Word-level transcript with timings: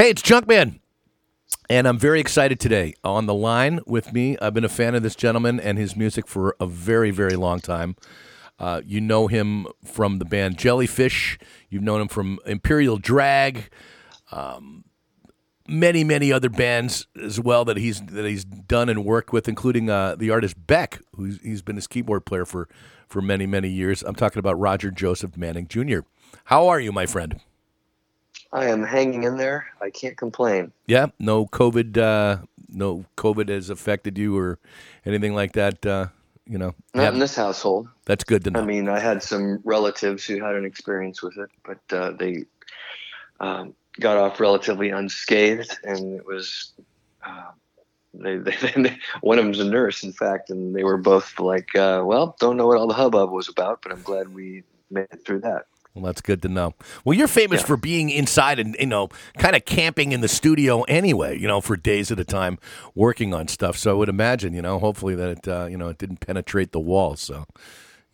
Hey, 0.00 0.08
it's 0.08 0.22
Junkman. 0.22 0.80
And 1.68 1.86
I'm 1.86 1.98
very 1.98 2.20
excited 2.20 2.58
today. 2.58 2.94
On 3.04 3.26
the 3.26 3.34
line 3.34 3.80
with 3.86 4.14
me, 4.14 4.34
I've 4.40 4.54
been 4.54 4.64
a 4.64 4.68
fan 4.70 4.94
of 4.94 5.02
this 5.02 5.14
gentleman 5.14 5.60
and 5.60 5.76
his 5.76 5.94
music 5.94 6.26
for 6.26 6.56
a 6.58 6.64
very, 6.66 7.10
very 7.10 7.36
long 7.36 7.60
time. 7.60 7.96
Uh, 8.58 8.80
you 8.82 9.02
know 9.02 9.26
him 9.26 9.66
from 9.84 10.18
the 10.18 10.24
band 10.24 10.56
Jellyfish. 10.56 11.38
You've 11.68 11.82
known 11.82 12.00
him 12.00 12.08
from 12.08 12.38
Imperial 12.46 12.96
Drag, 12.96 13.68
um, 14.32 14.84
many, 15.68 16.02
many 16.02 16.32
other 16.32 16.48
bands 16.48 17.06
as 17.22 17.38
well 17.38 17.66
that 17.66 17.76
he's 17.76 18.00
that 18.00 18.24
he's 18.24 18.46
done 18.46 18.88
and 18.88 19.04
worked 19.04 19.34
with, 19.34 19.48
including 19.48 19.90
uh, 19.90 20.16
the 20.16 20.30
artist 20.30 20.66
Beck, 20.66 21.02
who's 21.14 21.38
he's 21.42 21.60
been 21.60 21.76
his 21.76 21.86
keyboard 21.86 22.24
player 22.24 22.46
for 22.46 22.70
for 23.06 23.20
many, 23.20 23.44
many 23.44 23.68
years. 23.68 24.02
I'm 24.02 24.14
talking 24.14 24.38
about 24.38 24.58
Roger 24.58 24.90
Joseph 24.90 25.36
Manning 25.36 25.68
Jr. 25.68 25.98
How 26.44 26.68
are 26.68 26.80
you, 26.80 26.90
my 26.90 27.04
friend? 27.04 27.38
I 28.52 28.66
am 28.66 28.82
hanging 28.82 29.24
in 29.24 29.36
there. 29.36 29.66
I 29.80 29.90
can't 29.90 30.16
complain. 30.16 30.72
Yeah, 30.86 31.06
no 31.18 31.46
COVID, 31.46 31.96
uh, 31.96 32.44
no 32.68 33.04
COVID 33.16 33.48
has 33.48 33.70
affected 33.70 34.18
you 34.18 34.36
or 34.36 34.58
anything 35.06 35.34
like 35.34 35.52
that. 35.52 35.84
Uh, 35.86 36.08
you 36.46 36.58
know, 36.58 36.74
not 36.94 37.02
yeah. 37.02 37.08
in 37.10 37.20
this 37.20 37.36
household. 37.36 37.88
That's 38.06 38.24
good 38.24 38.42
to 38.44 38.50
know. 38.50 38.60
I 38.60 38.64
mean, 38.64 38.88
I 38.88 38.98
had 38.98 39.22
some 39.22 39.60
relatives 39.64 40.24
who 40.24 40.42
had 40.42 40.56
an 40.56 40.64
experience 40.64 41.22
with 41.22 41.38
it, 41.38 41.50
but 41.64 41.96
uh, 41.96 42.10
they 42.12 42.44
um, 43.38 43.74
got 44.00 44.16
off 44.16 44.40
relatively 44.40 44.90
unscathed, 44.90 45.78
and 45.84 46.16
it 46.16 46.26
was. 46.26 46.72
Uh, 47.24 47.52
they, 48.12 48.36
they, 48.38 48.56
they, 48.76 48.98
one 49.20 49.38
of 49.38 49.44
them's 49.44 49.60
a 49.60 49.64
nurse, 49.64 50.02
in 50.02 50.12
fact, 50.12 50.50
and 50.50 50.74
they 50.74 50.82
were 50.82 50.98
both 50.98 51.38
like, 51.38 51.74
uh, 51.76 52.02
"Well, 52.04 52.34
don't 52.40 52.56
know 52.56 52.66
what 52.66 52.78
all 52.78 52.88
the 52.88 52.94
hubbub 52.94 53.30
was 53.30 53.48
about, 53.48 53.82
but 53.82 53.92
I'm 53.92 54.02
glad 54.02 54.34
we 54.34 54.64
made 54.90 55.06
it 55.12 55.24
through 55.24 55.40
that." 55.40 55.66
Well, 55.94 56.04
that's 56.04 56.20
good 56.20 56.40
to 56.42 56.48
know. 56.48 56.74
Well, 57.04 57.18
you're 57.18 57.28
famous 57.28 57.62
yeah. 57.62 57.66
for 57.66 57.76
being 57.76 58.10
inside 58.10 58.60
and 58.60 58.76
you 58.78 58.86
know, 58.86 59.08
kind 59.38 59.56
of 59.56 59.64
camping 59.64 60.12
in 60.12 60.20
the 60.20 60.28
studio 60.28 60.82
anyway. 60.82 61.36
You 61.38 61.48
know, 61.48 61.60
for 61.60 61.76
days 61.76 62.12
at 62.12 62.20
a 62.20 62.24
time, 62.24 62.58
working 62.94 63.34
on 63.34 63.48
stuff. 63.48 63.76
So 63.76 63.90
I 63.90 63.94
would 63.94 64.08
imagine, 64.08 64.52
you 64.52 64.62
know, 64.62 64.78
hopefully 64.78 65.16
that 65.16 65.28
it, 65.30 65.48
uh, 65.48 65.66
you 65.68 65.76
know, 65.76 65.88
it 65.88 65.98
didn't 65.98 66.20
penetrate 66.20 66.70
the 66.70 66.78
walls. 66.78 67.20
So, 67.20 67.44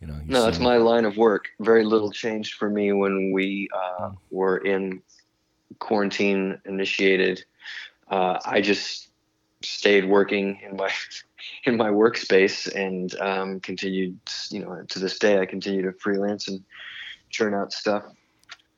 you 0.01 0.07
know, 0.07 0.15
you 0.25 0.31
no, 0.31 0.43
that's 0.43 0.59
my 0.59 0.77
line 0.77 1.05
of 1.05 1.17
work. 1.17 1.49
Very 1.59 1.83
little 1.83 2.11
changed 2.11 2.55
for 2.55 2.69
me 2.69 2.93
when 2.93 3.31
we 3.31 3.69
uh, 3.75 4.09
hmm. 4.09 4.15
were 4.31 4.57
in 4.57 5.01
quarantine 5.77 6.59
initiated. 6.65 7.45
Uh, 8.09 8.39
I 8.43 8.61
just 8.61 9.09
stayed 9.61 10.05
working 10.05 10.59
in 10.67 10.77
my 10.77 10.91
in 11.65 11.77
my 11.77 11.89
workspace 11.89 12.73
and 12.73 13.13
um, 13.19 13.59
continued. 13.59 14.17
You 14.49 14.61
know, 14.61 14.83
to 14.87 14.97
this 14.99 15.19
day, 15.19 15.39
I 15.39 15.45
continue 15.45 15.83
to 15.83 15.91
freelance 15.93 16.47
and 16.47 16.63
churn 17.29 17.53
out 17.53 17.71
stuff. 17.71 18.03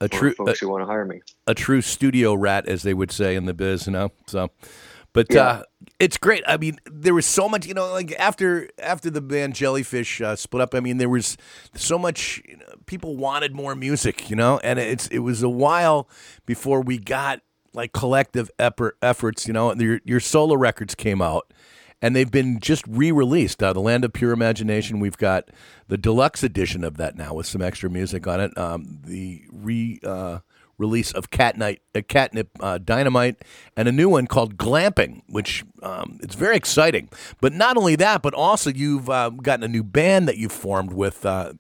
A 0.01 0.07
true 0.07 0.33
folks 0.33 0.61
a, 0.61 0.65
who 0.65 0.71
want 0.71 0.81
to 0.81 0.85
hire 0.85 1.05
me. 1.05 1.21
A 1.45 1.53
true 1.53 1.81
studio 1.81 2.33
rat, 2.33 2.67
as 2.67 2.83
they 2.83 2.93
would 2.93 3.11
say 3.11 3.35
in 3.35 3.45
the 3.45 3.53
biz, 3.53 3.85
you 3.85 3.91
know. 3.91 4.11
So, 4.27 4.49
but 5.11 5.27
yeah. 5.29 5.41
uh, 5.41 5.63
it's 5.99 6.17
great. 6.17 6.43
I 6.47 6.55
mean, 6.55 6.79
there 6.85 7.13
was 7.13 7.25
so 7.25 7.49
much, 7.49 7.65
you 7.65 7.73
know, 7.73 7.91
like 7.91 8.13
after 8.17 8.69
after 8.79 9.09
the 9.09 9.21
band 9.21 9.55
Jellyfish 9.55 10.21
uh, 10.21 10.37
split 10.37 10.61
up. 10.61 10.73
I 10.73 10.79
mean, 10.79 10.97
there 10.97 11.09
was 11.09 11.35
so 11.75 11.99
much. 11.99 12.41
You 12.47 12.57
know, 12.57 12.65
people 12.85 13.17
wanted 13.17 13.53
more 13.53 13.75
music, 13.75 14.29
you 14.29 14.37
know, 14.37 14.59
and 14.63 14.79
it's 14.79 15.07
it 15.07 15.19
was 15.19 15.43
a 15.43 15.49
while 15.49 16.07
before 16.45 16.81
we 16.81 16.97
got 16.97 17.41
like 17.73 17.91
collective 17.91 18.49
effort, 18.57 18.97
efforts. 19.01 19.47
You 19.47 19.53
know, 19.53 19.73
your 19.73 19.99
your 20.05 20.21
solo 20.21 20.55
records 20.55 20.95
came 20.95 21.21
out 21.21 21.51
and 22.01 22.15
they've 22.15 22.31
been 22.31 22.59
just 22.59 22.85
re-released. 22.87 23.61
Uh, 23.61 23.73
the 23.73 23.81
Land 23.81 24.05
of 24.05 24.13
Pure 24.13 24.31
Imagination. 24.31 24.99
We've 24.99 25.17
got 25.17 25.49
the 25.87 25.97
deluxe 25.97 26.43
edition 26.43 26.83
of 26.83 26.97
that 26.97 27.15
now 27.15 27.33
with 27.33 27.45
some 27.45 27.61
extra 27.61 27.89
music 27.89 28.27
on 28.27 28.39
it. 28.39 28.57
Um, 28.57 28.99
the 29.03 29.43
re 29.51 29.99
uh, 30.03 30.39
release 30.77 31.11
of 31.11 31.29
Catnight, 31.29 31.79
uh, 31.93 32.01
Catnip 32.01 32.47
uh, 32.61 32.79
Dynamite, 32.79 33.43
and 33.75 33.87
a 33.87 33.91
new 33.91 34.09
one 34.09 34.25
called 34.25 34.57
Glamping, 34.57 35.21
which 35.27 35.63
um, 35.83 36.19
it's 36.23 36.35
very 36.35 36.55
exciting. 36.55 37.09
But 37.41 37.53
not 37.53 37.77
only 37.77 37.95
that, 37.97 38.21
but 38.21 38.33
also 38.33 38.71
you've 38.71 39.09
uh, 39.09 39.29
gotten 39.29 39.63
a 39.63 39.67
new 39.67 39.83
band 39.83 40.27
that 40.27 40.37
you've 40.37 40.53
formed 40.53 40.93
with 40.93 41.25
uh, 41.25 41.53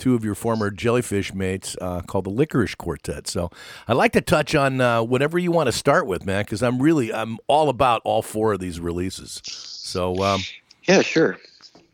two 0.00 0.14
of 0.14 0.24
your 0.24 0.34
former 0.34 0.70
jellyfish 0.70 1.32
mates 1.32 1.76
uh, 1.80 2.00
called 2.00 2.24
the 2.24 2.30
Lickerish 2.30 2.76
Quartet. 2.76 3.28
So 3.28 3.50
I'd 3.86 3.94
like 3.94 4.12
to 4.12 4.20
touch 4.20 4.54
on 4.54 4.80
uh, 4.80 5.02
whatever 5.02 5.38
you 5.38 5.52
want 5.52 5.66
to 5.66 5.72
start 5.72 6.06
with, 6.06 6.24
man, 6.24 6.42
because 6.42 6.62
I'm 6.62 6.82
really 6.82 7.12
I'm 7.12 7.38
all 7.46 7.68
about 7.68 8.00
all 8.04 8.22
four 8.22 8.54
of 8.54 8.60
these 8.60 8.80
releases. 8.80 9.40
So 9.44 10.16
um, 10.24 10.40
yeah, 10.84 11.02
sure, 11.02 11.36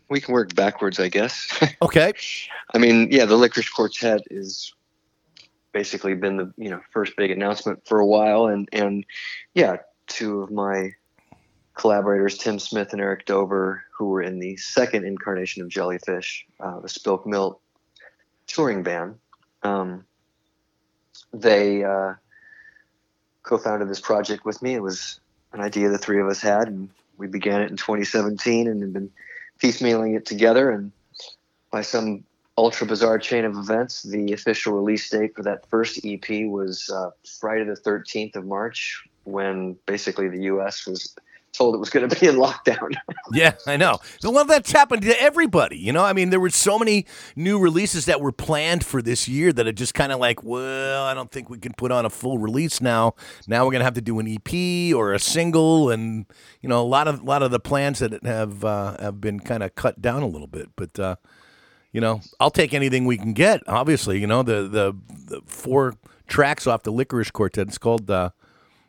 we 0.09 0.21
can 0.21 0.33
work 0.33 0.55
backwards, 0.55 1.01
I 1.01 1.09
guess. 1.09 1.49
okay. 1.83 2.13
I 2.73 2.79
mean, 2.79 3.09
yeah, 3.11 3.25
the 3.27 3.37
Lickerish 3.37 3.71
Quartet 3.73 4.23
is 4.31 4.73
basically 5.73 6.15
been 6.15 6.37
the 6.37 6.53
you 6.57 6.71
know 6.71 6.81
first 6.93 7.15
big 7.17 7.31
announcement 7.31 7.87
for 7.87 7.99
a 7.99 8.07
while, 8.07 8.47
and 8.47 8.69
and 8.73 9.05
yeah, 9.55 9.79
two 10.07 10.43
of 10.43 10.51
my 10.53 10.93
collaborators, 11.75 12.39
Tim 12.39 12.59
Smith 12.59 12.93
and 12.93 13.03
Eric 13.03 13.27
Dover, 13.27 13.85
who 13.97 14.07
were 14.07 14.23
in 14.23 14.39
the 14.39 14.57
second 14.57 15.05
incarnation 15.05 15.63
of 15.63 15.69
Jellyfish, 15.69 16.47
uh, 16.61 16.81
the 16.81 16.89
Spilt 16.89 17.27
Milk 17.27 17.61
touring 18.47 18.83
band. 18.83 19.17
Um, 19.63 20.05
they 21.33 21.85
uh, 21.85 22.15
co-founded 23.43 23.89
this 23.89 24.01
project 24.01 24.45
with 24.45 24.63
me. 24.63 24.75
It 24.75 24.83
was 24.83 25.21
an 25.53 25.61
idea 25.61 25.89
the 25.89 25.99
three 25.99 26.21
of 26.21 26.29
us 26.29 26.41
had, 26.41 26.69
and 26.69 26.91
we 27.17 27.27
began 27.27 27.63
it 27.63 27.71
in 27.71 27.77
2017, 27.77 28.69
and 28.69 28.83
have 28.83 28.93
been 28.93 29.11
piecemealing 29.63 30.17
it 30.17 30.27
together. 30.27 30.71
And 30.71 30.93
by 31.71 31.83
some 31.83 32.25
ultra 32.59 32.87
bizarre 32.87 33.19
chain 33.19 33.45
of 33.45 33.57
events, 33.57 34.03
the 34.03 34.33
official 34.33 34.75
release 34.75 35.09
date 35.09 35.35
for 35.35 35.43
that 35.43 35.67
first 35.69 36.01
EP 36.05 36.47
was 36.47 36.91
uh, 36.91 37.11
Friday 37.41 37.65
the 37.65 37.75
13th 37.75 38.37
of 38.37 38.47
March, 38.47 39.05
when 39.25 39.77
basically 39.87 40.29
the 40.29 40.43
U.S. 40.45 40.87
was 40.87 41.15
told 41.57 41.75
it 41.75 41.79
was 41.79 41.91
going 41.91 42.09
to 42.09 42.21
be 42.21 42.27
in 42.27 42.37
lockdown. 42.37 42.95
yeah, 43.33 43.53
I 43.67 43.77
know. 43.77 43.99
Well, 44.23 44.45
that's 44.45 44.73
happened 44.73 45.03
to 45.03 45.21
everybody. 45.21 45.79
You 45.79 45.93
know, 45.93 46.05
I 46.05 46.13
mean, 46.13 46.31
there 46.31 46.41
were 46.41 46.51
so 46.51 46.79
many 46.79 47.07
new 47.35 47.59
releases 47.59 48.07
that 48.07 48.21
were 48.21 48.33
planned 48.33 48.85
for 48.85 49.03
this 49.03 49.27
year 49.29 49.53
that 49.53 49.67
are 49.67 49.73
just 49.73 49.95
kind 49.95 50.13
of 50.13 50.21
like, 50.21 50.43
well, 50.43 51.05
I 51.05 51.15
don't 51.15 51.31
think 51.31 51.49
we 51.49 51.59
can 51.59 51.73
put 51.73 51.91
on 51.91 52.05
a 52.05 52.11
full 52.11 52.39
release 52.39 52.81
now. 52.81 53.15
Now 53.47 53.65
we're 53.65 53.73
going 53.73 53.81
to 53.81 53.85
have 53.85 53.95
to 53.95 54.01
do 54.01 54.19
an 54.19 54.29
EP 54.29 54.95
or 54.95 55.13
a 55.13 55.19
single, 55.19 55.91
and 55.91 56.27
you 56.61 56.69
know, 56.69 56.81
a 56.81 56.87
lot 56.87 57.09
of 57.09 57.21
a 57.21 57.25
lot 57.25 57.43
of 57.43 57.51
the 57.51 57.61
plans 57.61 57.99
that 58.01 58.25
have 58.25 58.65
uh, 58.65 58.97
have 59.01 59.21
been 59.21 59.41
kind 59.41 59.63
of 59.63 59.75
cut 59.75 60.01
down 60.01 60.23
a 60.23 60.29
little 60.29 60.47
bit. 60.47 60.69
But 60.77 60.99
uh, 60.99 61.17
you 61.93 62.01
know, 62.01 62.21
I'll 62.39 62.51
take 62.51 62.75
anything 62.75 63.07
we 63.07 63.17
can 63.17 63.33
get. 63.33 63.63
Obviously, 63.67 64.21
you 64.21 64.27
know, 64.27 64.43
the 64.43 64.69
the, 64.69 64.97
the 65.09 65.43
four 65.47 65.95
tracks 66.27 66.67
off 66.67 66.83
the 66.83 66.93
Lickerish 66.93 67.33
Quartet. 67.33 67.69
It's 67.69 67.79
called. 67.79 68.11
Uh, 68.11 68.31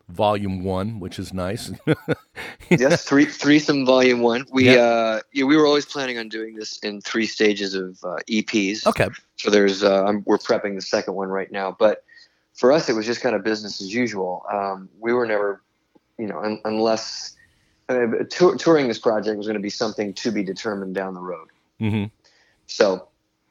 Volume 0.10 0.64
One, 0.64 1.00
which 1.00 1.20
is 1.20 1.34
nice. 1.34 1.72
yes, 2.70 3.04
three 3.04 3.26
threesome 3.26 3.86
Volume 3.86 4.22
One. 4.22 4.46
We 4.52 4.70
uh, 4.70 5.20
yeah, 5.34 5.44
we 5.44 5.58
were 5.58 5.66
always 5.66 5.86
planning 5.86 6.18
on 6.18 6.30
doing 6.30 6.56
this 6.56 6.78
in 6.80 7.02
three 7.02 7.26
stages 7.26 7.74
of 7.74 8.00
uh, 8.04 8.18
EPs. 8.30 8.86
Okay. 8.86 9.08
So 9.36 9.50
there's 9.50 9.84
uh, 9.84 10.14
we're 10.26 10.38
prepping 10.38 10.76
the 10.76 10.82
second 10.82 11.16
one 11.16 11.28
right 11.28 11.52
now, 11.52 11.76
but 11.78 12.04
for 12.54 12.72
us 12.72 12.90
it 12.90 12.94
was 12.94 13.06
just 13.06 13.22
kind 13.22 13.36
of 13.36 13.44
business 13.44 13.82
as 13.82 13.94
usual. 13.94 14.46
Um, 14.52 14.90
we 15.00 15.14
were 15.14 15.26
never, 15.26 15.62
you 16.18 16.28
know, 16.28 16.40
un- 16.40 16.62
unless 16.64 17.36
uh, 17.90 18.08
touring 18.30 18.88
this 18.88 19.00
project 19.00 19.38
was 19.38 19.46
going 19.46 19.56
to 19.56 19.62
be 19.62 19.70
something 19.70 20.14
to 20.14 20.32
be 20.32 20.44
determined 20.44 20.96
down 20.96 21.14
the 21.14 21.22
road. 21.22 21.50
Mm-hmm. 21.82 22.06
So 22.68 23.08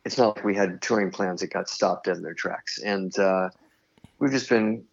it's 0.07 0.17
not 0.17 0.37
like 0.37 0.45
we 0.45 0.55
had 0.55 0.81
touring 0.81 1.11
plans 1.11 1.41
that 1.43 1.53
got 1.53 1.69
stopped 1.69 2.09
in 2.09 2.23
their 2.23 2.35
tracks, 2.35 2.79
and 2.79 3.17
uh, 3.19 3.51
we've 4.19 4.33
just 4.33 4.49
been 4.49 4.85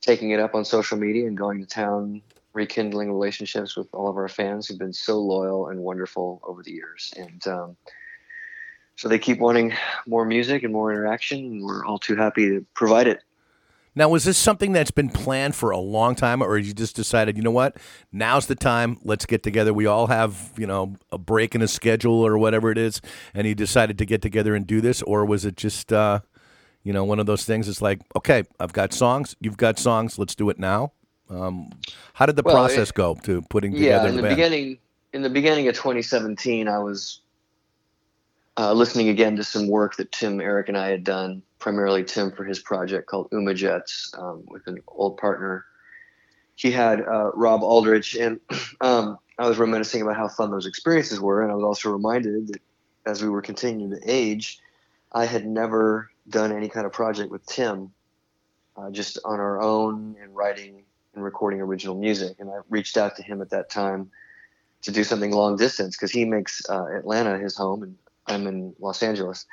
taking 0.00 0.30
it 0.30 0.40
up 0.40 0.54
on 0.54 0.64
social 0.64 0.96
media 0.96 1.26
and 1.26 1.36
going 1.36 1.60
to 1.60 1.66
town, 1.66 2.22
rekindling 2.52 3.10
relationships 3.10 3.76
with 3.76 3.88
all 3.92 4.08
of 4.08 4.16
our 4.16 4.28
fans 4.28 4.66
who've 4.66 4.78
been 4.78 4.92
so 4.92 5.18
loyal 5.20 5.68
and 5.68 5.80
wonderful 5.80 6.40
over 6.44 6.62
the 6.62 6.72
years. 6.72 7.12
And 7.16 7.46
um, 7.46 7.76
so 8.96 9.08
they 9.08 9.18
keep 9.18 9.38
wanting 9.38 9.72
more 10.06 10.24
music 10.24 10.62
and 10.62 10.72
more 10.72 10.90
interaction, 10.92 11.38
and 11.38 11.64
we're 11.64 11.84
all 11.84 11.98
too 11.98 12.16
happy 12.16 12.48
to 12.48 12.66
provide 12.74 13.06
it. 13.06 13.22
Now, 13.94 14.08
was 14.08 14.22
this 14.22 14.38
something 14.38 14.72
that's 14.72 14.92
been 14.92 15.10
planned 15.10 15.56
for 15.56 15.70
a 15.70 15.78
long 15.78 16.14
time, 16.14 16.42
or 16.42 16.56
you 16.56 16.72
just 16.72 16.94
decided, 16.94 17.36
you 17.36 17.42
know 17.42 17.50
what, 17.50 17.76
now's 18.12 18.46
the 18.46 18.54
time, 18.54 18.98
let's 19.02 19.26
get 19.26 19.42
together? 19.42 19.74
We 19.74 19.86
all 19.86 20.06
have, 20.06 20.52
you 20.56 20.66
know, 20.66 20.94
a 21.10 21.18
break 21.18 21.56
in 21.56 21.62
a 21.62 21.66
schedule 21.66 22.24
or 22.24 22.38
whatever 22.38 22.70
it 22.70 22.78
is, 22.78 23.00
and 23.34 23.48
you 23.48 23.54
decided 23.54 23.98
to 23.98 24.06
get 24.06 24.22
together 24.22 24.54
and 24.54 24.64
do 24.64 24.80
this, 24.80 25.02
or 25.02 25.24
was 25.24 25.44
it 25.44 25.56
just, 25.56 25.92
uh, 25.92 26.20
you 26.82 26.92
know, 26.92 27.04
one 27.04 27.20
of 27.20 27.26
those 27.26 27.44
things. 27.44 27.68
It's 27.68 27.82
like, 27.82 28.00
okay, 28.16 28.44
I've 28.58 28.72
got 28.72 28.92
songs, 28.92 29.36
you've 29.40 29.56
got 29.56 29.78
songs, 29.78 30.18
let's 30.18 30.34
do 30.34 30.50
it 30.50 30.58
now. 30.58 30.92
Um, 31.28 31.70
how 32.14 32.26
did 32.26 32.36
the 32.36 32.42
well, 32.42 32.54
process 32.54 32.90
it, 32.90 32.94
go 32.94 33.14
to 33.22 33.42
putting 33.42 33.72
together? 33.72 34.04
Yeah, 34.04 34.08
in 34.08 34.16
the, 34.16 34.22
the 34.22 34.28
beginning, 34.28 34.78
in 35.12 35.22
the 35.22 35.30
beginning 35.30 35.68
of 35.68 35.74
2017, 35.74 36.66
I 36.68 36.78
was 36.78 37.20
uh, 38.56 38.72
listening 38.72 39.08
again 39.08 39.36
to 39.36 39.44
some 39.44 39.68
work 39.68 39.96
that 39.96 40.12
Tim, 40.12 40.40
Eric, 40.40 40.68
and 40.68 40.76
I 40.76 40.88
had 40.88 41.04
done. 41.04 41.42
Primarily 41.58 42.04
Tim 42.04 42.32
for 42.32 42.44
his 42.44 42.58
project 42.58 43.06
called 43.06 43.30
Umajets 43.32 44.18
um, 44.18 44.44
with 44.48 44.66
an 44.66 44.78
old 44.88 45.18
partner. 45.18 45.66
He 46.56 46.70
had 46.70 47.02
uh, 47.02 47.32
Rob 47.34 47.62
Aldrich, 47.62 48.16
and 48.16 48.40
um, 48.80 49.18
I 49.38 49.46
was 49.46 49.58
reminiscing 49.58 50.00
about 50.00 50.16
how 50.16 50.28
fun 50.28 50.50
those 50.50 50.66
experiences 50.66 51.20
were, 51.20 51.42
and 51.42 51.52
I 51.52 51.54
was 51.54 51.64
also 51.64 51.90
reminded 51.90 52.48
that 52.48 52.62
as 53.06 53.22
we 53.22 53.28
were 53.28 53.42
continuing 53.42 53.90
to 53.90 54.00
age, 54.06 54.58
I 55.12 55.26
had 55.26 55.46
never 55.46 56.10
done 56.30 56.52
any 56.52 56.68
kind 56.68 56.86
of 56.86 56.92
project 56.92 57.30
with 57.30 57.44
Tim 57.46 57.92
uh, 58.76 58.90
just 58.90 59.18
on 59.24 59.40
our 59.40 59.60
own 59.60 60.16
and 60.22 60.34
writing 60.34 60.84
and 61.14 61.24
recording 61.24 61.60
original 61.60 61.96
music. 61.96 62.36
And 62.38 62.50
I 62.50 62.60
reached 62.68 62.96
out 62.96 63.16
to 63.16 63.22
him 63.22 63.42
at 63.42 63.50
that 63.50 63.70
time 63.70 64.10
to 64.82 64.90
do 64.90 65.04
something 65.04 65.32
long 65.32 65.56
distance 65.56 65.96
because 65.96 66.10
he 66.10 66.24
makes 66.24 66.62
uh, 66.70 66.86
Atlanta 66.86 67.38
his 67.38 67.56
home 67.56 67.82
and 67.82 67.96
I'm 68.26 68.46
in 68.46 68.74
Los 68.78 69.02
Angeles. 69.02 69.46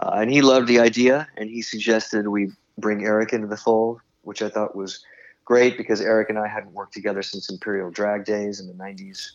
Uh, 0.00 0.12
and 0.14 0.30
he 0.30 0.42
loved 0.42 0.68
the 0.68 0.80
idea 0.80 1.28
and 1.36 1.50
he 1.50 1.60
suggested 1.62 2.28
we 2.28 2.50
bring 2.78 3.04
Eric 3.04 3.32
into 3.32 3.46
the 3.46 3.56
fold, 3.56 4.00
which 4.22 4.42
I 4.42 4.48
thought 4.48 4.74
was 4.74 5.04
great 5.44 5.76
because 5.76 6.00
Eric 6.00 6.30
and 6.30 6.38
I 6.38 6.48
hadn't 6.48 6.72
worked 6.72 6.94
together 6.94 7.22
since 7.22 7.50
Imperial 7.50 7.90
Drag 7.90 8.24
days 8.24 8.60
in 8.60 8.66
the 8.68 8.74
90s. 8.74 9.32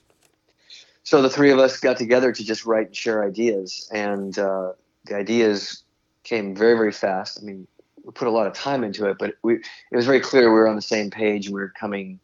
So 1.03 1.21
the 1.21 1.29
three 1.29 1.51
of 1.51 1.59
us 1.59 1.79
got 1.79 1.97
together 1.97 2.31
to 2.31 2.43
just 2.43 2.65
write 2.65 2.87
and 2.87 2.95
share 2.95 3.23
ideas. 3.23 3.89
And 3.93 4.37
uh, 4.39 4.73
the 5.05 5.15
ideas 5.15 5.83
came 6.27 6.55
very, 6.55 6.73
very 6.73 6.91
fast. 6.91 7.39
I 7.41 7.45
mean, 7.45 7.67
we 8.03 8.11
put 8.11 8.27
a 8.27 8.31
lot 8.31 8.47
of 8.47 8.53
time 8.53 8.83
into 8.83 9.09
it, 9.09 9.17
but 9.17 9.35
we, 9.43 9.55
it 9.55 9.95
was 9.95 10.05
very 10.05 10.19
clear 10.19 10.43
we 10.43 10.59
were 10.59 10.67
on 10.67 10.75
the 10.75 10.81
same 10.81 11.09
page 11.09 11.47
we 11.47 11.59
were 11.59 11.73
coming 11.79 12.19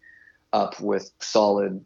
up 0.51 0.79
with 0.79 1.11
solid 1.19 1.83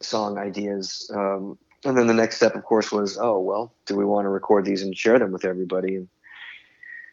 song 0.00 0.38
ideas. 0.38 1.10
Um, 1.14 1.58
and 1.84 1.96
then 1.96 2.06
the 2.06 2.14
next 2.14 2.36
step, 2.36 2.54
of 2.54 2.64
course, 2.64 2.90
was, 2.90 3.18
oh, 3.18 3.38
well, 3.38 3.72
do 3.86 3.96
we 3.96 4.04
want 4.04 4.24
to 4.24 4.28
record 4.28 4.64
these 4.64 4.82
and 4.82 4.96
share 4.96 5.18
them 5.18 5.32
with 5.32 5.44
everybody? 5.44 5.96
And, 5.96 6.08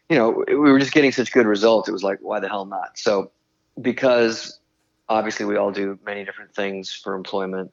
you 0.09 0.18
know, 0.18 0.44
we 0.47 0.56
were 0.56 0.80
just 0.80 0.94
getting 0.94 1.12
such 1.12 1.31
good 1.31 1.45
results. 1.45 1.89
It 1.89 1.91
was 1.91 2.03
like, 2.03 2.19
why 2.21 2.39
the 2.39 2.47
hell 2.47 2.65
not? 2.65 2.97
So, 2.97 3.31
because 3.81 4.59
obviously 5.07 5.45
we 5.45 5.57
all 5.57 5.71
do 5.71 6.00
many 6.06 6.24
different 6.24 6.53
things 6.53 6.91
for 6.94 7.15
employment, 7.15 7.71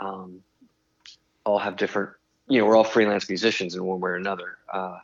um, 0.00 0.42
all 1.44 1.58
have 1.58 1.76
different, 1.76 2.10
you 2.48 2.60
know, 2.60 2.66
we're 2.66 2.76
all 2.76 2.84
freelance 2.84 3.28
musicians 3.28 3.74
in 3.74 3.84
one 3.84 4.00
way 4.00 4.10
or 4.10 4.16
another. 4.16 4.58
Uh, 4.72 4.98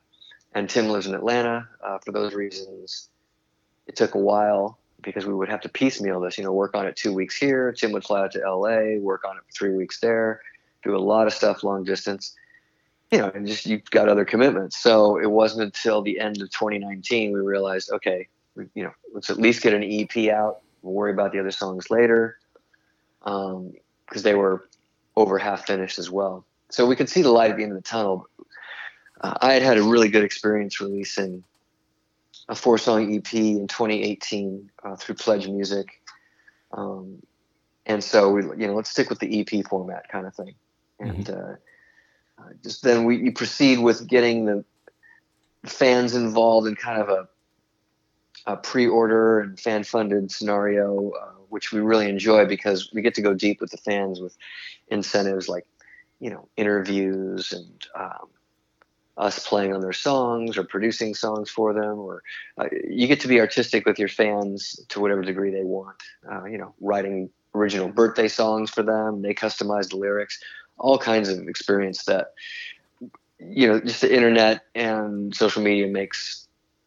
and 0.54 0.70
Tim 0.70 0.88
lives 0.88 1.06
in 1.06 1.14
Atlanta. 1.14 1.68
Uh, 1.84 1.98
for 1.98 2.12
those 2.12 2.32
reasons, 2.34 3.08
it 3.86 3.96
took 3.96 4.14
a 4.14 4.18
while 4.18 4.78
because 5.02 5.26
we 5.26 5.34
would 5.34 5.48
have 5.48 5.60
to 5.62 5.68
piecemeal 5.68 6.20
this. 6.20 6.38
You 6.38 6.44
know, 6.44 6.52
work 6.52 6.74
on 6.74 6.86
it 6.86 6.96
two 6.96 7.12
weeks 7.12 7.36
here. 7.36 7.72
Tim 7.72 7.92
would 7.92 8.04
fly 8.04 8.22
out 8.22 8.32
to 8.32 8.42
L.A., 8.42 8.98
work 8.98 9.24
on 9.28 9.36
it 9.36 9.42
for 9.46 9.52
three 9.52 9.74
weeks 9.74 10.00
there, 10.00 10.40
do 10.82 10.96
a 10.96 10.98
lot 10.98 11.26
of 11.26 11.34
stuff 11.34 11.62
long 11.64 11.84
distance. 11.84 12.34
You 13.10 13.18
know, 13.18 13.30
and 13.34 13.46
just 13.46 13.66
you've 13.66 13.88
got 13.90 14.08
other 14.08 14.24
commitments. 14.24 14.76
So 14.76 15.18
it 15.18 15.30
wasn't 15.30 15.64
until 15.64 16.02
the 16.02 16.18
end 16.18 16.40
of 16.40 16.50
2019 16.50 17.32
we 17.32 17.40
realized, 17.40 17.90
okay, 17.92 18.28
you 18.74 18.84
know, 18.84 18.92
let's 19.12 19.30
at 19.30 19.38
least 19.38 19.62
get 19.62 19.74
an 19.74 19.84
EP 19.84 20.30
out. 20.30 20.60
We'll 20.82 20.94
worry 20.94 21.12
about 21.12 21.32
the 21.32 21.38
other 21.38 21.50
songs 21.50 21.90
later, 21.90 22.38
because 23.20 23.56
um, 23.56 23.72
they 24.12 24.34
were 24.34 24.68
over 25.16 25.38
half 25.38 25.66
finished 25.66 25.98
as 25.98 26.10
well. 26.10 26.44
So 26.70 26.86
we 26.86 26.96
could 26.96 27.08
see 27.08 27.22
the 27.22 27.30
light 27.30 27.50
at 27.50 27.56
the 27.56 27.62
end 27.62 27.72
of 27.72 27.78
the 27.78 27.82
tunnel 27.82 28.26
uh, 29.24 29.38
I 29.40 29.54
had 29.54 29.62
had 29.62 29.78
a 29.78 29.82
really 29.82 30.10
good 30.10 30.22
experience 30.22 30.80
releasing 30.82 31.44
a 32.48 32.54
four 32.54 32.76
song 32.76 33.14
EP 33.14 33.32
in 33.32 33.66
2018 33.66 34.70
uh, 34.84 34.96
through 34.96 35.14
Pledge 35.14 35.48
Music. 35.48 36.02
Um, 36.72 37.22
and 37.86 38.04
so 38.04 38.30
we, 38.30 38.42
you 38.42 38.66
know, 38.66 38.74
let's 38.74 38.90
stick 38.90 39.08
with 39.08 39.20
the 39.20 39.40
EP 39.40 39.64
format 39.66 40.10
kind 40.10 40.26
of 40.26 40.34
thing. 40.34 40.54
And 41.00 41.24
mm-hmm. 41.24 41.52
uh, 41.52 42.42
uh 42.42 42.50
just 42.62 42.82
then 42.82 43.04
we 43.04 43.16
you 43.16 43.32
proceed 43.32 43.78
with 43.78 44.06
getting 44.06 44.44
the 44.44 44.64
fans 45.64 46.14
involved 46.14 46.66
in 46.66 46.76
kind 46.76 47.00
of 47.00 47.08
a, 47.08 47.28
a 48.46 48.56
pre-order 48.58 49.40
and 49.40 49.58
fan-funded 49.58 50.30
scenario, 50.30 51.12
uh, 51.12 51.32
which 51.48 51.72
we 51.72 51.80
really 51.80 52.10
enjoy 52.10 52.44
because 52.44 52.92
we 52.92 53.00
get 53.00 53.14
to 53.14 53.22
go 53.22 53.32
deep 53.32 53.62
with 53.62 53.70
the 53.70 53.78
fans 53.78 54.20
with 54.20 54.36
incentives 54.88 55.48
like, 55.48 55.66
you 56.20 56.28
know, 56.28 56.46
interviews 56.58 57.52
and 57.52 57.86
um, 57.94 58.28
us 59.16 59.46
playing 59.46 59.72
on 59.72 59.80
their 59.80 59.92
songs 59.92 60.58
or 60.58 60.64
producing 60.64 61.14
songs 61.14 61.48
for 61.48 61.72
them 61.72 61.98
or 61.98 62.22
uh, 62.58 62.66
you 62.88 63.06
get 63.06 63.20
to 63.20 63.28
be 63.28 63.40
artistic 63.40 63.86
with 63.86 63.98
your 63.98 64.08
fans 64.08 64.80
to 64.88 65.00
whatever 65.00 65.22
degree 65.22 65.50
they 65.50 65.64
want. 65.64 65.96
Uh, 66.30 66.44
you 66.44 66.58
know 66.58 66.74
writing 66.80 67.30
original 67.54 67.88
birthday 67.88 68.28
songs 68.28 68.70
for 68.70 68.82
them 68.82 69.22
they 69.22 69.32
customize 69.32 69.90
the 69.90 69.96
lyrics 69.96 70.40
all 70.78 70.98
kinds 70.98 71.28
of 71.28 71.46
experience 71.46 72.04
that 72.04 72.32
you 73.38 73.66
know 73.66 73.80
just 73.80 74.00
the 74.00 74.14
internet 74.14 74.62
and 74.74 75.34
social 75.34 75.62
media 75.62 75.86
makes 75.86 76.44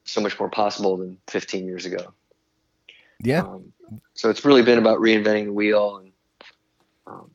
so 0.08 0.22
much 0.22 0.40
more 0.40 0.50
possible 0.50 0.98
than 0.98 1.18
15 1.28 1.66
years 1.66 1.86
ago. 1.86 2.14
Yeah. 3.22 3.42
Um, 3.42 3.74
so 4.14 4.30
it's 4.30 4.46
really 4.46 4.64
been 4.64 4.78
about 4.78 5.00
reinventing 5.00 5.46
the 5.46 5.54
wheel 5.54 5.98
and 5.98 6.12
um, 7.06 7.32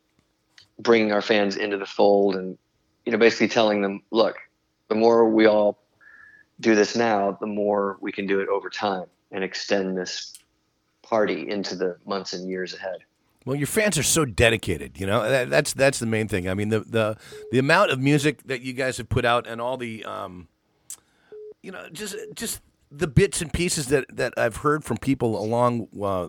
bringing 0.78 1.12
our 1.12 1.22
fans 1.22 1.56
into 1.56 1.76
the 1.76 1.86
fold 1.86 2.34
and 2.34 2.58
you 3.04 3.12
know 3.12 3.18
basically 3.18 3.48
telling 3.48 3.82
them 3.82 4.02
look 4.10 4.36
the 4.92 4.98
more 4.98 5.26
we 5.26 5.46
all 5.46 5.78
do 6.60 6.74
this 6.74 6.94
now, 6.94 7.38
the 7.40 7.46
more 7.46 7.96
we 8.02 8.12
can 8.12 8.26
do 8.26 8.40
it 8.40 8.48
over 8.48 8.68
time 8.68 9.06
and 9.30 9.42
extend 9.42 9.96
this 9.96 10.34
party 11.00 11.48
into 11.48 11.74
the 11.74 11.96
months 12.04 12.34
and 12.34 12.46
years 12.46 12.74
ahead. 12.74 12.98
Well, 13.46 13.56
your 13.56 13.66
fans 13.66 13.96
are 13.96 14.02
so 14.02 14.26
dedicated. 14.26 15.00
You 15.00 15.06
know 15.06 15.26
that, 15.26 15.48
that's 15.48 15.72
that's 15.72 15.98
the 15.98 16.04
main 16.04 16.28
thing. 16.28 16.46
I 16.46 16.52
mean, 16.52 16.68
the 16.68 16.80
the 16.80 17.16
the 17.50 17.58
amount 17.58 17.90
of 17.90 18.00
music 18.00 18.42
that 18.44 18.60
you 18.60 18.74
guys 18.74 18.98
have 18.98 19.08
put 19.08 19.24
out 19.24 19.46
and 19.46 19.62
all 19.62 19.78
the, 19.78 20.04
um, 20.04 20.48
you 21.62 21.72
know, 21.72 21.88
just 21.90 22.14
just 22.34 22.60
the 22.90 23.08
bits 23.08 23.40
and 23.40 23.50
pieces 23.50 23.86
that 23.86 24.04
that 24.14 24.34
I've 24.36 24.56
heard 24.56 24.84
from 24.84 24.98
people 24.98 25.42
along. 25.42 25.88
Uh, 26.00 26.28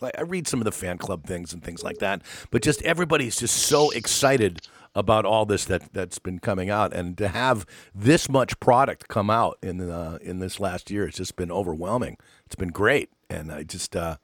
like 0.00 0.16
I 0.16 0.22
read 0.22 0.48
some 0.48 0.60
of 0.60 0.64
the 0.64 0.72
fan 0.72 0.96
club 0.96 1.26
things 1.26 1.52
and 1.52 1.62
things 1.62 1.82
like 1.82 1.98
that, 1.98 2.22
but 2.50 2.62
just 2.62 2.80
everybody's 2.82 3.38
just 3.38 3.54
so 3.54 3.90
excited 3.90 4.62
about 4.94 5.24
all 5.24 5.46
this 5.46 5.64
that 5.66 5.92
that's 5.92 6.18
been 6.18 6.38
coming 6.38 6.70
out, 6.70 6.92
and 6.92 7.16
to 7.18 7.28
have 7.28 7.66
this 7.94 8.28
much 8.28 8.58
product 8.60 9.08
come 9.08 9.30
out 9.30 9.58
in 9.62 9.80
in 10.20 10.38
this 10.38 10.60
last 10.60 10.90
year, 10.90 11.06
it's 11.06 11.18
just 11.18 11.36
been 11.36 11.52
overwhelming. 11.52 12.16
It's 12.46 12.56
been 12.56 12.70
great, 12.70 13.10
and 13.30 13.52
I 13.52 13.62
just 13.62 13.94
uh, 13.94 14.16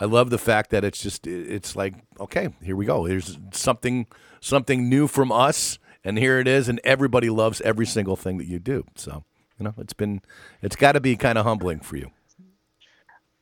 I 0.00 0.04
love 0.04 0.30
the 0.30 0.38
fact 0.38 0.70
that 0.70 0.84
it's 0.84 1.02
just 1.02 1.26
it's 1.26 1.74
like 1.74 1.94
okay, 2.20 2.48
here 2.62 2.76
we 2.76 2.86
go. 2.86 3.06
There's 3.06 3.38
something 3.52 4.06
something 4.40 4.88
new 4.88 5.08
from 5.08 5.32
us, 5.32 5.78
and 6.04 6.18
here 6.18 6.38
it 6.38 6.46
is, 6.46 6.68
and 6.68 6.80
everybody 6.84 7.30
loves 7.30 7.60
every 7.62 7.86
single 7.86 8.16
thing 8.16 8.38
that 8.38 8.46
you 8.46 8.58
do. 8.58 8.84
So 8.94 9.24
you 9.58 9.64
know, 9.64 9.74
it's 9.78 9.92
been 9.92 10.20
it's 10.62 10.76
got 10.76 10.92
to 10.92 11.00
be 11.00 11.16
kind 11.16 11.38
of 11.38 11.44
humbling 11.44 11.80
for 11.80 11.96
you. 11.96 12.10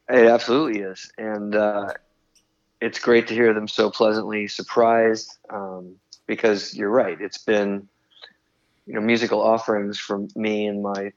It 0.09 0.27
absolutely 0.27 0.81
is, 0.83 1.11
and 1.19 1.55
uh, 1.55 1.93
it's 2.81 2.99
great 2.99 3.27
to 3.29 3.35
hear 3.35 3.53
them 3.53 3.69
so 3.69 3.91
pleasantly 3.91 4.47
surprised. 4.49 5.37
Um, 5.51 5.97
because 6.27 6.75
you're 6.75 6.91
right. 6.91 7.21
It's 7.21 7.39
been, 7.39 7.89
you 8.87 8.95
know, 8.95 9.01
musical 9.01 9.41
offerings 9.41 9.99
from 9.99 10.29
me 10.35 10.67
and 10.67 10.83
my 10.83 11.13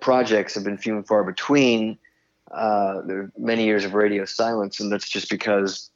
projects 0.00 0.54
have 0.54 0.64
been 0.64 0.78
few 0.78 0.96
and 0.96 1.06
far 1.06 1.24
between. 1.24 1.98
Uh, 2.50 3.02
there 3.02 3.18
are 3.20 3.32
many 3.38 3.64
years 3.64 3.84
of 3.84 3.94
radio 3.94 4.24
silence, 4.24 4.80
and 4.80 4.92
that's 4.92 5.08
just 5.08 5.30
because, 5.30 5.90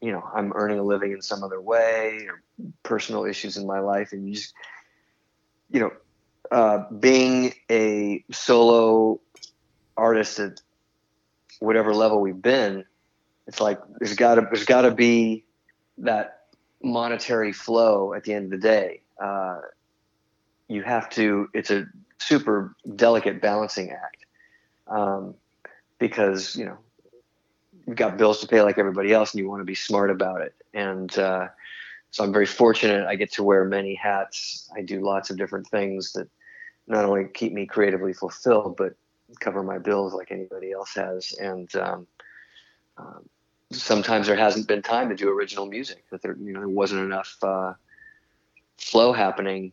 you 0.00 0.12
know, 0.12 0.22
I'm 0.34 0.52
earning 0.54 0.78
a 0.78 0.82
living 0.82 1.12
in 1.12 1.22
some 1.22 1.42
other 1.42 1.60
way 1.60 2.26
or 2.28 2.42
personal 2.82 3.24
issues 3.24 3.56
in 3.56 3.66
my 3.66 3.80
life, 3.80 4.12
and 4.12 4.28
you 4.28 4.34
just, 4.34 4.52
you 5.70 5.80
know, 5.80 5.92
uh, 6.50 6.84
being 6.90 7.54
a 7.70 8.22
solo 8.30 9.20
artist 9.96 10.38
at 10.38 10.60
whatever 11.60 11.94
level 11.94 12.20
we've 12.20 12.42
been, 12.42 12.84
it's 13.46 13.60
like 13.60 13.78
there's 13.98 14.14
got 14.14 14.34
to 14.34 14.42
there's 14.42 14.66
got 14.66 14.82
to 14.82 14.90
be 14.90 15.44
that 15.98 16.41
monetary 16.82 17.52
flow 17.52 18.14
at 18.14 18.24
the 18.24 18.34
end 18.34 18.52
of 18.52 18.60
the 18.60 18.68
day. 18.68 19.00
Uh, 19.22 19.60
you 20.68 20.82
have 20.82 21.08
to, 21.10 21.48
it's 21.54 21.70
a 21.70 21.86
super 22.18 22.74
delicate 22.96 23.40
balancing 23.40 23.90
act 23.90 24.24
um, 24.86 25.34
because, 25.98 26.56
you 26.56 26.64
know, 26.64 26.78
you've 27.86 27.96
got 27.96 28.16
bills 28.16 28.40
to 28.40 28.46
pay 28.46 28.62
like 28.62 28.78
everybody 28.78 29.12
else 29.12 29.32
and 29.32 29.40
you 29.40 29.48
want 29.48 29.60
to 29.60 29.64
be 29.64 29.74
smart 29.74 30.10
about 30.10 30.40
it. 30.40 30.54
And 30.72 31.16
uh, 31.18 31.48
so 32.10 32.24
I'm 32.24 32.32
very 32.32 32.46
fortunate. 32.46 33.06
I 33.06 33.16
get 33.16 33.32
to 33.32 33.42
wear 33.42 33.64
many 33.64 33.94
hats. 33.94 34.70
I 34.76 34.82
do 34.82 35.00
lots 35.00 35.30
of 35.30 35.36
different 35.36 35.66
things 35.66 36.12
that 36.12 36.28
not 36.86 37.04
only 37.04 37.26
keep 37.32 37.52
me 37.52 37.66
creatively 37.66 38.12
fulfilled, 38.12 38.76
but 38.76 38.94
cover 39.40 39.62
my 39.62 39.78
bills 39.78 40.14
like 40.14 40.30
anybody 40.30 40.72
else 40.72 40.94
has. 40.94 41.32
And 41.40 41.74
um, 41.76 42.06
um, 42.98 43.28
sometimes 43.74 44.26
there 44.26 44.36
hasn't 44.36 44.66
been 44.68 44.82
time 44.82 45.08
to 45.08 45.14
do 45.14 45.28
original 45.28 45.66
music 45.66 46.04
that 46.10 46.22
there 46.22 46.36
you 46.36 46.52
know 46.52 46.60
there 46.60 46.68
wasn't 46.68 47.00
enough 47.00 47.36
uh, 47.42 47.74
flow 48.78 49.12
happening 49.12 49.72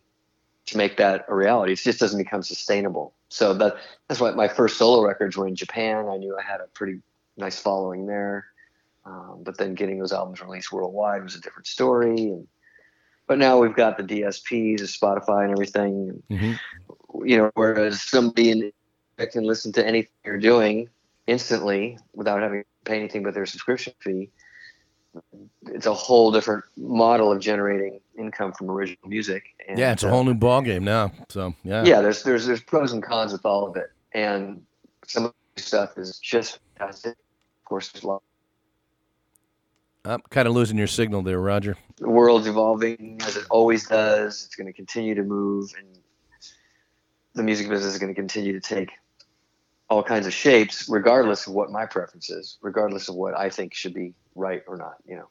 to 0.68 0.78
make 0.78 0.98
that 0.98 1.26
a 1.28 1.36
reality. 1.36 1.74
It 1.74 1.80
just 1.80 2.00
doesn't 2.00 2.18
become 2.18 2.44
sustainable. 2.44 3.14
So 3.30 3.54
that 3.56 3.76
that's 4.08 4.20
why 4.20 4.32
my 4.32 4.48
first 4.48 4.78
solo 4.78 5.06
records 5.06 5.38
were 5.38 5.48
in 5.48 5.56
Japan. 5.56 6.08
I 6.08 6.18
knew 6.18 6.38
I 6.38 6.44
had 6.44 6.62
a 6.62 6.68
pretty 6.68 7.00
nice 7.38 7.60
following 7.60 8.06
there, 8.06 8.46
um, 9.06 9.42
but 9.44 9.58
then 9.58 9.76
getting 9.76 10.00
those 10.00 10.12
albums 10.12 10.42
released 10.42 10.72
worldwide 10.72 11.24
was 11.24 11.36
a 11.36 11.42
different 11.42 11.68
story. 11.68 12.16
And 12.16 12.48
but 13.28 13.38
now 13.38 13.60
we've 13.60 13.76
got 13.76 13.98
the 13.98 14.04
DSPs, 14.04 14.80
the 14.80 14.86
Spotify, 14.86 15.44
and 15.44 15.52
everything. 15.52 16.24
Mm-hmm. 16.30 17.26
You 17.26 17.38
know, 17.38 17.52
whereas 17.54 18.02
somebody 18.02 18.52
in, 18.52 18.72
can 19.32 19.44
listen 19.44 19.72
to 19.74 19.86
anything 19.86 20.12
you're 20.24 20.38
doing 20.38 20.90
instantly 21.28 21.98
without 22.14 22.42
having 22.42 22.64
pay 22.90 22.98
anything 22.98 23.24
but 23.24 23.34
their 23.34 23.46
subscription 23.46 23.94
fee, 24.00 24.30
it's 25.68 25.86
a 25.86 25.94
whole 25.94 26.32
different 26.32 26.64
model 26.78 27.32
of 27.32 27.40
generating 27.40 28.00
income 28.18 28.52
from 28.54 28.70
original 28.70 29.08
music. 29.08 29.44
And, 29.68 29.78
yeah, 29.78 29.92
it's 29.92 30.04
a 30.04 30.10
whole 30.10 30.22
uh, 30.22 30.24
new 30.24 30.36
ballgame 30.36 30.82
now. 30.82 31.12
So 31.30 31.54
yeah, 31.64 31.84
yeah. 31.86 32.02
There's 32.02 32.24
there's 32.24 32.46
there's 32.46 32.62
pros 32.62 32.92
and 32.94 33.04
cons 33.04 33.32
with 33.32 33.46
all 33.46 33.68
of 33.68 33.76
it, 33.76 33.92
and 34.14 34.62
some 35.08 35.26
of 35.26 35.34
the 35.56 35.62
stuff 35.62 35.98
is 35.98 36.20
just 36.20 36.60
fantastic. 36.78 37.14
Of 37.14 37.66
course, 37.66 37.90
there's 37.90 38.04
a 38.04 38.08
lot. 38.08 38.24
I'm 40.06 40.22
kind 40.30 40.48
of 40.48 40.54
losing 40.54 40.78
your 40.78 40.88
signal 40.88 41.22
there, 41.22 41.40
Roger. 41.40 41.76
The 41.98 42.10
world's 42.10 42.48
evolving 42.48 43.20
as 43.22 43.36
it 43.36 43.46
always 43.50 43.88
does. 43.88 44.46
It's 44.46 44.56
going 44.56 44.68
to 44.68 44.74
continue 44.74 45.14
to 45.16 45.24
move, 45.24 45.74
and 45.78 45.88
the 47.34 47.44
music 47.44 47.70
business 47.70 47.94
is 47.94 48.00
going 48.00 48.14
to 48.14 48.20
continue 48.20 48.54
to 48.54 48.62
take 48.62 48.92
all 49.90 50.04
kinds 50.04 50.28
of 50.28 50.34
shapes, 50.34 50.88
regardless 50.88 51.48
of 51.48 51.54
what 51.54 51.72
my 51.72 51.86
preference 51.86 52.30
is, 52.30 52.58
regardless 52.62 53.10
of 53.10 53.16
what 53.16 53.36
I 53.36 53.50
think 53.50 53.74
should 53.74 53.94
be 53.94 54.14
right 54.36 54.64
or 54.68 54.78
not. 54.78 54.96
You 55.08 55.18
know. 55.18 55.28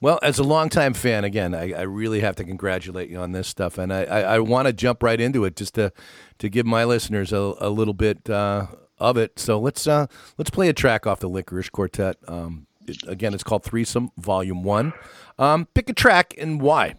Well, 0.00 0.18
as 0.22 0.38
a 0.40 0.42
longtime 0.42 0.94
fan, 0.94 1.22
again, 1.24 1.54
I, 1.54 1.72
I 1.72 1.82
really 1.82 2.20
have 2.20 2.34
to 2.36 2.44
congratulate 2.44 3.08
you 3.08 3.18
on 3.18 3.30
this 3.30 3.46
stuff, 3.46 3.78
and 3.78 3.92
I, 3.92 4.02
I, 4.02 4.20
I 4.20 4.38
want 4.40 4.66
to 4.66 4.72
jump 4.72 5.02
right 5.02 5.20
into 5.20 5.44
it 5.44 5.56
just 5.56 5.74
to 5.74 5.92
to 6.38 6.48
give 6.48 6.66
my 6.66 6.84
listeners 6.84 7.32
a, 7.32 7.54
a 7.58 7.70
little 7.70 7.94
bit 7.94 8.28
uh, 8.28 8.66
of 8.98 9.16
it. 9.16 9.38
So 9.38 9.58
let's 9.58 9.86
uh, 9.86 10.06
let's 10.38 10.50
play 10.50 10.68
a 10.68 10.72
track 10.72 11.06
off 11.06 11.20
the 11.20 11.30
Lickerish 11.30 11.70
Quartet. 11.70 12.16
Um, 12.26 12.66
it, 12.86 13.06
again, 13.06 13.32
it's 13.32 13.44
called 13.44 13.62
Threesome 13.62 14.10
Volume 14.18 14.64
One. 14.64 14.92
Um, 15.38 15.66
pick 15.72 15.88
a 15.88 15.94
track 15.94 16.34
and 16.36 16.60
why. 16.60 16.96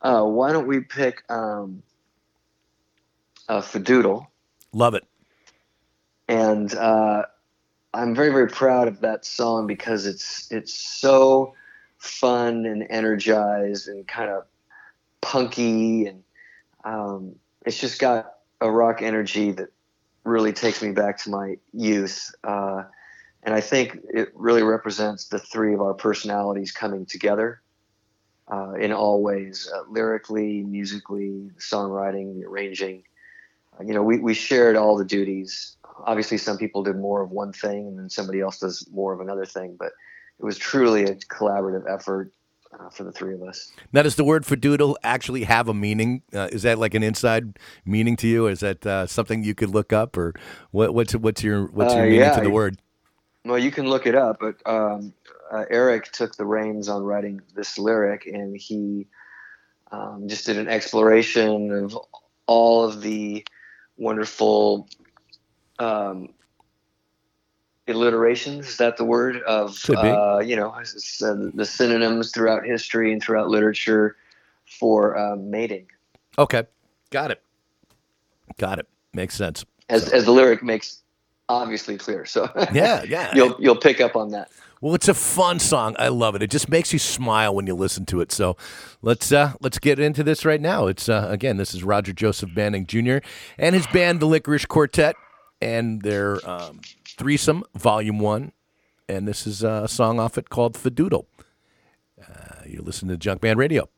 Uh, 0.00 0.22
why 0.22 0.52
don't 0.52 0.66
we 0.66 0.80
pick 0.80 1.22
um, 1.30 1.82
uh, 3.48 3.60
Fadoodle? 3.60 4.26
Love 4.72 4.94
it. 4.94 5.04
And 6.28 6.74
uh, 6.74 7.24
I'm 7.94 8.14
very 8.14 8.30
very 8.30 8.48
proud 8.48 8.88
of 8.88 9.00
that 9.00 9.24
song 9.24 9.66
because 9.66 10.06
it's 10.06 10.50
it's 10.50 10.74
so 10.74 11.54
fun 11.98 12.66
and 12.66 12.86
energized 12.90 13.88
and 13.88 14.06
kind 14.06 14.30
of 14.30 14.44
punky 15.20 16.06
and 16.06 16.22
um, 16.84 17.34
it's 17.66 17.78
just 17.78 17.98
got 17.98 18.34
a 18.60 18.70
rock 18.70 19.02
energy 19.02 19.52
that 19.52 19.68
really 20.24 20.52
takes 20.52 20.82
me 20.82 20.92
back 20.92 21.18
to 21.18 21.30
my 21.30 21.56
youth. 21.72 22.30
Uh, 22.44 22.84
and 23.42 23.54
I 23.54 23.60
think 23.60 23.98
it 24.10 24.30
really 24.34 24.62
represents 24.62 25.26
the 25.26 25.38
three 25.38 25.74
of 25.74 25.80
our 25.80 25.94
personalities 25.94 26.72
coming 26.72 27.06
together 27.06 27.62
uh, 28.50 28.72
in 28.74 28.92
all 28.92 29.22
ways 29.22 29.70
uh, 29.74 29.82
lyrically, 29.88 30.62
musically, 30.62 31.50
songwriting, 31.58 32.38
the 32.38 32.46
arranging. 32.46 33.04
You 33.84 33.94
know, 33.94 34.02
we, 34.02 34.18
we 34.18 34.34
shared 34.34 34.76
all 34.76 34.96
the 34.96 35.04
duties. 35.04 35.76
Obviously, 36.04 36.38
some 36.38 36.58
people 36.58 36.82
did 36.82 36.96
more 36.96 37.22
of 37.22 37.30
one 37.30 37.52
thing 37.52 37.88
and 37.88 37.98
then 37.98 38.10
somebody 38.10 38.40
else 38.40 38.58
does 38.58 38.86
more 38.92 39.12
of 39.12 39.20
another 39.20 39.46
thing, 39.46 39.76
but 39.78 39.92
it 40.38 40.44
was 40.44 40.58
truly 40.58 41.04
a 41.04 41.14
collaborative 41.14 41.84
effort 41.92 42.32
uh, 42.78 42.90
for 42.90 43.04
the 43.04 43.12
three 43.12 43.34
of 43.34 43.42
us. 43.42 43.72
Now, 43.92 44.02
does 44.02 44.16
the 44.16 44.24
word 44.24 44.44
fadoodle 44.44 44.96
actually 45.02 45.44
have 45.44 45.68
a 45.68 45.74
meaning? 45.74 46.22
Uh, 46.32 46.48
is 46.52 46.62
that 46.62 46.78
like 46.78 46.94
an 46.94 47.02
inside 47.02 47.58
meaning 47.84 48.16
to 48.16 48.28
you? 48.28 48.46
Is 48.46 48.60
that 48.60 48.86
uh, 48.86 49.06
something 49.06 49.42
you 49.42 49.54
could 49.54 49.70
look 49.70 49.92
up, 49.92 50.16
or 50.16 50.34
what, 50.70 50.94
what's 50.94 51.14
what's 51.14 51.42
your 51.42 51.66
what's 51.66 51.94
your 51.94 52.02
Uh, 52.02 52.06
meaning 52.06 52.20
yeah, 52.20 52.34
to 52.36 52.40
the 52.42 52.50
word? 52.50 52.78
Well, 53.44 53.58
you 53.58 53.70
can 53.70 53.88
look 53.88 54.06
it 54.06 54.14
up, 54.14 54.38
but 54.40 54.56
um, 54.66 55.14
uh, 55.50 55.64
Eric 55.70 56.12
took 56.12 56.36
the 56.36 56.44
reins 56.44 56.88
on 56.88 57.02
writing 57.02 57.40
this 57.54 57.78
lyric, 57.78 58.26
and 58.26 58.56
he 58.56 59.06
um, 59.90 60.28
just 60.28 60.46
did 60.46 60.58
an 60.58 60.68
exploration 60.68 61.72
of 61.72 61.98
all 62.46 62.84
of 62.84 63.00
the 63.00 63.46
wonderful 63.98 64.88
um, 65.78 66.30
alliterations. 67.86 68.68
Is 68.68 68.76
that 68.78 68.96
the 68.96 69.04
word 69.04 69.42
of 69.42 69.78
uh, 69.90 70.38
you 70.38 70.56
know 70.56 70.70
uh, 70.70 70.84
the 71.54 71.64
synonyms 71.64 72.32
throughout 72.32 72.64
history 72.64 73.12
and 73.12 73.22
throughout 73.22 73.48
literature 73.48 74.16
for 74.66 75.16
uh, 75.16 75.36
mating, 75.36 75.86
Okay, 76.38 76.64
got 77.10 77.30
it, 77.30 77.42
got 78.58 78.78
it. 78.78 78.86
Makes 79.12 79.34
sense. 79.34 79.64
as 79.88 80.08
as 80.10 80.24
the 80.24 80.32
lyric 80.32 80.62
makes 80.62 81.02
obviously 81.48 81.96
clear. 81.96 82.24
So 82.26 82.50
Yeah, 82.72 83.02
yeah. 83.08 83.34
you'll 83.34 83.56
you'll 83.58 83.76
pick 83.76 84.00
up 84.00 84.16
on 84.16 84.30
that. 84.30 84.50
Well, 84.80 84.94
it's 84.94 85.08
a 85.08 85.14
fun 85.14 85.58
song. 85.58 85.96
I 85.98 86.06
love 86.08 86.36
it. 86.36 86.42
It 86.42 86.50
just 86.52 86.68
makes 86.68 86.92
you 86.92 87.00
smile 87.00 87.52
when 87.52 87.66
you 87.66 87.74
listen 87.74 88.06
to 88.06 88.20
it. 88.20 88.30
So 88.30 88.56
let's 89.02 89.32
uh, 89.32 89.54
let's 89.60 89.78
get 89.80 89.98
into 89.98 90.22
this 90.22 90.44
right 90.44 90.60
now. 90.60 90.86
It's 90.86 91.08
uh, 91.08 91.26
again, 91.30 91.56
this 91.56 91.74
is 91.74 91.82
Roger 91.82 92.12
Joseph 92.12 92.50
Manning 92.54 92.86
Jr. 92.86 93.18
and 93.58 93.74
his 93.74 93.86
band, 93.88 94.20
the 94.20 94.26
Lickerish 94.26 94.68
Quartet, 94.68 95.16
and 95.60 96.02
their 96.02 96.48
um, 96.48 96.80
threesome, 97.04 97.64
Volume 97.74 98.20
One. 98.20 98.52
And 99.08 99.26
this 99.26 99.46
is 99.46 99.64
uh, 99.64 99.82
a 99.84 99.88
song 99.88 100.20
off 100.20 100.38
it 100.38 100.48
called 100.48 100.74
"Fadoodle." 100.74 101.26
Uh, 102.20 102.62
you're 102.66 102.82
listening 102.82 103.18
to 103.18 103.28
Junkman 103.30 103.56
Radio. 103.56 103.88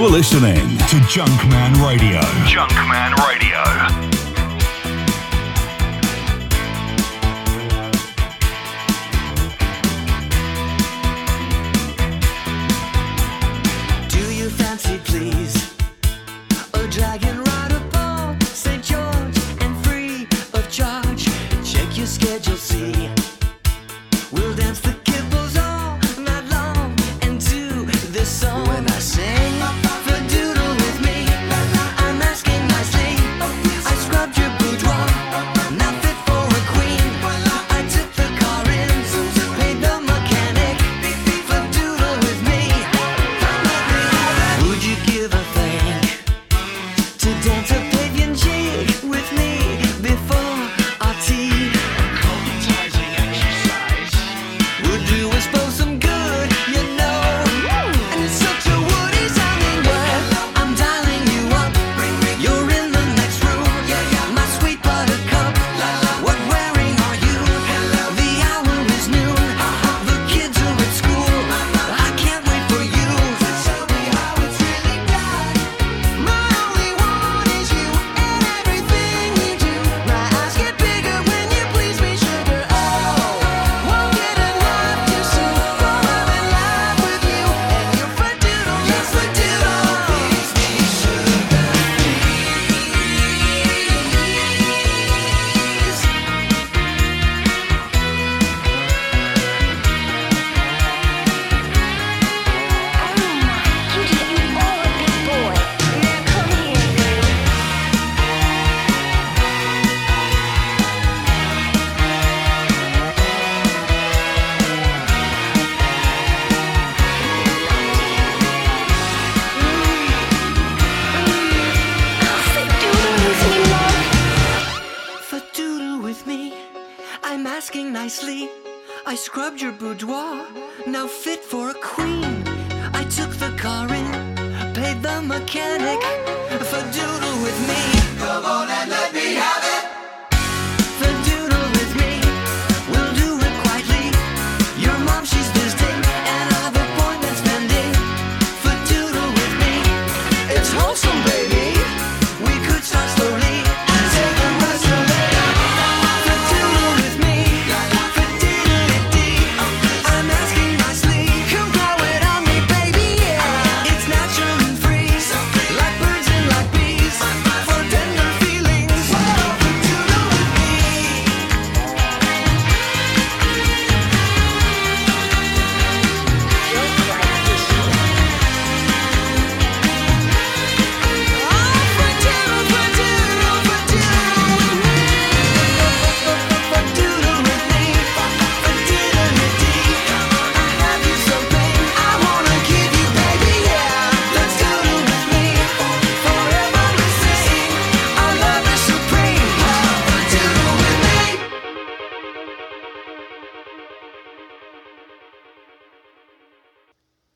You're 0.00 0.08
listening 0.08 0.54
to 0.54 0.96
Junkman 1.12 1.86
Radio. 1.86 2.22
Junkman 2.46 3.14
Radio. 3.28 4.09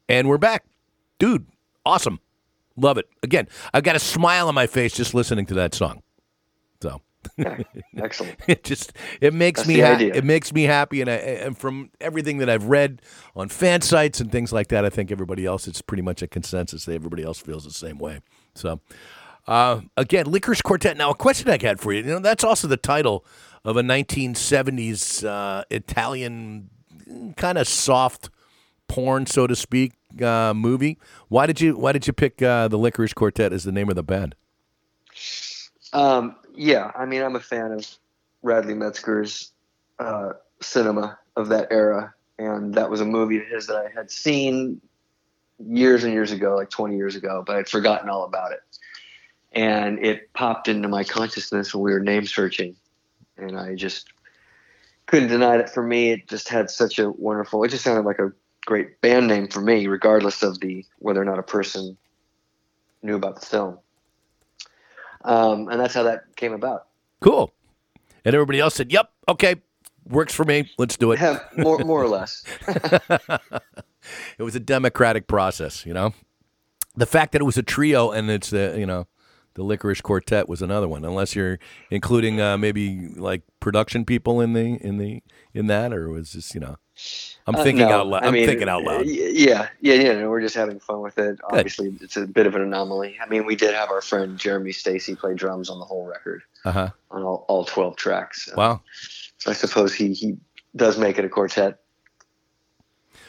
And 0.09 0.29
we're 0.29 0.39
back. 0.39 0.65
Dude, 1.19 1.47
awesome. 1.87 2.21
Love 2.77 2.99
it. 2.99 3.07
Again, 3.23 3.49
I've 3.73 3.85
got 3.85 3.97
a 3.97 4.01
smile 4.01 4.49
on 4.49 4.55
my 4.55 4.67
face 4.67 4.95
just 4.95 5.15
listening 5.15 5.47
to 5.47 5.55
that 5.55 5.75
song. 5.75 6.03
So 6.83 7.01
Excellent. 7.97 8.39
it 8.47 8.65
just 8.65 8.93
it 9.21 9.33
makes 9.33 9.61
That's 9.61 9.69
me 9.69 9.81
ha- 9.81 9.97
it 9.99 10.25
makes 10.25 10.53
me 10.53 10.65
happy 10.65 11.01
and 11.01 11.09
I, 11.09 11.15
and 11.15 11.57
from 11.57 11.91
everything 12.01 12.39
that 12.39 12.51
I've 12.51 12.65
read 12.65 13.01
on 13.35 13.49
fan 13.49 13.81
sites 13.81 14.21
and 14.21 14.31
things 14.31 14.53
like 14.53 14.69
that 14.69 14.85
I 14.85 14.91
think 14.91 15.11
everybody 15.11 15.47
else 15.47 15.67
it's 15.67 15.81
pretty 15.81 16.03
much 16.03 16.21
a 16.21 16.27
consensus 16.27 16.85
that 16.85 16.95
everybody 16.95 17.23
else 17.23 17.39
feels 17.41 17.65
the 17.65 17.71
same 17.71 17.97
way 17.97 18.21
so 18.55 18.81
uh, 19.47 19.81
again 19.97 20.27
Lickerish 20.27 20.63
Quartet 20.63 20.99
now 20.99 21.09
a 21.11 21.15
question 21.15 21.49
I 21.49 21.57
had 21.59 21.81
for 21.81 21.95
you 21.95 22.01
you 22.01 22.11
know 22.11 22.19
that's 22.19 22.45
also 22.45 22.69
the 22.69 22.77
title 22.77 23.25
of 23.65 23.79
a 23.79 23.83
1970s 23.83 25.25
uh, 25.27 25.65
Italian 25.71 26.69
kind 27.39 27.57
of 27.57 27.67
soft 27.67 28.29
porn 28.95 29.27
so 29.27 29.47
to 29.47 29.57
speak 29.57 29.93
uh, 30.23 30.55
movie 30.55 30.99
why 31.29 31.47
did 31.47 31.61
you 31.61 31.77
why 31.77 31.91
did 31.91 32.07
you 32.07 32.13
pick 32.13 32.41
uh, 32.41 32.69
the 32.69 32.79
Lickerish 32.79 33.15
Quartet 33.15 33.53
as 33.53 33.65
the 33.65 33.73
name 33.73 33.89
of 33.89 33.97
the 33.97 34.05
band 34.05 34.37
Um, 35.93 36.37
yeah, 36.55 36.91
I 36.95 37.07
mean, 37.07 37.23
I'm 37.23 37.37
a 37.37 37.41
fan 37.41 37.73
of 37.73 37.87
Radley 38.43 38.75
Metzger's 38.75 39.53
uh, 39.99 40.31
cinema 40.61 41.19
of 41.37 41.49
that 41.49 41.69
era, 41.71 42.15
and 42.39 42.75
that 42.75 42.91
was 42.91 43.01
a 43.01 43.05
movie 43.05 43.39
of 43.39 43.47
his 43.47 43.67
that 43.69 43.77
I 43.77 43.89
had 43.95 44.11
seen 44.11 44.81
years 45.59 46.05
and 46.05 46.13
years 46.13 46.33
ago, 46.33 46.57
like 46.57 46.71
20 46.71 46.97
years 46.97 47.15
ago, 47.15 47.45
but 47.47 47.57
I'd 47.57 47.69
forgotten 47.69 48.09
all 48.09 48.25
about 48.25 48.53
it. 48.53 48.61
And 49.53 50.05
it 50.05 50.33
popped 50.33 50.67
into 50.67 50.89
my 50.89 51.05
consciousness 51.05 51.73
when 51.73 51.85
we 51.85 51.93
were 51.93 52.01
name 52.01 52.27
searching, 52.27 52.75
and 53.37 53.57
I 53.57 53.77
just 53.77 54.09
couldn't 55.07 55.29
deny 55.29 55.59
it. 55.59 55.71
For 55.71 55.83
me, 55.83 56.11
it 56.11 56.27
just 56.27 56.49
had 56.49 56.71
such 56.71 56.99
a 56.99 57.09
wonderful. 57.09 57.63
It 57.63 57.69
just 57.69 57.85
sounded 57.85 58.05
like 58.05 58.19
a 58.19 58.33
great 58.67 59.01
band 59.01 59.29
name 59.29 59.49
for 59.49 59.61
me, 59.61 59.87
regardless 59.87 60.43
of 60.43 60.61
the 60.61 60.85
whether 60.99 61.21
or 61.21 61.25
not 61.25 61.39
a 61.39 61.43
person 61.43 61.97
knew 63.03 63.17
about 63.17 63.41
the 63.41 63.47
film. 63.47 63.79
Um, 65.25 65.69
and 65.69 65.81
that's 65.81 65.95
how 65.95 66.03
that 66.05 66.37
came 66.37 66.53
about. 66.53 66.87
cool 67.21 67.53
and 68.27 68.35
everybody 68.35 68.61
else 68.61 68.75
said 68.75 68.93
yep 68.93 69.11
okay 69.29 69.57
works 70.09 70.35
for 70.35 70.45
me 70.45 70.71
let's 70.77 70.97
do 70.99 71.13
it 71.13 71.19
Have 71.19 71.43
more, 71.57 71.79
more 71.79 72.03
or 72.03 72.09
less. 72.09 72.45
it 74.39 74.43
was 74.43 74.55
a 74.55 74.61
democratic 74.61 75.27
process, 75.27 75.87
you 75.87 75.95
know. 75.95 76.13
The 76.97 77.07
fact 77.07 77.33
that 77.33 77.41
it 77.41 77.45
was 77.45 77.57
a 77.57 77.63
trio 77.63 78.11
and 78.11 78.31
it's 78.31 78.51
the 78.51 78.75
you 78.79 78.87
know 78.87 79.07
the 79.55 79.63
Lickerish 79.63 80.03
Quartet 80.03 80.49
was 80.49 80.61
another 80.63 80.89
one, 80.89 81.05
unless 81.05 81.35
you're 81.35 81.59
including 81.91 82.41
uh, 82.41 82.59
maybe 82.59 83.09
like 83.17 83.43
production 83.61 84.05
people 84.05 84.41
in 84.41 84.53
the 84.53 84.77
in 84.83 84.99
the 84.99 85.23
in 85.55 85.67
that, 85.69 85.93
or 85.93 86.11
was 86.11 86.33
this 86.35 86.55
you 86.55 86.61
know. 86.61 86.77
I'm 87.47 87.57
Uh, 87.57 87.63
thinking 87.65 87.87
no, 87.89 88.01
out 88.01 88.07
loud. 88.07 88.23
I 88.23 88.29
I'm 88.29 88.33
mean, 88.33 88.47
thinking 88.47 88.69
out 88.69 88.83
loud. 88.85 89.07
Yeah, 89.07 89.69
yeah, 89.81 89.95
yeah. 89.95 90.13
No, 90.15 90.31
we're 90.31 90.41
just 90.41 90.55
having 90.55 90.79
fun 90.81 91.01
with 91.01 91.19
it. 91.19 91.39
Obviously, 91.45 91.95
it's 92.01 92.17
a 92.17 92.27
bit 92.27 92.47
of 92.47 92.55
an 92.55 92.63
anomaly. 92.63 93.17
I 93.23 93.27
mean, 93.29 93.45
we 93.45 93.57
did 93.57 93.75
have 93.75 93.91
our 93.91 94.01
friend 94.01 94.39
Jeremy 94.39 94.73
Stacy 94.73 95.15
play 95.15 95.35
drums 95.35 95.69
on 95.69 95.79
the 95.79 95.85
whole 95.85 96.07
record, 96.07 96.43
Uh 96.65 96.71
huh. 96.73 96.89
on 97.11 97.23
all, 97.23 97.45
all 97.49 97.65
12 97.65 97.97
tracks. 97.97 98.49
Wow. 98.57 98.81
So 99.39 99.51
I 99.51 99.55
suppose 99.55 99.95
he, 99.95 100.13
he 100.15 100.37
does 100.77 100.97
make 100.97 101.19
it 101.19 101.25
a 101.25 101.29
quartet. 101.29 101.81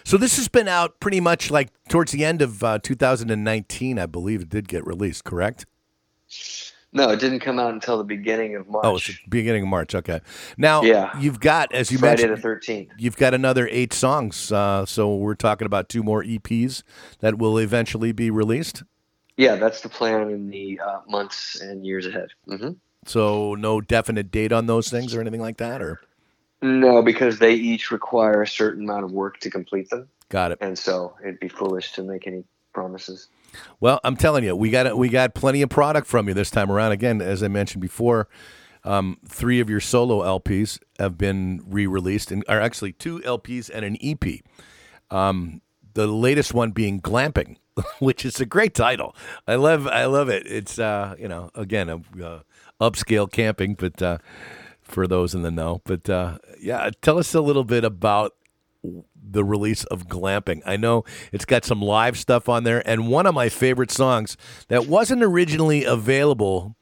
So 0.05 0.17
this 0.17 0.37
has 0.37 0.47
been 0.47 0.67
out 0.67 0.99
pretty 0.99 1.19
much 1.19 1.49
like 1.49 1.69
towards 1.89 2.11
the 2.11 2.23
end 2.23 2.41
of 2.43 2.63
uh, 2.63 2.77
2019, 2.81 3.97
I 3.97 4.05
believe 4.05 4.43
it 4.43 4.49
did 4.49 4.67
get 4.67 4.85
released. 4.85 5.23
Correct? 5.23 5.65
No, 6.95 7.09
it 7.09 7.19
didn't 7.19 7.41
come 7.41 7.59
out 7.59 7.73
until 7.73 7.97
the 7.97 8.05
beginning 8.05 8.55
of 8.55 8.67
March. 8.69 8.85
Oh, 8.85 8.95
it's 8.95 9.07
the 9.07 9.15
beginning 9.27 9.63
of 9.63 9.67
March. 9.69 9.93
Okay. 9.93 10.21
Now 10.57 10.81
Yeah. 10.81 11.11
you've 11.19 11.41
got 11.41 11.73
as 11.73 11.91
you 11.91 11.97
Friday 11.97 12.23
mentioned. 12.25 12.41
the 12.41 12.47
13th. 12.47 12.89
You've 12.97 13.17
got 13.17 13.33
another 13.33 13.67
eight 13.69 13.91
songs, 13.91 14.49
uh, 14.51 14.85
so 14.85 15.13
we're 15.13 15.35
talking 15.35 15.65
about 15.65 15.89
two 15.89 16.03
more 16.03 16.23
EPs 16.23 16.83
that 17.19 17.37
will 17.37 17.57
eventually 17.59 18.13
be 18.13 18.31
released. 18.31 18.83
Yeah, 19.35 19.57
that's 19.57 19.81
the 19.81 19.89
plan 19.89 20.29
in 20.29 20.49
the 20.49 20.79
uh, 20.79 21.01
months 21.09 21.59
and 21.59 21.85
years 21.85 22.05
ahead. 22.07 22.29
hmm 22.47 22.69
So 23.05 23.55
no 23.55 23.81
definite 23.81 24.31
date 24.31 24.53
on 24.53 24.65
those 24.67 24.89
things 24.89 25.13
or 25.13 25.19
anything 25.19 25.41
like 25.41 25.57
that, 25.57 25.81
or 25.81 25.99
No, 26.61 27.01
because 27.01 27.39
they 27.39 27.55
each 27.55 27.91
require 27.91 28.41
a 28.41 28.47
certain 28.47 28.85
amount 28.85 29.03
of 29.03 29.11
work 29.11 29.39
to 29.41 29.49
complete 29.49 29.89
them. 29.89 30.07
got 30.29 30.53
it. 30.53 30.59
And 30.61 30.79
so 30.79 31.15
it'd 31.21 31.41
be 31.41 31.49
foolish 31.49 31.91
to 31.93 32.03
make 32.03 32.25
any 32.25 32.45
promises. 32.73 33.27
Well, 33.79 33.99
I'm 34.03 34.15
telling 34.15 34.43
you, 34.43 34.55
we 34.55 34.69
got 34.69 34.97
we 34.97 35.09
got 35.09 35.33
plenty 35.33 35.61
of 35.61 35.69
product 35.69 36.07
from 36.07 36.27
you 36.27 36.33
this 36.33 36.49
time 36.49 36.71
around. 36.71 36.91
Again, 36.91 37.21
as 37.21 37.43
I 37.43 37.47
mentioned 37.47 37.81
before, 37.81 38.27
um, 38.83 39.17
three 39.27 39.59
of 39.59 39.69
your 39.69 39.79
solo 39.79 40.21
LPs 40.21 40.79
have 40.99 41.17
been 41.17 41.61
re-released, 41.65 42.31
and 42.31 42.43
are 42.47 42.61
actually 42.61 42.93
two 42.93 43.19
LPs 43.19 43.69
and 43.73 43.83
an 43.85 43.97
EP. 44.01 44.41
Um, 45.09 45.61
the 45.93 46.07
latest 46.07 46.53
one 46.53 46.71
being 46.71 47.01
"Glamping," 47.01 47.57
which 47.99 48.25
is 48.25 48.39
a 48.39 48.45
great 48.45 48.73
title. 48.73 49.15
I 49.47 49.55
love 49.55 49.87
I 49.87 50.05
love 50.05 50.29
it. 50.29 50.45
It's 50.45 50.79
uh, 50.79 51.15
you 51.19 51.27
know 51.27 51.49
again 51.55 51.89
a 51.89 52.23
uh, 52.23 52.39
upscale 52.79 53.31
camping, 53.31 53.75
but 53.75 54.01
uh, 54.01 54.17
for 54.81 55.07
those 55.07 55.33
in 55.33 55.41
the 55.41 55.51
know. 55.51 55.81
But 55.83 56.09
uh, 56.09 56.37
yeah, 56.59 56.89
tell 57.01 57.17
us 57.17 57.33
a 57.33 57.41
little 57.41 57.63
bit 57.63 57.83
about 57.83 58.33
the 59.15 59.43
release 59.43 59.83
of 59.85 60.07
Glamping. 60.07 60.61
I 60.65 60.77
know 60.77 61.03
it's 61.31 61.45
got 61.45 61.65
some 61.65 61.81
live 61.81 62.17
stuff 62.17 62.49
on 62.49 62.63
there, 62.63 62.87
and 62.87 63.07
one 63.07 63.25
of 63.25 63.33
my 63.33 63.49
favorite 63.49 63.91
songs 63.91 64.37
that 64.67 64.87
wasn't 64.87 65.23
originally 65.23 65.83
available 65.83 66.75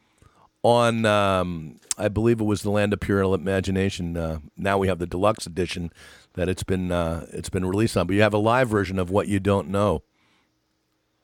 on, 0.63 1.05
um, 1.05 1.79
I 1.97 2.07
believe 2.07 2.39
it 2.39 2.45
was 2.45 2.61
the 2.61 2.71
Land 2.71 2.93
of 2.93 2.99
Pure 2.99 3.23
Imagination. 3.23 4.15
Uh, 4.17 4.39
now 4.57 4.77
we 4.77 4.87
have 4.87 4.99
the 4.99 5.07
deluxe 5.07 5.45
edition 5.45 5.91
that 6.33 6.49
it's 6.49 6.63
been 6.63 6.91
uh, 6.91 7.25
it's 7.31 7.49
been 7.49 7.65
released 7.65 7.95
on, 7.97 8.07
but 8.07 8.13
you 8.15 8.21
have 8.21 8.33
a 8.33 8.39
live 8.39 8.69
version 8.69 8.99
of 8.99 9.09
what 9.09 9.27
you 9.27 9.39
don't 9.39 9.69
know 9.69 10.03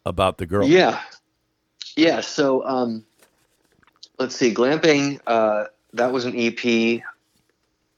about 0.06 0.38
the 0.38 0.46
girl. 0.46 0.68
Yeah. 0.68 1.02
Yeah. 1.96 2.22
So 2.22 2.66
um, 2.66 3.06
let's 4.18 4.36
see. 4.36 4.54
Glamping, 4.54 5.20
uh, 5.26 5.66
that 5.94 6.12
was 6.12 6.26
an 6.26 6.34
EP 6.38 7.02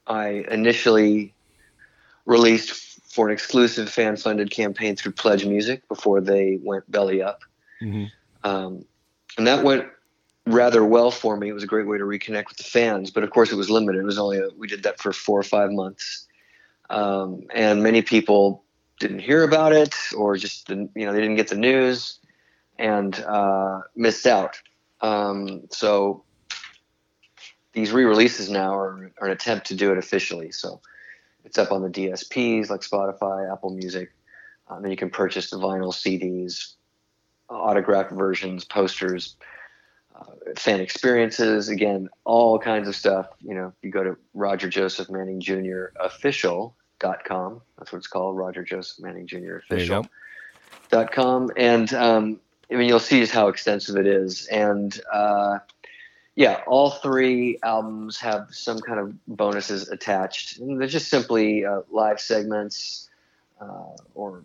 I 0.07 0.45
initially 0.49 1.33
released 2.25 2.71
for 3.11 3.27
an 3.27 3.33
exclusive 3.33 3.89
fan 3.89 4.15
funded 4.15 4.51
campaign 4.51 4.95
through 4.95 5.11
Pledge 5.11 5.45
Music 5.45 5.87
before 5.87 6.21
they 6.21 6.59
went 6.63 6.89
belly 6.89 7.21
up. 7.21 7.41
Mhm. 7.81 8.09
Um, 8.43 8.85
and 9.37 9.47
that 9.47 9.63
went 9.63 9.85
rather 10.45 10.83
well 10.85 11.11
for 11.11 11.37
me. 11.37 11.49
It 11.49 11.53
was 11.53 11.63
a 11.63 11.67
great 11.67 11.87
way 11.87 11.97
to 11.97 12.03
reconnect 12.03 12.49
with 12.49 12.57
the 12.57 12.63
fans, 12.63 13.11
but 13.11 13.23
of 13.23 13.29
course 13.29 13.51
it 13.51 13.55
was 13.55 13.69
limited. 13.69 13.99
It 13.99 14.05
was 14.05 14.17
only, 14.17 14.37
a, 14.37 14.49
we 14.57 14.67
did 14.67 14.83
that 14.83 14.99
for 14.99 15.13
four 15.13 15.39
or 15.39 15.43
five 15.43 15.71
months. 15.71 16.27
Um, 16.89 17.43
and 17.53 17.83
many 17.83 18.01
people 18.01 18.63
didn't 18.99 19.19
hear 19.19 19.43
about 19.43 19.73
it 19.73 19.95
or 20.15 20.37
just 20.37 20.67
didn't, 20.67 20.91
you 20.95 21.05
know, 21.05 21.13
they 21.13 21.21
didn't 21.21 21.35
get 21.35 21.47
the 21.47 21.55
news 21.55 22.19
and 22.77 23.19
uh, 23.21 23.81
missed 23.95 24.25
out. 24.25 24.59
Um, 25.01 25.63
so 25.69 26.23
these 27.73 27.91
re-releases 27.91 28.49
now 28.49 28.75
are, 28.75 29.11
are 29.19 29.27
an 29.27 29.31
attempt 29.31 29.67
to 29.67 29.75
do 29.75 29.91
it 29.91 29.97
officially. 29.97 30.51
So 30.51 30.81
it's 31.45 31.57
up 31.57 31.71
on 31.71 31.81
the 31.81 31.89
DSPs 31.89 32.69
like 32.69 32.81
Spotify, 32.81 33.51
Apple 33.51 33.71
Music. 33.71 34.11
Um, 34.67 34.81
then 34.81 34.91
you 34.91 34.97
can 34.97 35.09
purchase 35.09 35.49
the 35.49 35.57
vinyl 35.57 35.93
CDs, 35.93 36.73
autographed 37.49 38.11
versions, 38.11 38.63
posters, 38.63 39.35
uh, 40.15 40.23
fan 40.55 40.79
experiences. 40.79 41.67
Again, 41.69 42.09
all 42.23 42.57
kinds 42.59 42.87
of 42.87 42.95
stuff. 42.95 43.27
You 43.41 43.55
know, 43.55 43.73
you 43.81 43.91
go 43.91 44.03
to 44.03 44.17
Roger 44.33 44.69
Joseph 44.69 45.09
Manning 45.09 45.41
Jr. 45.41 45.85
official.com. 45.99 47.61
That's 47.77 47.91
what 47.91 47.97
it's 47.97 48.07
called, 48.07 48.37
Roger 48.37 48.63
Joseph 48.63 49.03
Manning 49.03 49.27
Jr. 49.27 49.37
There 49.37 49.49
you 49.49 49.59
official 49.59 50.03
go. 50.03 50.09
dot 50.89 51.11
com 51.11 51.49
and 51.57 51.93
um, 51.93 52.39
I 52.71 52.75
mean 52.75 52.87
you'll 52.87 52.99
see 52.99 53.19
just 53.19 53.33
how 53.33 53.47
extensive 53.47 53.97
it 53.97 54.07
is 54.07 54.45
and 54.47 54.99
uh, 55.11 55.59
yeah 56.41 56.61
all 56.65 56.89
three 56.89 57.59
albums 57.61 58.19
have 58.19 58.47
some 58.49 58.79
kind 58.79 58.99
of 58.99 59.13
bonuses 59.27 59.89
attached 59.89 60.57
and 60.57 60.79
they're 60.81 60.87
just 60.87 61.07
simply 61.07 61.63
uh, 61.63 61.81
live 61.91 62.19
segments 62.19 63.09
uh, 63.61 63.95
or 64.15 64.43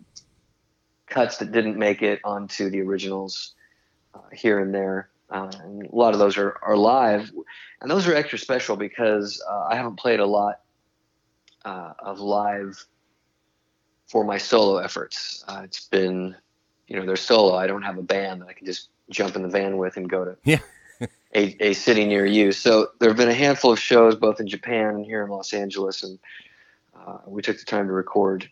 cuts 1.07 1.37
that 1.37 1.51
didn't 1.51 1.75
make 1.75 2.03
it 2.03 2.19
onto 2.23 2.69
the 2.69 2.79
originals 2.81 3.55
uh, 4.13 4.19
here 4.31 4.59
and 4.59 4.75
there 4.75 5.09
uh, 5.31 5.51
and 5.63 5.87
a 5.87 5.95
lot 5.95 6.13
of 6.13 6.19
those 6.19 6.37
are, 6.37 6.59
are 6.61 6.77
live 6.77 7.31
and 7.81 7.89
those 7.89 8.07
are 8.07 8.13
extra 8.13 8.37
special 8.37 8.75
because 8.75 9.43
uh, 9.49 9.65
I 9.71 9.75
haven't 9.75 9.95
played 9.95 10.19
a 10.19 10.25
lot 10.25 10.59
uh, 11.65 11.93
of 11.99 12.19
live 12.19 12.85
for 14.05 14.23
my 14.23 14.37
solo 14.37 14.77
efforts. 14.77 15.43
It's 15.63 15.85
been, 15.87 16.33
you 16.87 16.97
know, 16.97 17.05
they're 17.05 17.17
solo. 17.17 17.55
I 17.55 17.67
don't 17.67 17.81
have 17.81 17.97
a 17.97 18.01
band 18.01 18.41
that 18.41 18.47
I 18.47 18.53
can 18.53 18.65
just 18.65 18.87
jump 19.09 19.35
in 19.35 19.41
the 19.41 19.49
van 19.49 19.75
with 19.75 19.97
and 19.97 20.09
go 20.09 20.23
to 20.23 20.37
Yeah. 20.45 20.59
A, 21.37 21.55
a 21.59 21.73
city 21.73 22.05
near 22.05 22.25
you. 22.25 22.51
So 22.51 22.89
there 22.99 23.09
have 23.09 23.17
been 23.17 23.29
a 23.29 23.33
handful 23.33 23.71
of 23.71 23.79
shows 23.79 24.15
both 24.15 24.39
in 24.39 24.47
Japan 24.47 24.95
and 24.95 25.05
here 25.05 25.23
in 25.23 25.29
Los 25.29 25.53
Angeles, 25.53 26.03
and 26.03 26.17
uh, 26.97 27.19
we 27.27 27.41
took 27.41 27.59
the 27.59 27.65
time 27.65 27.85
to 27.87 27.93
record 27.93 28.49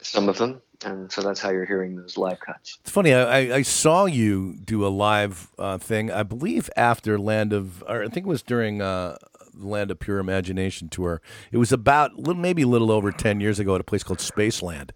some 0.00 0.28
of 0.28 0.38
them. 0.38 0.62
And 0.84 1.12
so 1.12 1.20
that's 1.22 1.38
how 1.38 1.50
you're 1.50 1.66
hearing 1.66 1.94
those 1.94 2.16
live 2.16 2.40
cuts. 2.40 2.78
It's 2.80 2.90
funny. 2.90 3.14
I, 3.14 3.56
I- 3.56 3.62
saw 3.62 4.06
you 4.06 4.56
do 4.64 4.84
a 4.84 4.88
live 4.88 5.52
uh, 5.56 5.78
thing. 5.78 6.10
I 6.10 6.24
believe 6.24 6.68
after 6.76 7.18
Land 7.20 7.52
of, 7.52 7.84
or 7.86 8.02
I 8.02 8.08
think 8.08 8.26
it 8.26 8.28
was 8.28 8.42
during 8.42 8.82
uh, 8.82 9.16
Land 9.56 9.92
of 9.92 10.00
Pure 10.00 10.18
Imagination 10.18 10.88
tour. 10.88 11.20
It 11.52 11.58
was 11.58 11.70
about 11.70 12.14
little, 12.18 12.42
maybe 12.42 12.62
a 12.62 12.66
little 12.66 12.90
over 12.90 13.12
ten 13.12 13.40
years 13.40 13.60
ago 13.60 13.76
at 13.76 13.80
a 13.80 13.84
place 13.84 14.02
called 14.02 14.18
Spaceland 14.18 14.90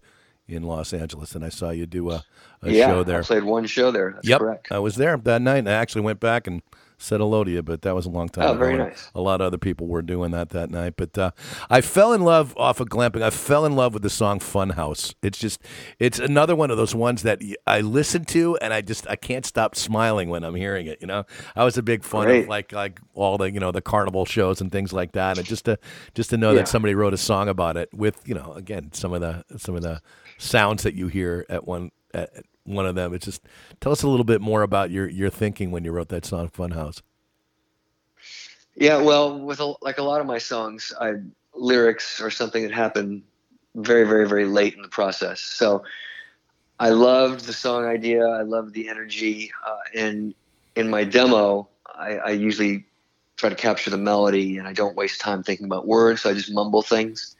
in 0.45 0.63
Los 0.63 0.93
Angeles, 0.93 1.35
and 1.35 1.45
I 1.45 1.49
saw 1.49 1.69
you 1.69 1.85
do 1.85 2.09
a, 2.11 2.25
a 2.61 2.71
yeah, 2.71 2.87
show 2.87 3.03
there. 3.03 3.19
I 3.19 3.23
played 3.23 3.43
one 3.43 3.65
show 3.65 3.91
there. 3.91 4.11
That's 4.13 4.27
yep, 4.27 4.39
correct. 4.39 4.71
I 4.71 4.79
was 4.79 4.95
there 4.95 5.15
that 5.15 5.41
night, 5.41 5.59
and 5.59 5.69
I 5.69 5.73
actually 5.73 6.01
went 6.01 6.19
back 6.19 6.47
and 6.47 6.61
said 6.99 7.19
hello 7.19 7.43
to 7.43 7.51
you, 7.51 7.61
but 7.61 7.83
that 7.83 7.93
was 7.93 8.05
a 8.05 8.09
long 8.09 8.27
time 8.27 8.45
Oh, 8.45 8.51
ago. 8.51 8.59
very 8.59 8.77
nice. 8.77 9.11
A 9.13 9.21
lot 9.21 9.39
of 9.39 9.45
other 9.47 9.57
people 9.57 9.87
were 9.87 10.01
doing 10.01 10.31
that 10.31 10.49
that 10.49 10.71
night, 10.71 10.93
but 10.97 11.15
uh, 11.17 11.31
I 11.69 11.81
fell 11.81 12.11
in 12.13 12.21
love 12.21 12.55
off 12.57 12.79
of 12.79 12.87
glamping. 12.89 13.21
I 13.21 13.29
fell 13.29 13.65
in 13.65 13.75
love 13.75 13.93
with 13.93 14.01
the 14.03 14.09
song 14.09 14.39
"Funhouse." 14.39 15.13
It's 15.21 15.37
just, 15.37 15.61
it's 15.99 16.17
another 16.17 16.55
one 16.55 16.71
of 16.71 16.77
those 16.77 16.95
ones 16.95 17.21
that 17.23 17.39
I 17.67 17.81
listen 17.81 18.25
to, 18.25 18.57
and 18.57 18.73
I 18.73 18.81
just, 18.81 19.07
I 19.07 19.15
can't 19.15 19.45
stop 19.45 19.75
smiling 19.75 20.29
when 20.29 20.43
I'm 20.43 20.55
hearing 20.55 20.87
it. 20.87 20.97
You 20.99 21.07
know, 21.07 21.25
I 21.55 21.63
was 21.63 21.77
a 21.77 21.83
big 21.83 22.03
fan 22.03 22.29
of 22.29 22.47
like, 22.47 22.71
like 22.71 22.99
all 23.13 23.37
the, 23.37 23.51
you 23.51 23.59
know, 23.59 23.71
the 23.71 23.81
carnival 23.81 24.25
shows 24.25 24.59
and 24.59 24.71
things 24.71 24.91
like 24.91 25.11
that, 25.11 25.37
and 25.37 25.45
just 25.45 25.65
to, 25.65 25.77
just 26.15 26.31
to 26.31 26.37
know 26.37 26.51
Yeah. 26.51 26.57
that 26.59 26.67
somebody 26.67 26.95
wrote 26.95 27.13
a 27.13 27.17
song 27.17 27.47
about 27.47 27.77
it 27.77 27.89
with, 27.93 28.21
you 28.27 28.33
know, 28.33 28.53
again, 28.53 28.91
some 28.93 29.13
of 29.13 29.21
the, 29.21 29.43
some 29.57 29.75
of 29.75 29.83
the 29.83 30.01
sounds 30.39 30.83
that 30.83 30.95
you 30.95 31.07
hear 31.07 31.45
at 31.49 31.67
one, 31.67 31.91
at 32.13 32.29
one 32.67 32.85
of 32.85 32.95
them. 32.95 33.13
It's 33.13 33.25
just, 33.25 33.41
tell 33.81 33.91
us 33.91 34.03
a 34.03 34.07
little 34.07 34.25
bit 34.25 34.41
more 34.41 34.61
about 34.61 34.91
your, 34.91 35.07
your 35.07 35.29
thinking 35.29 35.71
when 35.71 35.83
you 35.83 35.91
wrote 35.91 36.09
that 36.09 36.25
song 36.25 36.49
"Funhouse." 36.49 37.01
Yeah, 38.75 39.01
well, 39.01 39.39
with 39.39 39.59
a, 39.59 39.73
like 39.81 39.97
a 39.97 40.03
lot 40.03 40.21
of 40.21 40.27
my 40.27 40.37
songs, 40.37 40.93
I 41.01 41.13
lyrics 41.55 42.21
are 42.21 42.29
something 42.29 42.61
that 42.61 42.71
happened 42.71 43.23
very, 43.73 44.05
very, 44.05 44.27
very 44.27 44.45
late 44.45 44.75
in 44.75 44.83
the 44.83 44.87
process. 44.87 45.41
So 45.41 45.83
I 46.79 46.89
loved 46.89 47.45
the 47.45 47.53
song 47.53 47.85
idea. 47.85 48.23
I 48.27 48.43
loved 48.43 48.73
the 48.73 48.87
energy, 48.89 49.51
uh, 49.65 49.77
and 49.95 50.35
in 50.75 50.89
my 50.89 51.03
demo, 51.03 51.67
I, 51.95 52.17
I 52.17 52.29
usually 52.31 52.85
try 53.37 53.49
to 53.49 53.55
capture 53.55 53.89
the 53.89 53.97
melody, 53.97 54.57
and 54.57 54.67
I 54.67 54.73
don't 54.73 54.95
waste 54.95 55.21
time 55.21 55.41
thinking 55.41 55.65
about 55.65 55.87
words. 55.87 56.21
So 56.21 56.29
I 56.29 56.33
just 56.33 56.51
mumble 56.51 56.83
things, 56.83 57.35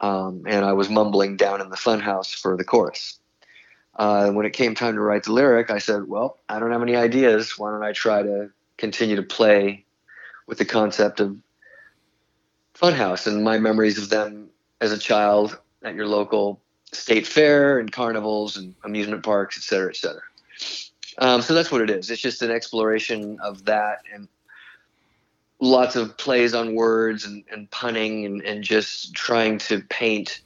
um, 0.00 0.42
and 0.46 0.64
I 0.66 0.74
was 0.74 0.90
mumbling 0.90 1.36
down 1.36 1.62
in 1.62 1.70
the 1.70 1.76
funhouse 1.76 2.34
for 2.34 2.56
the 2.56 2.64
chorus. 2.64 3.18
Uh, 3.98 4.30
when 4.30 4.46
it 4.46 4.52
came 4.52 4.74
time 4.74 4.94
to 4.94 5.00
write 5.00 5.24
the 5.24 5.32
lyric, 5.32 5.70
I 5.70 5.78
said, 5.78 6.08
"Well, 6.08 6.38
I 6.48 6.60
don't 6.60 6.70
have 6.70 6.82
any 6.82 6.96
ideas. 6.96 7.58
Why 7.58 7.72
don't 7.72 7.82
I 7.82 7.92
try 7.92 8.22
to 8.22 8.50
continue 8.76 9.16
to 9.16 9.22
play?" 9.22 9.84
with 10.48 10.58
the 10.58 10.64
concept 10.64 11.20
of 11.20 11.36
Funhouse 12.74 13.26
and 13.26 13.44
my 13.44 13.58
memories 13.58 13.98
of 13.98 14.08
them 14.08 14.48
as 14.80 14.90
a 14.90 14.98
child 14.98 15.58
at 15.84 15.94
your 15.94 16.06
local 16.06 16.60
state 16.90 17.26
fair 17.26 17.78
and 17.78 17.92
carnivals 17.92 18.56
and 18.56 18.74
amusement 18.82 19.22
parks, 19.22 19.58
et 19.58 19.62
cetera, 19.62 19.90
et 19.90 19.96
cetera. 19.96 20.22
Um, 21.18 21.42
so 21.42 21.52
that's 21.54 21.70
what 21.70 21.82
it 21.82 21.90
is. 21.90 22.10
It's 22.10 22.22
just 22.22 22.42
an 22.42 22.50
exploration 22.50 23.38
of 23.42 23.66
that 23.66 23.98
and 24.12 24.26
lots 25.60 25.96
of 25.96 26.16
plays 26.16 26.54
on 26.54 26.74
words 26.74 27.24
and, 27.26 27.44
and 27.52 27.70
punning 27.70 28.24
and, 28.24 28.40
and 28.42 28.64
just 28.64 29.14
trying 29.14 29.58
to 29.58 29.82
paint 29.90 30.40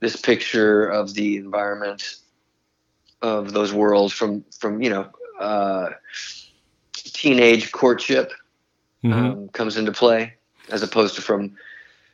this 0.00 0.14
picture 0.14 0.86
of 0.86 1.14
the 1.14 1.36
environment 1.36 2.16
of 3.22 3.52
those 3.52 3.72
worlds 3.72 4.12
from, 4.12 4.44
from 4.58 4.82
you 4.82 4.90
know, 4.90 5.08
uh, 5.40 5.90
teenage 6.92 7.72
courtship 7.72 8.32
um, 9.04 9.48
comes 9.48 9.76
into 9.76 9.92
play, 9.92 10.34
as 10.70 10.82
opposed 10.82 11.14
to 11.16 11.22
from 11.22 11.56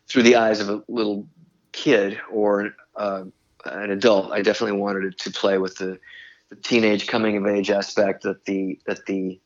through 0.07 0.23
the 0.23 0.37
eyes 0.37 0.61
of 0.61 0.69
a 0.69 0.83
little 0.89 1.27
kid 1.73 2.21
or 2.31 2.75
uh, 2.97 3.25
an 3.65 3.91
adult. 3.91 4.33
I 4.33 4.43
definitely 4.43 4.79
wanted 4.79 5.05
it 5.05 5.19
to 5.21 5.31
play 5.31 5.59
with 5.59 5.77
the, 5.77 5.99
the 6.51 6.57
teenage 6.57 7.07
coming 7.07 7.37
of 7.37 7.47
age 7.47 7.71
aspect 7.71 8.23
that 8.23 8.45
the 8.45 8.79
that 8.87 9.07
the 9.07 9.41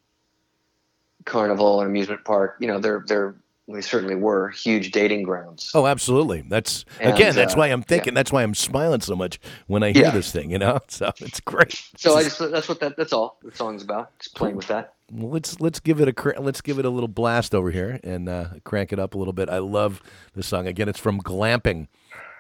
carnival 1.25 1.81
and 1.81 1.89
amusement 1.89 2.25
park. 2.25 2.57
You 2.61 2.67
know, 2.69 2.79
they're 2.79 3.05
they're 3.07 3.37
they 3.69 3.81
certainly 3.83 4.15
were 4.15 4.49
huge 4.51 4.91
dating 4.93 5.23
grounds. 5.25 5.71
Oh, 5.75 5.87
absolutely. 5.87 6.43
That's 6.49 6.85
And, 7.01 7.15
again. 7.15 7.35
That's 7.35 7.55
uh, 7.55 7.59
why 7.59 7.67
I'm 7.69 7.83
thinking. 7.83 8.15
That's 8.15 8.33
why 8.33 8.43
I'm 8.43 8.55
smiling 8.55 9.01
so 9.01 9.15
much 9.15 9.39
when 9.67 9.83
I 9.83 9.93
hear 9.93 10.05
Yeah. 10.05 10.11
this 10.11 10.33
thing. 10.33 10.51
You 10.51 10.59
know, 10.59 10.79
so 10.89 11.13
it's 11.21 11.41
great. 11.41 11.81
So 11.97 12.17
I 12.17 12.23
just 12.25 12.39
that's 12.39 12.69
what 12.69 12.81
that 12.81 12.97
that's 12.97 13.13
all 13.13 13.39
the 13.43 13.55
song's 13.55 13.83
about. 13.83 14.19
Just 14.19 14.35
playing 14.35 14.57
with 14.57 14.69
that. 14.69 14.95
Well, 15.13 15.31
let's 15.31 15.61
let's 15.61 15.81
give 15.81 16.01
it 16.01 16.09
a 16.09 16.41
let's 16.41 16.61
give 16.61 16.79
it 16.79 16.85
a 16.85 16.91
little 16.91 17.09
blast 17.09 17.55
over 17.55 17.71
here 17.71 18.01
and 18.03 18.29
uh, 18.29 18.47
crank 18.65 18.93
it 18.93 18.99
up 18.99 19.15
a 19.15 19.19
little 19.19 19.33
bit. 19.35 19.49
I 19.49 19.59
love 19.59 20.03
the 20.35 20.43
song. 20.43 20.67
Again, 20.67 20.89
it's 20.89 20.99
from 20.99 21.21
Glamping. 21.21 21.89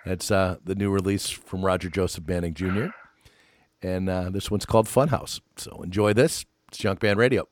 It's 0.06 0.30
uh, 0.30 0.56
the 0.64 0.74
new 0.74 0.90
release 0.90 1.28
from 1.28 1.64
Roger 1.64 1.90
Joseph 1.90 2.26
Manning 2.26 2.54
Jr. 2.54 2.86
And 3.82 4.08
uh, 4.08 4.30
this 4.30 4.50
one's 4.50 4.64
called 4.66 4.86
Funhouse. 4.86 5.40
So 5.56 5.82
enjoy 5.82 6.12
this. 6.14 6.44
It's 6.68 6.78
Junkman 6.78 7.16
Radio. 7.16 7.46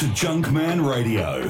To 0.00 0.06
Junkman 0.06 0.80
Radio. 0.90 1.42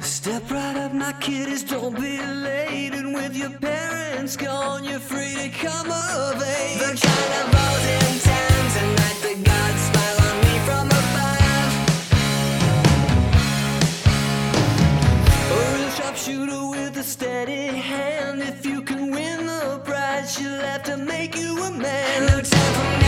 Step 0.00 0.50
right 0.50 0.76
up, 0.76 0.92
my 0.92 1.12
kiddies, 1.20 1.62
don't 1.62 1.94
be 1.94 2.18
late. 2.18 2.92
And 2.92 3.14
with 3.14 3.36
your 3.36 3.56
parents 3.60 4.36
gone, 4.36 4.82
you're 4.82 4.98
free 4.98 5.36
to 5.36 5.48
come 5.50 5.92
of 5.92 6.42
age. 6.42 6.78
The 6.80 6.86
kind 7.06 7.32
of 7.38 7.52
the 9.22 9.34
gods 9.44 9.80
smile 9.90 10.18
on 10.26 10.36
me 10.44 10.54
from 10.66 10.86
above. 11.00 11.74
A 15.52 15.56
real 15.76 15.90
sharpshooter 15.90 16.66
with 16.66 16.96
a 16.96 17.04
steady 17.04 17.66
hand. 17.66 18.42
If 18.42 18.66
you 18.66 18.82
can 18.82 19.12
win 19.12 19.46
the 19.46 19.80
prize, 19.84 20.34
she'll 20.34 20.50
have 20.50 20.82
to 20.82 20.96
make 20.96 21.36
you 21.36 21.62
a 21.62 21.70
man. 21.70 23.03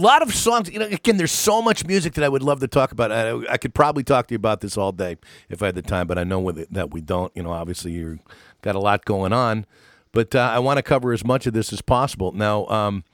Lot 0.00 0.22
of 0.22 0.34
songs. 0.34 0.70
You 0.70 0.78
know, 0.78 0.86
again, 0.86 1.16
there's 1.16 1.32
so 1.32 1.62
much 1.62 1.84
music 1.84 2.14
that 2.14 2.24
I 2.24 2.28
would 2.28 2.42
love 2.42 2.60
to 2.60 2.68
talk 2.68 2.92
about. 2.92 3.12
I, 3.12 3.36
I 3.50 3.56
could 3.56 3.74
probably 3.74 4.02
talk 4.02 4.28
to 4.28 4.34
you 4.34 4.36
about 4.36 4.60
this 4.60 4.76
all 4.76 4.92
day 4.92 5.16
if 5.48 5.62
I 5.62 5.66
had 5.66 5.74
the 5.74 5.82
time, 5.82 6.06
but 6.06 6.18
I 6.18 6.24
know 6.24 6.40
with 6.40 6.58
it, 6.58 6.72
that 6.72 6.90
we 6.92 7.00
don't. 7.00 7.34
You 7.36 7.42
know, 7.42 7.52
obviously 7.52 7.92
you've 7.92 8.20
got 8.62 8.74
a 8.74 8.80
lot 8.80 9.04
going 9.04 9.32
on, 9.32 9.66
but 10.12 10.34
uh, 10.34 10.50
I 10.52 10.58
want 10.58 10.78
to 10.78 10.82
cover 10.82 11.12
as 11.12 11.24
much 11.24 11.46
of 11.46 11.52
this 11.52 11.72
as 11.72 11.82
possible. 11.82 12.32
Now, 12.32 12.66
um, 12.66 13.04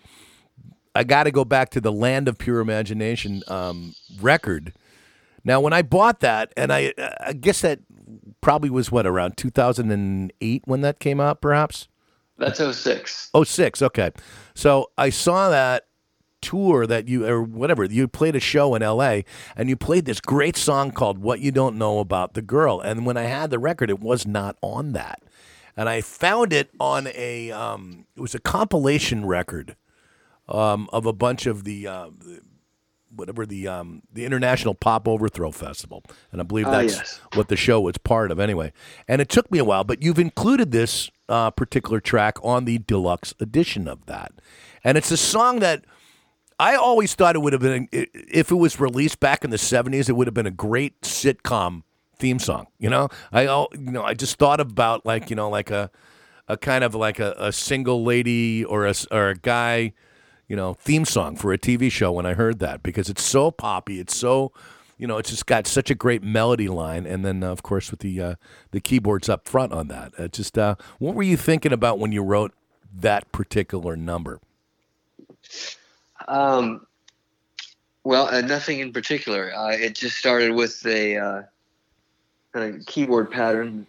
I 0.95 1.05
got 1.05 1.25
to 1.25 1.31
go 1.31 1.45
back 1.45 1.71
to 1.71 1.81
the 1.81 1.93
Land 1.93 2.29
of 2.29 2.39
Pure 2.39 2.61
Imagination 2.61 3.43
um, 3.49 3.95
record. 4.21 4.73
Now, 5.45 5.61
when 5.61 5.73
I 5.73 5.83
bought 5.83 6.21
that, 6.21 6.53
and 6.57 6.73
I, 6.73 6.93
I 7.21 7.33
guess 7.33 7.61
that 7.61 7.81
probably 8.41 8.71
was 8.71 8.91
what 8.91 9.07
around 9.07 9.37
2008 9.37 10.63
when 10.65 10.81
that 10.81 10.99
came 10.99 11.21
out, 11.21 11.41
perhaps. 11.41 11.89
That's 12.39 12.59
06. 12.59 13.31
06, 13.45 13.83
okay. 13.83 14.11
So 14.55 14.91
I 14.99 15.11
saw 15.11 15.51
that 15.51 15.87
tour 16.51 16.87
that 16.87 17.09
you 17.09 17.27
or 17.27 17.43
whatever 17.43 17.85
you 17.85 18.07
played 18.09 18.37
a 18.37 18.41
show 18.41 18.75
in 18.77 18.83
L.A. 18.83 19.25
and 19.57 19.69
you 19.69 19.77
played 19.77 20.05
this 20.05 20.21
great 20.21 20.57
song 20.57 20.91
called 20.93 21.19
"What 21.19 21.41
You 21.41 21.51
Don't 21.51 21.77
Know 21.77 21.99
About 21.99 22.35
the 22.35 22.43
Girl." 22.43 22.81
And 22.81 23.05
when 23.07 23.17
I 23.17 23.23
had 23.25 23.51
the 23.51 23.59
record, 23.59 23.91
it 23.91 24.01
was 24.01 24.27
not 24.27 24.57
on 24.63 24.93
that, 24.93 25.23
and 25.77 25.89
I 25.89 26.01
found 26.01 26.53
it 26.53 26.71
on 26.79 27.09
a 27.15 27.51
um, 27.51 28.07
it 28.17 28.21
was 28.21 28.35
a 28.35 28.41
compilation 28.41 29.27
record 29.27 29.77
um, 30.49 30.89
of 30.93 31.07
a 31.07 31.13
bunch 31.13 31.47
of 31.47 31.65
the. 31.65 31.87
Uh, 31.89 32.11
Whatever 33.15 33.47
the 33.47 33.67
um, 33.67 34.03
the 34.13 34.27
International 34.27 34.75
Pop 34.75 35.09
Overthrow 35.09 35.51
Festival, 35.51 36.03
and 36.33 36.41
I 36.41 36.45
believe 36.45 36.67
Ah, 36.67 36.73
that's 36.73 36.97
yes. 36.97 37.21
what 37.33 37.49
the 37.49 37.57
show 37.57 37.81
was 37.81 37.97
part 37.97 38.31
of 38.31 38.39
anyway. 38.39 38.73
And 39.09 39.23
it 39.23 39.31
took 39.31 39.51
me 39.51 39.59
a 39.59 39.65
while, 39.65 39.85
but 39.85 40.03
you've 40.03 40.19
included 40.19 40.71
this 40.71 41.11
uh, 41.27 41.51
particular 41.51 41.99
track 41.99 42.37
on 42.43 42.67
the 42.67 42.77
deluxe 42.79 43.33
edition 43.41 43.89
of 43.89 44.05
that. 44.05 44.33
And 44.85 44.99
it's 44.99 45.11
a 45.11 45.17
song 45.17 45.61
that 45.61 45.85
I 46.59 46.75
always 46.75 47.15
thought 47.15 47.37
it 47.37 47.41
would 47.41 47.53
have 47.53 47.63
been, 47.63 47.89
if 47.93 48.51
it 48.51 48.55
was 48.55 48.81
released 48.81 49.21
back 49.21 49.45
in 49.45 49.51
the 49.51 49.59
70s, 49.59 50.09
it 50.09 50.13
would 50.13 50.27
have 50.27 50.35
been 50.35 50.47
a 50.47 50.51
great 50.51 51.01
sitcom 51.03 51.83
theme 52.19 52.39
song. 52.39 52.67
You 52.79 52.89
know, 52.89 53.09
I, 53.31 53.43
you 53.43 53.69
know, 53.75 54.03
I 54.03 54.15
just 54.15 54.39
thought 54.39 54.61
about 54.61 55.05
like, 55.05 55.29
you 55.29 55.37
know, 55.37 55.51
like 55.51 55.71
a, 55.71 55.91
a 56.49 56.57
kind 56.57 56.83
of 56.83 56.95
like 56.95 57.19
a, 57.19 57.35
a 57.39 57.53
single 57.53 58.05
lady 58.05 58.65
or 58.65 58.87
a, 58.87 58.95
or 59.11 59.29
a 59.31 59.35
guy, 59.35 59.93
you 60.49 60.57
know, 60.57 60.75
theme 60.75 61.05
song 61.05 61.37
for 61.37 61.53
a 61.53 61.59
TV 61.59 61.93
show 61.93 62.13
when 62.13 62.25
I 62.25 62.33
heard 62.33 62.59
that 62.61 62.83
because 62.83 63.11
it's 63.11 63.23
so 63.23 63.51
poppy. 63.51 64.01
It's 64.01 64.17
so, 64.17 64.53
you 64.97 65.07
know, 65.07 65.19
it's 65.19 65.29
just 65.29 65.45
got 65.45 65.67
such 65.67 65.91
a 65.91 65.95
great 65.95 66.23
melody 66.23 66.69
line, 66.69 67.05
and 67.05 67.23
then 67.23 67.43
uh, 67.43 67.51
of 67.51 67.63
course 67.63 67.91
with 67.91 68.01
the 68.01 68.21
uh, 68.21 68.35
the 68.71 68.81
keyboards 68.81 69.29
up 69.29 69.47
front 69.47 69.73
on 69.73 69.89
that. 69.89 70.13
Uh, 70.19 70.29
just 70.29 70.57
uh, 70.57 70.77
what 70.99 71.15
were 71.15 71.23
you 71.23 71.37
thinking 71.37 71.73
about 71.73 71.99
when 71.99 72.13
you 72.13 72.23
wrote 72.23 72.55
that 72.95 73.31
particular 73.31 73.95
number? 73.95 74.41
Um, 76.29 76.87
well, 78.05 78.29
uh, 78.29 78.41
nothing 78.41 78.81
in 78.81 78.93
particular. 78.93 79.53
Uh, 79.55 79.73
it 79.73 79.95
just 79.95 80.17
started 80.17 80.53
with 80.53 80.85
a 80.87 81.17
uh, 81.17 81.43
kind 82.53 82.75
of 82.77 82.87
keyboard 82.87 83.31
pattern. 83.31 83.87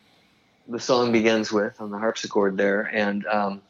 The 0.67 0.79
song 0.79 1.11
begins 1.11 1.51
with 1.51 1.79
on 1.79 1.91
the 1.91 1.97
harpsichord 1.97 2.57
there, 2.57 2.81
and 2.81 3.25
um, 3.27 3.61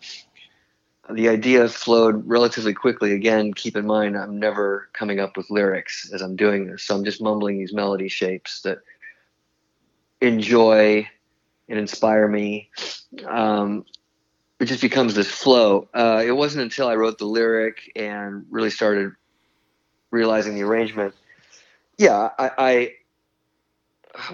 the 1.09 1.29
idea 1.29 1.67
flowed 1.69 2.27
relatively 2.27 2.73
quickly. 2.73 3.13
Again, 3.13 3.53
keep 3.53 3.75
in 3.75 3.85
mind 3.85 4.17
I'm 4.17 4.39
never 4.39 4.89
coming 4.93 5.19
up 5.19 5.37
with 5.37 5.49
lyrics 5.49 6.09
as 6.13 6.21
I'm 6.21 6.35
doing 6.35 6.67
this, 6.67 6.83
so 6.83 6.95
I'm 6.95 7.03
just 7.03 7.21
mumbling 7.21 7.59
these 7.59 7.73
melody 7.73 8.07
shapes 8.07 8.61
that 8.61 8.79
enjoy 10.21 11.07
and 11.69 11.79
inspire 11.79 12.27
me. 12.27 12.69
Um, 13.25 13.85
it 14.59 14.65
just 14.65 14.81
becomes 14.81 15.13
this 15.13 15.29
flow. 15.29 15.87
Uh, 15.93 16.23
it 16.25 16.31
wasn't 16.31 16.63
until 16.63 16.87
I 16.87 16.95
wrote 16.95 17.17
the 17.17 17.25
lyric 17.25 17.91
and 17.95 18.45
really 18.49 18.69
started 18.69 19.11
realizing 20.11 20.55
the 20.55 20.63
arrangement. 20.63 21.13
Yeah, 21.97 22.29
I, 22.37 22.51
I 22.57 22.91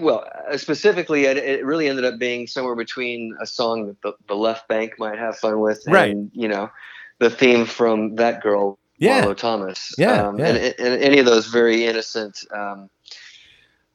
well, 0.00 0.24
uh, 0.50 0.56
specifically, 0.56 1.24
it, 1.24 1.36
it 1.36 1.64
really 1.64 1.88
ended 1.88 2.04
up 2.04 2.18
being 2.18 2.46
somewhere 2.46 2.74
between 2.74 3.36
a 3.40 3.46
song 3.46 3.86
that 3.86 4.00
the, 4.02 4.12
the 4.28 4.34
Left 4.34 4.68
Banke 4.68 4.98
might 4.98 5.18
have 5.18 5.36
fun 5.36 5.60
with, 5.60 5.82
Right. 5.86 6.10
and 6.12 6.30
you 6.32 6.48
know, 6.48 6.70
the 7.18 7.30
theme 7.30 7.66
from 7.66 8.16
that 8.16 8.42
girl, 8.42 8.78
Yeah. 8.98 9.22
Marlo 9.22 9.36
Thomas. 9.36 9.94
Yeah, 9.98 10.28
um, 10.28 10.38
yeah. 10.38 10.46
And, 10.48 10.74
and 10.78 11.02
any 11.02 11.18
of 11.18 11.26
those 11.26 11.46
very 11.46 11.84
innocent, 11.84 12.44
um, 12.50 12.88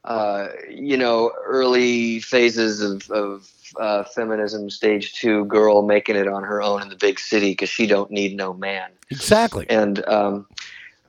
uh, 0.06 0.48
you 0.70 0.98
know, 0.98 1.32
early 1.46 2.20
phases 2.20 2.82
of, 2.82 3.10
of 3.12 3.52
uh, 3.80 4.04
feminism, 4.04 4.70
stage 4.70 5.14
two 5.14 5.46
girl 5.46 5.82
making 5.82 6.16
it 6.16 6.28
on 6.28 6.44
her 6.44 6.62
own 6.62 6.82
in 6.82 6.90
the 6.90 6.96
big 6.96 7.20
city 7.20 7.52
because 7.52 7.70
she 7.70 7.86
don't 7.86 8.10
need 8.10 8.36
no 8.36 8.54
man 8.54 8.90
Exactly. 9.12 9.66
and 9.70 10.06
um, 10.08 10.48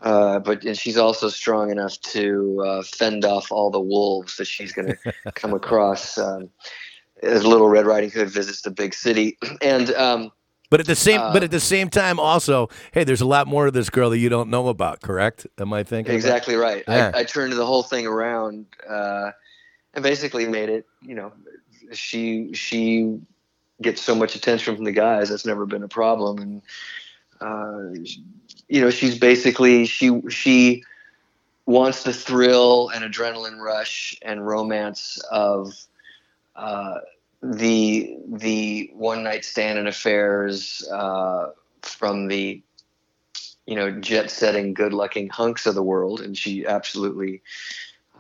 uh, 0.03 0.39
but 0.39 0.65
and 0.65 0.79
she's 0.79 0.97
also 0.97 1.29
strong 1.29 1.71
enough 1.71 2.01
to 2.01 2.63
uh, 2.67 2.83
fend 2.83 3.25
off 3.25 3.53
all 3.53 3.71
the 3.71 3.81
wolves 3.81 4.37
that 4.37 4.47
she's 4.47 4.73
going 4.73 4.89
to 5.05 5.33
come 5.33 5.53
across 5.53 6.17
um, 6.17 6.49
as 7.23 7.45
Little 7.45 7.69
Red 7.69 7.87
Riding 7.87 8.11
Hood 8.11 8.31
visits 8.31 8.63
the 8.63 8.71
big 8.71 8.95
city. 8.95 9.37
And 9.63 9.91
um, 9.93 10.33
But 10.71 10.81
at 10.81 10.87
the 10.87 10.95
same, 10.95 11.21
Uh, 11.21 11.33
but 11.33 11.43
at 11.43 11.51
the 11.51 11.61
same 11.61 11.91
time, 11.91 12.21
also, 12.21 12.69
hey, 12.93 13.03
there's 13.05 13.21
a 13.21 13.27
lot 13.27 13.49
more 13.49 13.67
to 13.67 13.71
this 13.73 13.91
girl 13.91 14.09
that 14.11 14.19
you 14.19 14.29
don't 14.29 14.49
know 14.51 14.69
about. 14.69 15.01
Correct? 15.03 15.47
Am 15.59 15.73
I 15.73 15.83
thinking 15.83 16.13
about- 16.13 16.17
exactly 16.17 16.55
right. 16.55 16.85
Yeah. 16.87 17.11
I, 17.13 17.21
I 17.21 17.25
turned 17.25 17.53
the 17.53 17.67
whole 17.67 17.83
thing 17.83 18.07
around 18.07 18.67
uh, 18.89 19.33
and 19.95 20.03
basically 20.03 20.47
made 20.47 20.69
it. 20.69 20.87
You 21.03 21.17
know, 21.17 21.33
she 21.93 22.53
she 22.55 23.19
gets 23.83 24.01
so 24.01 24.15
much 24.15 24.37
attention 24.37 24.77
from 24.77 24.85
the 24.85 24.93
guys. 24.93 25.29
That's 25.29 25.45
never 25.45 25.67
been 25.67 25.83
a 25.83 25.89
problem, 25.89 26.39
and 26.39 26.63
uh, 27.41 27.99
you 28.69 28.81
know, 28.81 28.91
she's 28.91 29.19
basically 29.19 29.87
she 29.87 30.21
she 30.29 30.85
wants 31.67 32.05
the 32.05 32.13
thrill 32.13 32.91
and 32.91 33.05
adrenaline 33.05 33.59
rush 33.61 34.17
and 34.23 34.47
romance 34.47 35.19
of 35.33 35.73
uh, 36.57 36.99
the 37.43 38.17
the 38.29 38.91
one 38.95 39.23
night 39.23 39.45
stand 39.45 39.79
and 39.79 39.89
affairs 39.89 40.87
uh, 40.93 41.51
from 41.83 42.29
the 42.29 42.63
you 43.67 43.75
know 43.75 43.91
jet 44.01 44.31
setting 44.31 44.75
good 44.75 44.93
looking 44.93 45.29
hunks 45.29 45.67
of 45.67 45.75
the 45.75 45.83
world. 45.83 46.21
And 46.21 46.37
she 46.37 46.67
absolutely 46.67 47.43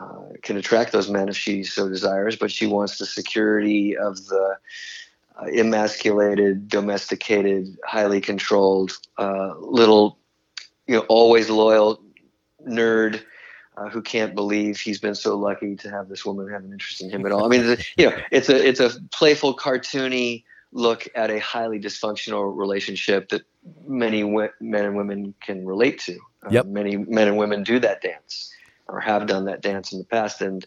uh, 0.00 0.34
can 0.42 0.56
attract 0.56 0.92
those 0.92 1.10
men 1.10 1.28
if 1.28 1.36
she 1.36 1.62
so 1.64 1.88
desires 1.88 2.36
but 2.36 2.50
she 2.50 2.66
wants 2.66 2.98
the 2.98 3.06
security 3.06 3.96
of 3.96 4.24
the 4.26 4.56
uh, 5.36 5.46
emasculated 5.46 6.68
domesticated 6.68 7.76
highly 7.84 8.20
controlled 8.20 8.98
uh, 9.18 9.54
little 9.58 10.18
you 10.86 10.96
know 10.96 11.04
always 11.08 11.50
loyal 11.50 12.02
nerd 12.66 13.22
uh, 13.80 13.88
who 13.88 14.02
can't 14.02 14.34
believe 14.34 14.78
he's 14.78 15.00
been 15.00 15.14
so 15.14 15.36
lucky 15.36 15.74
to 15.76 15.90
have 15.90 16.08
this 16.08 16.24
woman 16.24 16.48
have 16.48 16.62
an 16.62 16.72
interest 16.72 17.00
in 17.02 17.10
him 17.10 17.24
at 17.24 17.32
all. 17.32 17.44
I 17.44 17.48
mean, 17.48 17.78
you 17.96 18.10
know, 18.10 18.16
it's 18.30 18.48
a 18.48 18.68
it's 18.68 18.80
a 18.80 18.90
playful, 19.10 19.56
cartoony 19.56 20.44
look 20.72 21.08
at 21.14 21.30
a 21.30 21.38
highly 21.40 21.80
dysfunctional 21.80 22.56
relationship 22.56 23.30
that 23.30 23.42
many 23.86 24.22
w- 24.22 24.50
men 24.60 24.84
and 24.84 24.96
women 24.96 25.34
can 25.40 25.66
relate 25.66 25.98
to. 26.00 26.14
Uh, 26.44 26.50
Yep. 26.50 26.66
Many 26.66 26.96
men 26.96 27.28
and 27.28 27.36
women 27.36 27.62
do 27.62 27.78
that 27.80 28.02
dance 28.02 28.52
or 28.86 29.00
have 29.00 29.26
done 29.26 29.44
that 29.44 29.62
dance 29.62 29.92
in 29.92 29.98
the 29.98 30.04
past, 30.04 30.40
and 30.42 30.66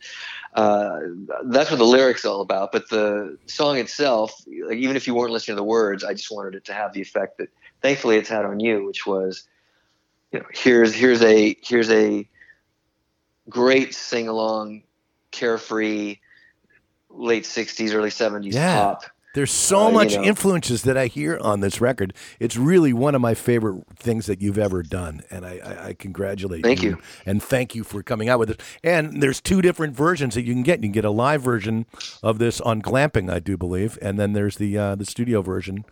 uh, 0.53 0.99
that's 1.45 1.69
what 1.69 1.77
the 1.77 1.83
lyrics 1.83 2.23
all 2.23 2.39
about. 2.41 2.71
But 2.71 2.89
the 2.89 3.37
song 3.47 3.77
itself, 3.77 4.33
like, 4.65 4.77
even 4.77 4.95
if 4.95 5.07
you 5.07 5.13
weren't 5.13 5.33
listening 5.33 5.57
to 5.57 5.61
the 5.61 5.65
words, 5.65 6.05
I 6.05 6.13
just 6.13 6.31
wanted 6.31 6.55
it 6.55 6.63
to 6.65 6.73
have 6.73 6.93
the 6.93 7.01
effect 7.01 7.37
that, 7.39 7.49
thankfully, 7.81 8.15
it's 8.15 8.29
had 8.29 8.45
on 8.45 8.61
you, 8.61 8.85
which 8.85 9.05
was, 9.05 9.45
you 10.31 10.39
know, 10.39 10.45
here's 10.53 10.95
here's 10.95 11.21
a 11.21 11.57
here's 11.63 11.89
a 11.89 12.27
great 13.49 13.93
sing 13.93 14.27
along, 14.27 14.83
carefree, 15.31 16.17
late 17.09 17.43
'60s, 17.43 17.93
early 17.93 18.09
'70s 18.09 18.53
Yeah. 18.53 18.75
pop. 18.81 19.03
There's 19.35 19.51
so 19.51 19.85
Uh, 19.85 19.87
you 19.87 19.93
much 19.93 20.13
know. 20.15 20.23
influences 20.23 20.83
that 20.83 20.95
I 20.95 21.07
hear 21.07 21.39
on 21.39 21.59
this 21.61 21.81
record. 21.81 22.13
It's 22.39 22.55
really 22.55 22.93
one 22.93 23.15
of 23.15 23.21
my 23.21 23.33
favorite 23.33 23.83
things 23.97 24.27
that 24.27 24.41
you've 24.43 24.59
ever 24.59 24.83
done, 24.83 25.21
and 25.31 25.43
I, 25.43 25.57
I, 25.57 25.87
I 25.87 25.93
congratulate 25.95 26.61
Thank 26.63 26.83
you. 26.83 26.91
you. 26.91 26.97
and 27.25 27.41
thank 27.41 27.73
you 27.73 27.83
for 27.83 28.03
coming 28.03 28.29
out 28.29 28.37
with 28.37 28.51
it. 28.51 28.61
And 28.83 29.23
there's 29.23 29.41
two 29.41 29.63
different 29.63 29.95
versions 29.95 30.35
that 30.35 30.43
you 30.43 30.53
can 30.53 30.61
get. 30.61 30.79
You 30.81 30.89
can 30.89 30.91
get 30.91 31.03
a 31.05 31.09
live 31.09 31.41
version 31.41 31.87
of 32.21 32.37
this 32.37 32.61
on 32.61 32.83
Glamping, 32.83 33.31
I 33.31 33.39
do 33.39 33.57
believe, 33.57 33.97
and 34.03 34.19
then 34.19 34.33
there's 34.33 34.57
the 34.57 34.77
uh, 34.77 34.95
the 34.95 35.05
studio 35.05 35.41
version 35.41 35.83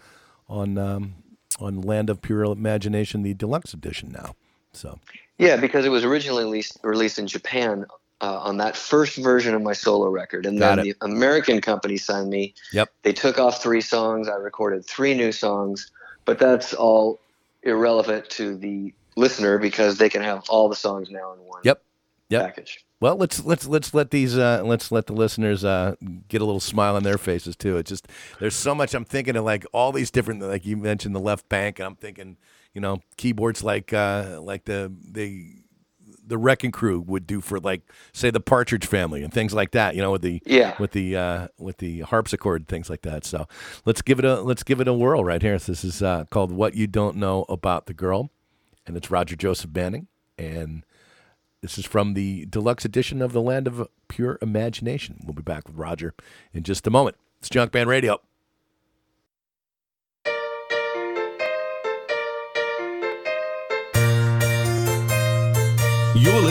on 0.48 0.78
um, 0.78 1.16
on 1.60 1.82
Land 1.82 2.12
of 2.12 2.22
Pure 2.22 2.44
Imagination, 2.44 3.24
the 3.24 3.34
deluxe 3.34 3.74
edition 3.74 4.10
now. 4.12 4.36
So 4.74 5.00
Yeah, 5.38 5.58
because 5.58 5.86
it 5.86 5.90
was 5.90 6.04
originally 6.04 6.44
released, 6.44 6.80
released 6.84 7.20
in 7.20 7.28
Japan 7.28 7.86
uh, 8.22 8.40
on 8.40 8.58
that 8.58 8.78
first 8.78 9.18
version 9.18 9.56
of 9.56 9.62
my 9.62 9.74
solo 9.74 10.10
record, 10.10 10.46
and 10.46 10.60
Got 10.60 10.76
then 10.76 10.88
it. 10.88 11.00
the 11.00 11.06
American 11.06 11.60
company 11.60 11.98
signed 11.98 12.30
me. 12.30 12.54
Yep. 12.72 12.90
They 13.02 13.14
took 13.14 13.40
off 13.40 13.62
three 13.62 13.82
songs. 13.82 14.28
I 14.28 14.36
recorded 14.36 14.86
three 14.86 15.16
new 15.16 15.32
songs, 15.32 15.92
but 16.26 16.38
that's 16.38 16.74
all 16.74 17.20
irrelevant 17.64 18.30
to 18.32 18.56
the 18.56 18.94
listener 19.16 19.58
because 19.58 19.98
they 19.98 20.10
can 20.10 20.22
have 20.22 20.44
all 20.50 20.70
the 20.70 20.76
songs 20.76 21.10
now 21.10 21.34
in 21.34 21.40
one. 21.40 21.62
Yep. 21.64 21.82
Yep. 22.30 22.42
package. 22.46 22.86
Well, 23.02 23.18
let's 23.18 23.44
let's 23.44 23.66
let's 23.68 23.94
let 23.94 24.12
these 24.12 24.38
uh, 24.38 24.62
let's 24.64 24.92
let 24.92 25.08
the 25.08 25.14
listeners 25.14 25.66
uh, 25.66 25.96
get 26.30 26.42
a 26.42 26.46
little 26.46 26.62
smile 26.62 26.96
on 26.96 27.04
their 27.04 27.18
faces 27.18 27.56
too. 27.56 27.78
It's 27.78 27.90
just 27.90 28.08
there's 28.40 28.56
so 28.56 28.76
much 28.76 28.94
I'm 28.94 29.04
thinking 29.04 29.36
of 29.36 29.44
like 29.44 29.66
all 29.74 29.92
these 29.92 30.12
different 30.12 30.42
like 30.42 30.66
you 30.66 30.78
mentioned 30.78 31.16
the 31.16 31.20
Left 31.20 31.50
Banke 31.50 31.80
and 31.80 31.88
I'm 31.88 31.96
thinking 31.96 32.38
you 32.74 32.82
know 32.82 33.00
keyboards 33.18 33.64
like 33.64 33.94
uh, 33.94 34.40
like 34.42 34.66
the 34.66 34.92
the 35.12 35.56
the 36.26 36.38
Wrecking 36.38 36.72
Crew 36.72 37.02
would 37.02 37.28
do 37.28 37.42
for 37.42 37.60
like 37.60 37.82
say 38.14 38.30
the 38.32 38.40
Partridge 38.40 38.86
Family 38.86 39.22
and 39.24 39.34
things 39.34 39.54
like 39.54 39.72
that. 39.72 39.96
You 39.96 40.02
know 40.02 40.12
with 40.12 40.22
the 40.22 40.42
Yeah. 40.46 40.76
with 40.80 40.92
the 40.92 41.16
uh, 41.16 41.48
with 41.58 41.78
the 41.78 42.02
harpsichord 42.02 42.68
things 42.68 42.90
like 42.90 43.02
that. 43.02 43.26
So 43.26 43.48
let's 43.86 44.02
give 44.02 44.20
it 44.20 44.26
a 44.26 44.42
let's 44.42 44.64
give 44.64 44.80
it 44.80 44.88
a 44.88 44.94
whirl 44.94 45.24
right 45.24 45.42
here. 45.42 45.58
This 45.58 45.84
is 45.84 46.02
uh, 46.02 46.26
called 46.30 46.52
What 46.52 46.76
You 46.76 46.88
Don't 46.88 47.18
Know 47.18 47.46
About 47.50 47.88
the 47.88 47.94
Girl, 47.94 48.30
and 48.86 48.96
it's 48.96 49.12
Roger 49.12 49.36
Joseph 49.36 49.72
Manning 49.74 50.08
and. 50.38 50.86
This 51.64 51.78
is 51.78 51.86
from 51.86 52.16
the 52.16 52.48
deluxe 52.48 52.86
edition 52.86 53.22
of 53.22 53.34
The 53.34 53.42
Land 53.42 53.68
of 53.68 53.88
Pure 54.08 54.40
Imagination. 54.42 55.20
We'll 55.24 55.36
be 55.36 55.44
back 55.44 55.68
with 55.68 55.78
Roger 55.78 56.16
in 56.56 56.64
just 56.64 56.88
a 56.88 56.90
moment. 56.90 57.18
It's 57.38 57.50
Junkman 57.50 57.86
Radio. 57.86 58.20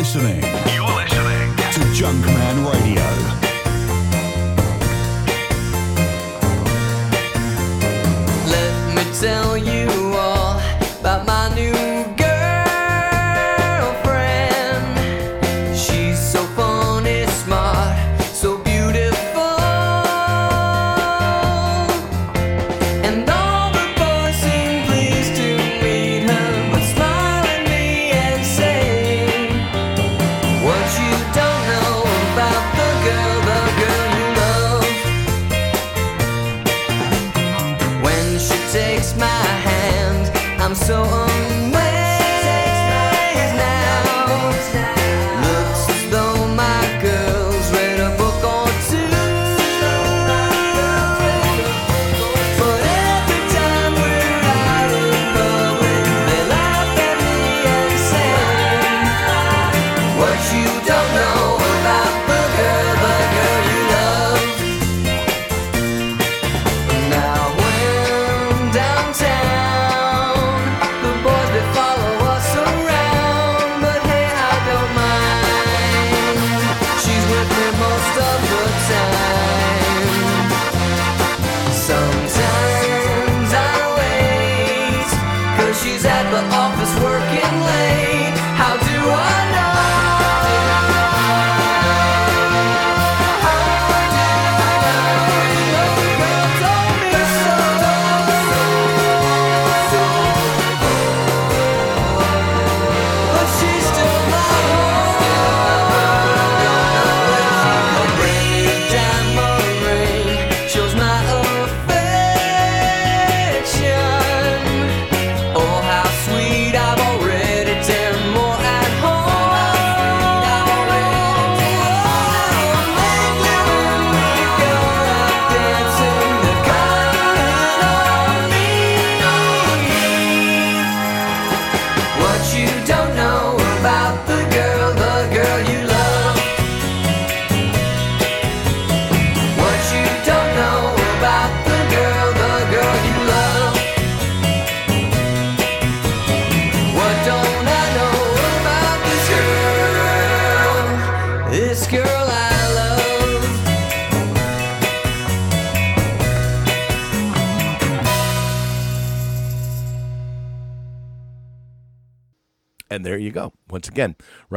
Listening. 0.00 0.42
You're 0.72 0.86
listening 0.96 1.54
to 1.56 1.80
Junkman 1.92 2.72
Radio. 2.72 3.19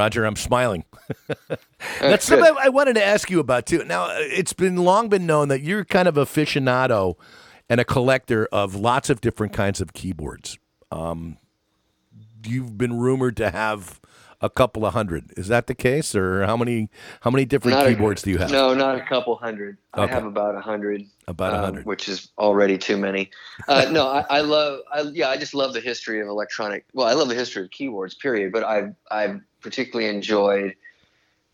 Roger, 0.03 0.25
I'm 0.25 0.35
smiling. 0.35 0.83
That's 2.01 2.25
something 2.25 2.53
I 2.59 2.67
wanted 2.67 2.95
to 2.95 3.05
ask 3.05 3.29
you 3.29 3.39
about 3.39 3.65
too. 3.65 3.85
Now, 3.85 4.07
it's 4.11 4.51
been 4.51 4.75
long 4.75 5.07
been 5.07 5.25
known 5.25 5.47
that 5.47 5.61
you're 5.61 5.85
kind 5.85 6.09
of 6.09 6.15
aficionado 6.15 7.15
and 7.69 7.79
a 7.79 7.85
collector 7.85 8.45
of 8.51 8.75
lots 8.75 9.09
of 9.09 9.21
different 9.21 9.53
kinds 9.53 9.79
of 9.79 9.93
keyboards. 9.93 10.57
Um, 10.91 11.37
you've 12.45 12.77
been 12.77 12.99
rumored 12.99 13.37
to 13.37 13.49
have 13.51 14.01
a 14.43 14.49
couple 14.49 14.85
of 14.85 14.93
hundred. 14.93 15.31
Is 15.37 15.47
that 15.47 15.67
the 15.67 15.73
case, 15.73 16.13
or 16.13 16.45
how 16.45 16.57
many 16.57 16.89
how 17.21 17.31
many 17.31 17.45
different 17.45 17.77
Not 17.77 17.87
a- 17.87 17.89
keyboards 17.89 18.21
do 18.21 18.29
you 18.29 18.37
have? 18.37 18.51
No, 18.51 18.73
not 18.73 18.97
a 18.97 19.01
couple 19.01 19.35
hundred. 19.37 19.77
I 19.93 20.05
have 20.05 20.25
about 20.25 20.55
a 20.55 20.59
hundred. 20.59 21.05
About 21.27 21.53
a 21.53 21.57
um, 21.57 21.63
hundred. 21.63 21.85
which 21.85 22.09
is 22.09 22.29
already 22.37 22.77
too 22.77 22.97
many. 22.97 23.31
Uh, 23.67 23.85
no, 23.89 24.07
I, 24.07 24.25
I 24.29 24.41
love. 24.41 24.81
I, 24.93 25.01
yeah, 25.01 25.29
I 25.29 25.37
just 25.37 25.53
love 25.53 25.73
the 25.73 25.79
history 25.79 26.19
of 26.19 26.27
electronic. 26.27 26.85
Well, 26.93 27.07
I 27.07 27.13
love 27.13 27.29
the 27.29 27.35
history 27.35 27.63
of 27.63 27.71
keyboards. 27.71 28.13
Period. 28.13 28.51
But 28.51 28.65
I 28.65 28.93
I 29.09 29.39
particularly 29.61 30.13
enjoyed 30.13 30.75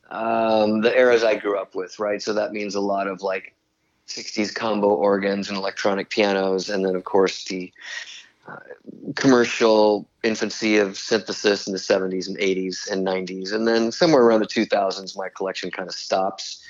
um, 0.10 0.82
the 0.82 0.98
eras 0.98 1.24
I 1.24 1.36
grew 1.36 1.60
up 1.60 1.76
with. 1.76 2.00
Right. 2.00 2.22
So 2.22 2.34
that 2.34 2.52
means 2.52 2.74
a 2.74 2.82
lot 2.82 3.08
of 3.08 3.22
like 3.22 3.54
60s 4.08 4.54
combo 4.56 4.88
organs 4.88 5.50
and 5.50 5.58
electronic 5.58 6.10
pianos, 6.10 6.70
and 6.70 6.84
then 6.84 6.96
of 6.96 7.04
course 7.04 7.44
the 7.44 7.72
commercial 9.16 10.10
infancy 10.24 10.78
of 10.78 10.98
synthesis 10.98 11.68
in 11.68 11.74
the 11.74 11.80
70s 11.80 12.28
and 12.28 12.38
80s 12.38 12.90
and 12.90 13.06
90s, 13.06 13.54
and 13.54 13.68
then 13.68 13.92
somewhere 13.92 14.24
around 14.24 14.42
the 14.42 14.48
2000s, 14.48 15.18
my 15.18 15.30
collection 15.30 15.72
kind 15.72 15.88
of 15.88 15.96
stops. 15.96 16.66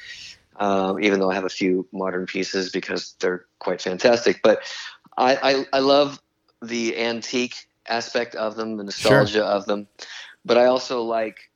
Um, 0.56 1.02
even 1.02 1.22
though 1.22 1.32
I 1.32 1.36
have 1.36 1.46
a 1.46 1.50
few 1.50 1.88
modern 1.94 2.26
pieces 2.26 2.70
because 2.70 3.16
they're 3.22 3.46
quite 3.60 3.82
fantastic, 3.82 4.42
but 4.44 4.62
I, 5.18 5.36
I, 5.72 5.78
I 5.78 5.80
love 5.80 6.22
the 6.62 6.98
antique 6.98 7.56
aspect 7.88 8.36
of 8.36 8.58
them, 8.58 8.76
the 8.76 8.84
nostalgia 8.84 9.46
of 9.46 9.66
them, 9.68 9.88
but 10.44 10.58
I 10.58 10.66
also 10.66 11.04
like 11.04 11.50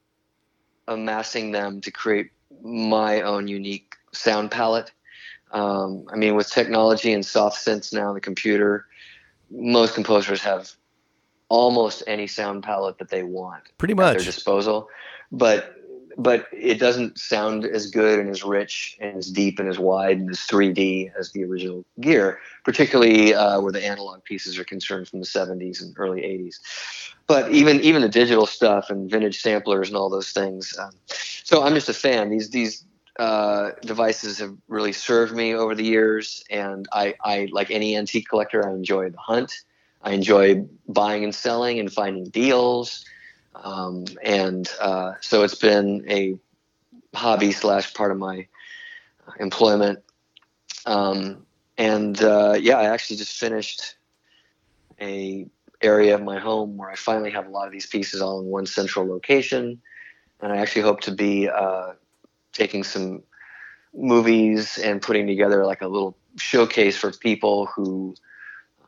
amassing 0.87 1.51
them 1.51 1.81
to 1.81 1.91
create 1.91 2.31
my 2.61 3.21
own 3.21 3.47
unique 3.47 3.95
sound 4.13 4.51
palette. 4.51 4.91
Um, 5.51 6.05
I 6.11 6.15
mean, 6.15 6.35
with 6.35 6.49
technology 6.49 7.13
and 7.13 7.25
soft 7.25 7.57
synths 7.57 7.93
now, 7.93 8.13
the 8.13 8.21
computer, 8.21 8.85
most 9.53 9.93
composers 9.93 10.41
have 10.41 10.71
almost 11.49 12.03
any 12.07 12.27
sound 12.27 12.63
palette 12.63 12.97
that 12.97 13.09
they 13.09 13.23
want 13.23 13.63
Pretty 13.77 13.93
much 13.93 14.15
at 14.15 14.17
their 14.17 14.25
disposal, 14.25 14.89
but 15.31 15.75
but 16.17 16.47
it 16.51 16.79
doesn't 16.79 17.17
sound 17.17 17.65
as 17.65 17.89
good 17.89 18.19
and 18.19 18.29
as 18.29 18.43
rich 18.43 18.97
and 18.99 19.17
as 19.17 19.31
deep 19.31 19.59
and 19.59 19.67
as 19.67 19.79
wide 19.79 20.17
and 20.17 20.29
as 20.29 20.39
3D 20.39 21.11
as 21.17 21.31
the 21.31 21.43
original 21.43 21.83
gear, 22.01 22.39
particularly 22.63 23.33
uh, 23.33 23.59
where 23.59 23.71
the 23.71 23.83
analog 23.83 24.23
pieces 24.23 24.59
are 24.59 24.63
concerned 24.63 25.07
from 25.07 25.19
the 25.19 25.25
70s 25.25 25.81
and 25.81 25.93
early 25.97 26.21
80s. 26.21 26.59
But 27.25 27.51
even 27.51 27.79
even 27.81 28.01
the 28.01 28.09
digital 28.09 28.45
stuff 28.45 28.89
and 28.89 29.09
vintage 29.09 29.41
samplers 29.41 29.87
and 29.87 29.97
all 29.97 30.09
those 30.09 30.31
things, 30.31 30.77
um, 30.77 30.91
so 31.07 31.63
I'm 31.63 31.73
just 31.73 31.89
a 31.89 31.93
fan. 31.93 32.29
These 32.29 32.49
these 32.49 32.83
uh, 33.19 33.71
devices 33.81 34.39
have 34.39 34.55
really 34.67 34.93
served 34.93 35.35
me 35.35 35.53
over 35.53 35.75
the 35.75 35.83
years, 35.83 36.43
and 36.49 36.87
I, 36.91 37.15
I 37.23 37.47
like 37.51 37.69
any 37.69 37.95
antique 37.95 38.27
collector. 38.27 38.67
I 38.67 38.71
enjoy 38.71 39.09
the 39.09 39.19
hunt. 39.19 39.61
I 40.01 40.11
enjoy 40.11 40.65
buying 40.87 41.23
and 41.23 41.33
selling 41.33 41.79
and 41.79 41.91
finding 41.91 42.25
deals, 42.25 43.05
um, 43.55 44.05
and 44.23 44.67
uh, 44.81 45.13
so 45.21 45.43
it's 45.43 45.55
been 45.55 46.05
a 46.09 46.37
hobby 47.15 47.51
slash 47.51 47.93
part 47.93 48.11
of 48.11 48.17
my 48.17 48.47
employment. 49.39 49.99
Um, 50.85 51.45
and 51.77 52.21
uh, 52.21 52.57
yeah, 52.59 52.77
I 52.77 52.85
actually 52.85 53.17
just 53.17 53.37
finished 53.37 53.95
a 54.99 55.47
area 55.81 56.15
of 56.15 56.23
my 56.23 56.39
home 56.39 56.77
where 56.77 56.89
I 56.89 56.95
finally 56.95 57.31
have 57.31 57.47
a 57.47 57.49
lot 57.49 57.67
of 57.67 57.73
these 57.73 57.85
pieces 57.85 58.21
all 58.21 58.39
in 58.39 58.47
one 58.47 58.65
central 58.65 59.07
location, 59.07 59.81
and 60.41 60.51
I 60.51 60.57
actually 60.57 60.81
hope 60.81 61.01
to 61.01 61.11
be 61.11 61.47
uh, 61.47 61.93
taking 62.53 62.83
some 62.83 63.23
movies 63.93 64.77
and 64.77 65.01
putting 65.01 65.27
together 65.27 65.65
like 65.65 65.81
a 65.81 65.87
little 65.87 66.17
showcase 66.37 66.97
for 66.97 67.11
people 67.11 67.67
who 67.67 68.15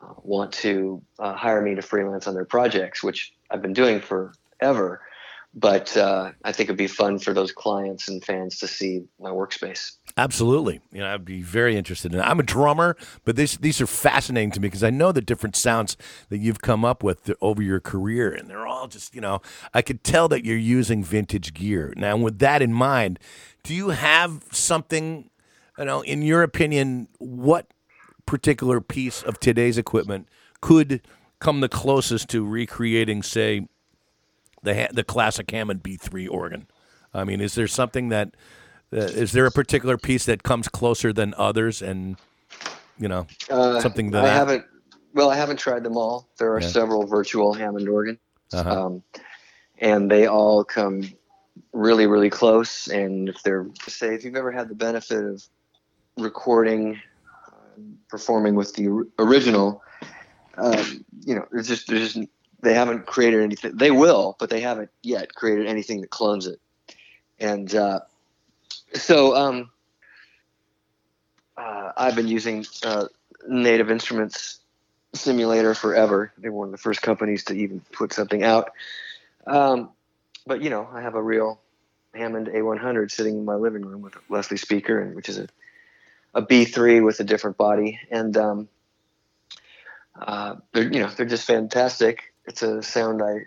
uh, 0.02 0.14
want 0.22 0.52
to 0.52 1.02
uh, 1.18 1.34
hire 1.34 1.60
me 1.60 1.74
to 1.74 1.82
freelance 1.82 2.26
on 2.26 2.34
their 2.34 2.44
projects, 2.44 3.02
which 3.02 3.32
I've 3.50 3.62
been 3.62 3.72
doing 3.72 4.00
forever. 4.00 5.02
But 5.58 5.96
uh, 5.96 6.32
I 6.44 6.52
think 6.52 6.68
it'd 6.68 6.76
be 6.76 6.86
fun 6.86 7.18
for 7.18 7.32
those 7.32 7.50
clients 7.50 8.08
and 8.08 8.22
fans 8.22 8.58
to 8.58 8.66
see 8.66 9.04
my 9.18 9.30
workspace. 9.30 9.92
Absolutely. 10.18 10.82
You 10.92 11.00
know, 11.00 11.14
I'd 11.14 11.24
be 11.24 11.40
very 11.40 11.78
interested 11.78 12.12
in 12.12 12.20
it. 12.20 12.22
I'm 12.22 12.38
a 12.38 12.42
drummer, 12.42 12.94
but 13.24 13.36
this, 13.36 13.56
these 13.56 13.80
are 13.80 13.86
fascinating 13.86 14.50
to 14.50 14.60
me 14.60 14.68
because 14.68 14.84
I 14.84 14.90
know 14.90 15.12
the 15.12 15.22
different 15.22 15.56
sounds 15.56 15.96
that 16.28 16.38
you've 16.38 16.60
come 16.60 16.84
up 16.84 17.02
with 17.02 17.30
over 17.40 17.62
your 17.62 17.80
career, 17.80 18.30
and 18.30 18.50
they're 18.50 18.66
all 18.66 18.86
just, 18.86 19.14
you 19.14 19.22
know, 19.22 19.40
I 19.72 19.80
could 19.80 20.04
tell 20.04 20.28
that 20.28 20.44
you're 20.44 20.58
using 20.58 21.02
vintage 21.02 21.54
gear. 21.54 21.94
Now, 21.96 22.18
with 22.18 22.38
that 22.40 22.60
in 22.60 22.74
mind, 22.74 23.18
do 23.62 23.74
you 23.74 23.90
have 23.90 24.44
something, 24.52 25.30
you 25.78 25.84
know, 25.86 26.02
in 26.02 26.20
your 26.20 26.42
opinion, 26.42 27.08
what 27.16 27.72
particular 28.26 28.82
piece 28.82 29.22
of 29.22 29.40
today's 29.40 29.78
equipment 29.78 30.28
could 30.60 31.00
come 31.38 31.60
the 31.60 31.68
closest 31.70 32.28
to 32.28 32.44
recreating, 32.44 33.22
say, 33.22 33.68
the 34.66 34.88
the 34.92 35.04
classic 35.04 35.50
Hammond 35.50 35.82
B3 35.82 36.28
organ? 36.30 36.66
I 37.14 37.24
mean, 37.24 37.40
is 37.40 37.54
there 37.54 37.66
something 37.66 38.10
that 38.10 38.34
uh, 38.92 38.96
is 38.98 39.32
there 39.32 39.46
a 39.46 39.50
particular 39.50 39.96
piece 39.96 40.26
that 40.26 40.42
comes 40.42 40.68
closer 40.68 41.12
than 41.12 41.34
others, 41.38 41.80
and 41.82 42.16
you 42.98 43.08
know, 43.08 43.26
Uh, 43.50 43.80
something 43.80 44.10
that 44.10 44.24
I 44.24 44.28
haven't. 44.28 44.64
Well, 45.14 45.30
I 45.30 45.36
haven't 45.36 45.58
tried 45.58 45.82
them 45.82 45.96
all. 45.96 46.28
There 46.38 46.52
are 46.54 46.60
Yeah. 46.60 46.68
several 46.68 47.06
virtual 47.06 47.54
Hammond 47.54 47.88
organs, 47.88 48.18
Uh-huh. 48.52 48.86
um, 48.86 49.02
and 49.78 50.10
they 50.10 50.26
all 50.26 50.62
come 50.62 51.02
really, 51.72 52.06
really 52.06 52.28
close. 52.28 52.88
And 52.88 53.28
if 53.28 53.42
they're 53.42 53.66
say, 53.88 54.14
if 54.14 54.24
you've 54.24 54.36
ever 54.36 54.52
had 54.52 54.68
the 54.68 54.74
benefit 54.74 55.24
of 55.24 55.42
recording, 56.18 57.00
uh, 57.48 57.80
performing 58.08 58.54
with 58.56 58.74
the 58.74 58.88
original, 59.18 59.82
um, 60.58 61.04
you 61.24 61.34
know, 61.34 61.46
there's 61.50 61.68
just 61.68 61.88
there's 61.88 62.14
just 62.14 62.28
they 62.60 62.74
haven't 62.74 63.06
created 63.06 63.40
anything. 63.42 63.76
They 63.76 63.90
will, 63.90 64.36
but 64.38 64.50
they 64.50 64.60
haven't 64.60 64.90
yet 65.02 65.34
created 65.34 65.66
anything 65.66 66.00
that 66.00 66.10
clones 66.10 66.46
it. 66.46 66.60
And 67.38 67.74
uh, 67.74 68.00
so 68.94 69.36
um, 69.36 69.70
uh, 71.56 71.92
I've 71.96 72.16
been 72.16 72.28
using 72.28 72.64
uh, 72.84 73.06
Native 73.48 73.90
Instruments 73.90 74.60
simulator 75.14 75.74
forever. 75.74 76.32
They 76.38 76.48
were 76.48 76.58
one 76.58 76.68
of 76.68 76.72
the 76.72 76.78
first 76.78 77.02
companies 77.02 77.44
to 77.44 77.54
even 77.54 77.80
put 77.92 78.12
something 78.12 78.42
out. 78.42 78.70
Um, 79.46 79.90
but 80.46 80.62
you 80.62 80.70
know, 80.70 80.88
I 80.92 81.02
have 81.02 81.14
a 81.14 81.22
real 81.22 81.60
Hammond 82.14 82.48
A100 82.48 83.10
sitting 83.10 83.36
in 83.36 83.44
my 83.44 83.54
living 83.54 83.82
room 83.82 84.02
with 84.02 84.16
a 84.16 84.20
Leslie 84.28 84.56
speaker, 84.56 85.00
and 85.00 85.14
which 85.14 85.28
is 85.28 85.38
a 85.38 85.48
a 86.36 86.42
B3 86.42 87.02
with 87.02 87.18
a 87.18 87.24
different 87.24 87.56
body, 87.56 87.98
and 88.10 88.36
um, 88.36 88.68
uh, 90.20 90.56
they're 90.72 90.92
you 90.92 91.00
know 91.00 91.08
they're 91.08 91.26
just 91.26 91.46
fantastic. 91.46 92.34
It's 92.46 92.62
a 92.62 92.82
sound 92.82 93.22
I 93.22 93.46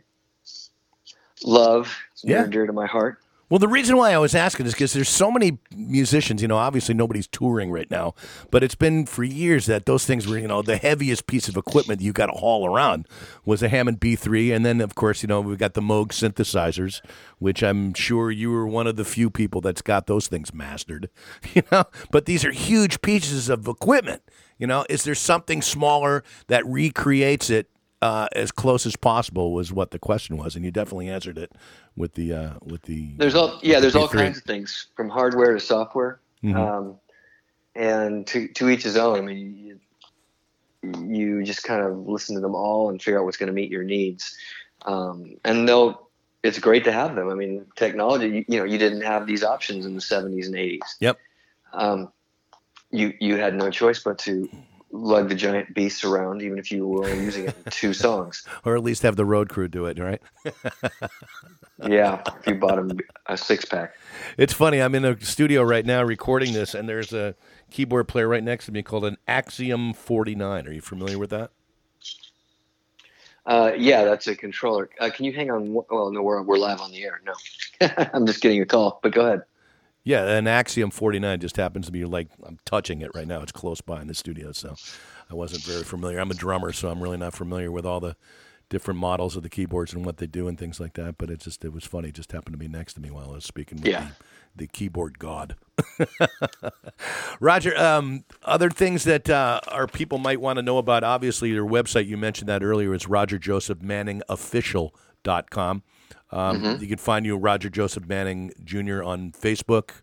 love. 1.43 1.97
It's 2.14 2.24
near 2.24 2.38
Yeah. 2.38 2.43
and 2.43 2.52
dear 2.52 2.66
to 2.66 2.74
my 2.74 2.86
heart. 2.88 3.18
Well, 3.50 3.58
the 3.58 3.68
reason 3.68 3.97
why 3.97 4.14
I 4.14 4.20
was 4.20 4.36
asking 4.36 4.68
is 4.68 4.74
because 4.74 4.93
there's 4.93 5.10
so 5.10 5.32
many 5.32 5.58
musicians. 5.76 6.39
You 6.43 6.47
know, 6.47 6.58
obviously 6.58 6.93
nobody's 6.93 7.26
touring 7.26 7.72
right 7.72 7.89
now, 7.89 8.14
but 8.52 8.62
it's 8.64 8.76
been 8.76 9.08
for 9.08 9.24
years 9.24 9.66
that 9.66 9.88
those 9.88 10.06
things 10.06 10.28
were, 10.28 10.38
you 10.38 10.47
know, 10.47 10.62
the 10.62 10.78
heaviest 10.78 11.26
piece 11.26 11.47
of 11.50 11.58
equipment 11.58 12.00
you 12.00 12.14
got 12.14 12.28
to 12.28 12.34
haul 12.34 12.68
around 12.68 13.08
was 13.45 13.64
a 13.64 13.70
Hammond 13.70 14.00
B3, 14.00 14.56
and 14.56 14.64
then 14.64 14.82
of 14.82 14.93
course, 14.93 15.24
you 15.24 15.28
know, 15.28 15.41
we've 15.41 15.58
got 15.58 15.74
the 15.74 15.82
Moog 15.82 16.10
synthesizers, 16.10 17.02
which 17.39 17.64
I'm 17.64 17.95
sure 17.95 18.30
you 18.30 18.52
were 18.52 18.68
one 18.68 18.86
of 18.86 18.97
the 18.97 19.06
few 19.06 19.32
people 19.32 19.62
that's 19.62 19.82
got 19.82 20.06
those 20.06 20.28
things 20.28 20.54
mastered. 20.54 21.10
You 21.56 21.64
know, 21.72 21.86
but 22.12 22.26
these 22.28 22.45
are 22.45 22.52
huge 22.52 23.02
pieces 23.02 23.50
of 23.50 23.68
equipment. 23.68 24.22
You 24.60 24.68
know, 24.68 24.86
is 24.91 25.04
there 25.06 25.16
something 25.16 25.64
smaller 25.64 26.24
that 26.50 26.64
recreates 26.68 27.50
it 27.50 27.68
uh, 28.02 28.28
as 28.34 28.52
close 28.52 28.86
as 28.86 28.95
possible? 28.95 29.54
Was 29.54 29.72
what 29.72 29.91
the 29.91 30.00
question 30.00 30.38
was, 30.38 30.56
and 30.56 30.64
you 30.64 30.72
definitely 30.72 31.10
answered 31.10 31.38
it 31.38 31.52
with 31.95 32.14
the 32.14 32.34
uh, 32.34 32.54
with 32.64 32.84
the. 32.84 33.14
There's 33.18 33.36
all 33.36 33.60
yeah. 33.62 33.80
There's 33.80 33.93
the 33.93 34.00
all 34.00 34.08
kinds 34.08 34.38
of 34.38 34.43
things 34.43 34.88
from 34.95 35.10
hardware 35.10 35.54
to 35.54 35.60
software, 35.60 36.20
Mhm. 36.43 36.56
um, 36.56 36.95
and 37.76 38.26
to 38.28 38.47
to 38.50 38.70
each 38.70 38.84
his 38.84 38.97
own. 38.97 39.18
I 39.18 39.22
mean, 39.22 39.80
you, 40.84 41.06
you 41.08 41.43
just 41.43 41.64
kind 41.64 41.82
of 41.84 42.08
listen 42.08 42.36
to 42.36 42.41
them 42.41 42.56
all 42.56 42.89
and 42.89 43.02
figure 43.02 43.20
out 43.20 43.26
what's 43.26 43.38
going 43.38 43.47
to 43.47 43.54
meet 43.54 43.70
your 43.72 43.84
needs. 43.84 44.38
Um, 44.86 45.38
and 45.43 45.68
they'll. 45.68 46.08
It's 46.41 46.58
great 46.58 46.86
to 46.86 46.91
have 46.93 47.16
them. 47.16 47.30
I 47.30 47.34
mean, 47.34 47.66
technology. 47.76 48.28
You, 48.30 48.45
you 48.47 48.60
know, 48.60 48.64
you 48.64 48.78
didn't 48.78 49.02
have 49.02 49.28
these 49.28 49.43
options 49.43 49.86
in 49.86 49.93
the 49.93 50.00
70s 50.00 50.45
and 50.45 50.56
80s. 50.56 50.80
Yep. 51.02 51.18
Um, 51.74 52.14
you 52.91 53.14
you 53.20 53.36
had 53.36 53.56
no 53.56 53.70
choice 53.70 54.00
but 54.00 54.18
to 54.20 54.50
lug 54.92 55.30
the 55.30 55.36
giant 55.36 55.74
beasts 55.74 56.04
around, 56.04 56.42
even 56.42 56.58
if 56.58 56.72
you 56.72 56.88
were 56.88 57.06
only 57.10 57.24
using 57.24 57.48
it 57.48 57.56
in 57.56 57.64
two 57.72 57.94
songs. 57.94 58.46
or 58.66 58.76
at 58.76 58.84
least 58.84 59.04
have 59.04 59.16
the 59.16 59.26
road 59.26 59.50
crew 59.50 59.68
do 59.68 59.86
it, 59.86 60.00
right? 60.00 60.22
Yeah, 61.88 62.22
if 62.42 62.48
you 62.48 62.56
bought 62.56 62.76
them 62.76 63.00
a 63.28 63.38
six 63.38 63.64
pack. 63.64 63.96
It's 64.38 64.52
funny. 64.52 64.82
I'm 64.82 64.96
in 64.96 65.06
a 65.06 65.20
studio 65.24 65.64
right 65.64 65.86
now 65.86 66.04
recording 66.04 66.52
this, 66.52 66.76
and 66.76 66.90
there's 66.90 67.14
a 67.14 67.36
keyboard 67.72 68.10
player 68.10 68.28
right 68.28 68.44
next 68.44 68.66
to 68.66 68.74
me 68.74 68.84
called 68.84 69.06
an 69.06 69.16
Axiom 69.28 69.94
49. 69.94 70.68
Are 70.68 70.74
you 70.74 70.82
familiar 70.82 71.18
with 71.18 71.30
that? 71.30 71.52
Uh, 73.46 73.72
yeah, 73.78 74.04
that's 74.04 74.28
a 74.28 74.36
controller. 74.36 74.90
Uh, 75.00 75.10
can 75.10 75.24
you 75.26 75.32
hang 75.32 75.50
on? 75.50 75.74
Well, 75.74 76.12
no, 76.12 76.22
we're, 76.22 76.42
we're 76.42 76.58
live 76.58 76.82
on 76.82 76.92
the 76.92 77.02
air. 77.04 77.22
No, 77.26 77.88
I'm 78.14 78.26
just 78.26 78.42
getting 78.42 78.62
a 78.62 78.66
call, 78.66 79.00
but 79.02 79.14
go 79.14 79.22
ahead. 79.26 79.44
Yeah, 80.04 80.26
an 80.28 80.47
Axiom 80.47 80.89
49 80.91 81.39
just 81.39 81.58
happens 81.58 81.86
to 81.88 81.91
be 81.91 82.06
like 82.06 82.30
I'm 82.43 82.58
touching 82.66 83.02
it 83.02 83.12
right 83.14 83.28
now. 83.28 83.41
It's 83.41 83.52
close 83.52 83.82
by 83.82 84.02
in 84.02 84.08
the 84.08 84.16
studio, 84.16 84.52
so 84.54 84.76
I 85.30 85.34
wasn't 85.36 85.64
very 85.64 85.84
familiar. 85.84 86.20
I'm 86.20 86.32
a 86.32 86.36
drummer, 86.36 86.72
so 86.72 86.89
I'm 86.89 87.02
really 87.04 87.18
not 87.18 87.34
familiar 87.34 87.72
with 87.72 87.86
all 87.86 88.00
the 88.00 88.16
different 88.70 89.00
models 89.00 89.36
of 89.36 89.43
the 89.43 89.50
keyboards 89.50 89.93
and 89.93 90.06
what 90.06 90.18
they 90.18 90.28
do 90.28 90.47
and 90.47 90.58
things 90.58 90.80
like 90.80 90.93
that. 90.93 91.18
But 91.18 91.30
it 91.30 91.41
just 91.41 91.64
it 91.66 91.74
was 91.74 91.84
funny. 91.84 92.10
It 92.10 92.16
just 92.16 92.32
happened 92.32 92.54
to 92.54 92.58
be 92.58 92.68
next 92.68 92.93
to 92.93 93.02
me 93.02 93.12
while 93.12 93.30
I 93.30 93.34
was 93.34 93.45
speaking 93.45 93.80
with 93.80 93.88
Yeah. 93.88 94.08
the, 94.56 94.66
the 94.66 94.68
keyboard 94.68 95.20
god. 95.20 95.56
Roger, 97.39 97.78
um, 97.78 98.24
other 98.43 98.70
things 98.70 99.04
that 99.06 99.30
uh, 99.30 99.60
our 99.68 99.88
people 99.88 100.18
might 100.18 100.41
want 100.41 100.58
to 100.58 100.62
know 100.64 100.78
about, 100.78 101.04
obviously, 101.04 101.50
your 101.50 101.68
website, 101.68 102.08
you 102.08 102.18
mentioned 102.18 102.50
that 102.50 102.64
earlier, 102.64 102.93
is 102.93 103.06
rogerjosephmanningofficial.com. 103.06 105.84
Um, 106.32 106.78
You 106.80 106.88
can 106.88 106.98
find 106.98 107.26
you 107.26 107.36
Roger 107.38 107.70
Joseph 107.70 108.08
Manning 108.08 108.52
Jr. 108.64 109.04
on 109.04 109.32
Facebook. 109.32 110.02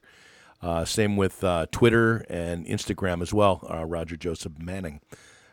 Uh, 0.63 0.85
same 0.85 1.17
with 1.17 1.45
uh, 1.45 1.67
Twitter 1.71 2.25
and 2.29 2.67
Instagram 2.67 3.23
as 3.23 3.33
well, 3.33 3.67
uh, 3.73 3.85
Roger 3.85 4.17
Joseph 4.17 4.53
Manning. 4.59 5.01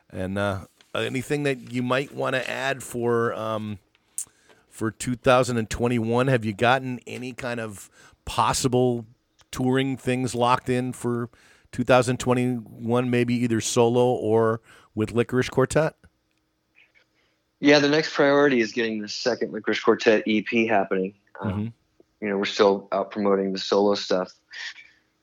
And 0.10 0.38
uh, 0.38 0.66
anything 0.96 1.44
that 1.44 1.72
you 1.72 1.84
might 1.84 2.14
want 2.14 2.36
to 2.36 2.50
add 2.50 2.82
for 2.84 3.34
um, 3.34 3.80
for 4.70 4.90
2021? 4.92 6.28
Have 6.28 6.46
you 6.46 6.54
gotten 6.54 7.00
any 7.06 7.34
kind 7.34 7.60
of 7.60 7.90
possible 8.26 9.06
touring 9.52 9.98
things 9.98 10.34
locked 10.34 10.70
in 10.70 10.94
for 10.94 11.30
2021? 11.74 13.10
Maybe 13.10 13.36
either 13.36 13.62
solo 13.62 14.14
or 14.14 14.62
with 14.96 15.14
Lickerish 15.14 15.50
Quartet. 15.50 15.96
Yeah, 17.64 17.80
the 17.80 17.88
next 17.88 18.14
priority 18.14 18.60
is 18.60 18.74
getting 18.74 19.02
the 19.02 19.08
second 19.08 19.54
Lickerish 19.54 19.82
Quartet 19.82 20.24
EP 20.28 20.68
happening. 20.68 21.14
Um, 21.40 21.74
You 22.20 22.28
know, 22.28 22.38
we're 22.38 22.44
still 22.44 22.90
out 22.92 23.10
promoting 23.12 23.54
the 23.54 23.58
solo 23.58 23.96
stuff, 23.96 24.34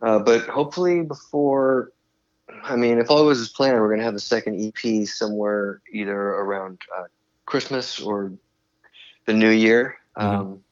uh, 0.01 0.21
but 0.21 0.49
hopefully 0.49 1.03
before. 1.03 1.93
I 2.65 2.77
mean, 2.77 2.99
if 2.99 3.11
all 3.11 3.25
goes 3.25 3.41
as 3.41 3.51
planned, 3.51 3.79
we're 3.79 3.89
going 3.89 3.99
to 3.99 4.05
have 4.05 4.15
the 4.15 4.21
second 4.21 4.59
EP 4.59 5.07
somewhere 5.07 5.83
either 5.93 6.19
around 6.19 6.81
uh, 6.97 7.05
Christmas 7.45 8.01
or 8.01 8.33
the 9.27 9.35
New 9.35 9.51
Year. 9.51 9.99
Um, 10.17 10.65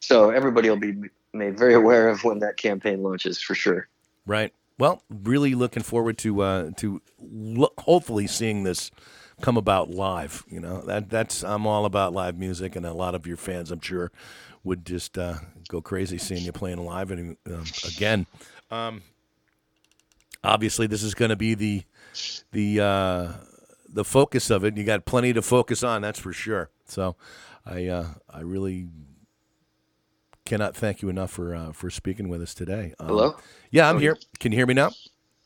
so 0.00 0.30
everybody 0.30 0.68
will 0.68 0.76
be 0.76 0.94
made 1.32 1.56
very 1.56 1.74
aware 1.74 2.08
of 2.08 2.24
when 2.24 2.40
that 2.40 2.56
campaign 2.56 3.04
launches 3.04 3.40
for 3.40 3.54
sure. 3.54 3.88
Right. 4.26 4.52
Well, 4.78 5.02
really 5.08 5.54
looking 5.54 5.84
forward 5.84 6.18
to 6.18 6.42
uh, 6.42 6.70
to 6.78 7.00
lo- 7.20 7.72
hopefully 7.78 8.26
seeing 8.26 8.64
this 8.64 8.90
come 9.40 9.56
about 9.56 9.90
live. 9.90 10.44
You 10.48 10.60
know 10.60 10.82
that 10.82 11.10
that's 11.10 11.44
I'm 11.44 11.66
all 11.66 11.84
about 11.84 12.12
live 12.12 12.38
music, 12.38 12.76
and 12.76 12.86
a 12.86 12.92
lot 12.92 13.14
of 13.14 13.26
your 13.26 13.36
fans, 13.36 13.70
I'm 13.70 13.80
sure, 13.80 14.12
would 14.64 14.84
just 14.84 15.18
uh, 15.18 15.36
go 15.68 15.80
crazy 15.80 16.18
seeing 16.18 16.44
you 16.44 16.52
playing 16.52 16.84
live 16.84 17.10
and 17.10 17.36
um, 17.46 17.64
again. 17.86 18.26
Um, 18.70 19.02
obviously, 20.42 20.86
this 20.86 21.02
is 21.02 21.14
going 21.14 21.30
to 21.30 21.36
be 21.36 21.54
the 21.54 21.82
the 22.52 22.80
uh, 22.80 23.32
the 23.88 24.04
focus 24.04 24.50
of 24.50 24.64
it. 24.64 24.76
You 24.76 24.84
got 24.84 25.04
plenty 25.04 25.32
to 25.32 25.42
focus 25.42 25.82
on, 25.82 26.02
that's 26.02 26.18
for 26.18 26.32
sure. 26.32 26.70
So, 26.86 27.16
I 27.64 27.86
uh, 27.86 28.06
I 28.30 28.40
really 28.40 28.88
cannot 30.44 30.76
thank 30.76 31.02
you 31.02 31.08
enough 31.08 31.30
for 31.30 31.54
uh, 31.54 31.72
for 31.72 31.90
speaking 31.90 32.28
with 32.28 32.40
us 32.40 32.54
today. 32.54 32.94
Um, 32.98 33.08
Hello? 33.08 33.36
Yeah, 33.70 33.90
I'm 33.90 33.98
here. 33.98 34.16
Can 34.38 34.52
you 34.52 34.58
hear 34.58 34.66
me 34.66 34.74
now? 34.74 34.90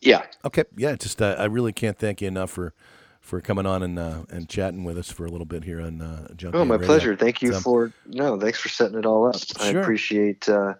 Yeah. 0.00 0.22
Okay. 0.44 0.64
Yeah. 0.76 0.94
Just 0.96 1.20
uh, 1.20 1.36
I 1.38 1.46
really 1.46 1.72
can't 1.72 1.98
thank 1.98 2.20
you 2.20 2.28
enough 2.28 2.50
for 2.50 2.74
for 3.20 3.40
coming 3.40 3.66
on 3.66 3.82
and 3.82 3.98
uh, 3.98 4.22
and 4.30 4.48
chatting 4.48 4.84
with 4.84 4.98
us 4.98 5.10
for 5.10 5.24
a 5.26 5.30
little 5.30 5.44
bit 5.46 5.64
here 5.64 5.80
on 5.80 6.00
uh, 6.00 6.32
Junk. 6.34 6.54
Oh, 6.54 6.64
my 6.64 6.74
Radio. 6.74 6.86
pleasure. 6.86 7.16
Thank 7.16 7.42
you 7.42 7.52
for 7.60 7.92
no, 8.06 8.38
thanks 8.38 8.58
for 8.58 8.68
setting 8.68 8.98
it 8.98 9.06
all 9.06 9.26
up. 9.28 9.36
I 9.60 9.68
appreciate. 9.68 10.48
Uh, 10.48 10.74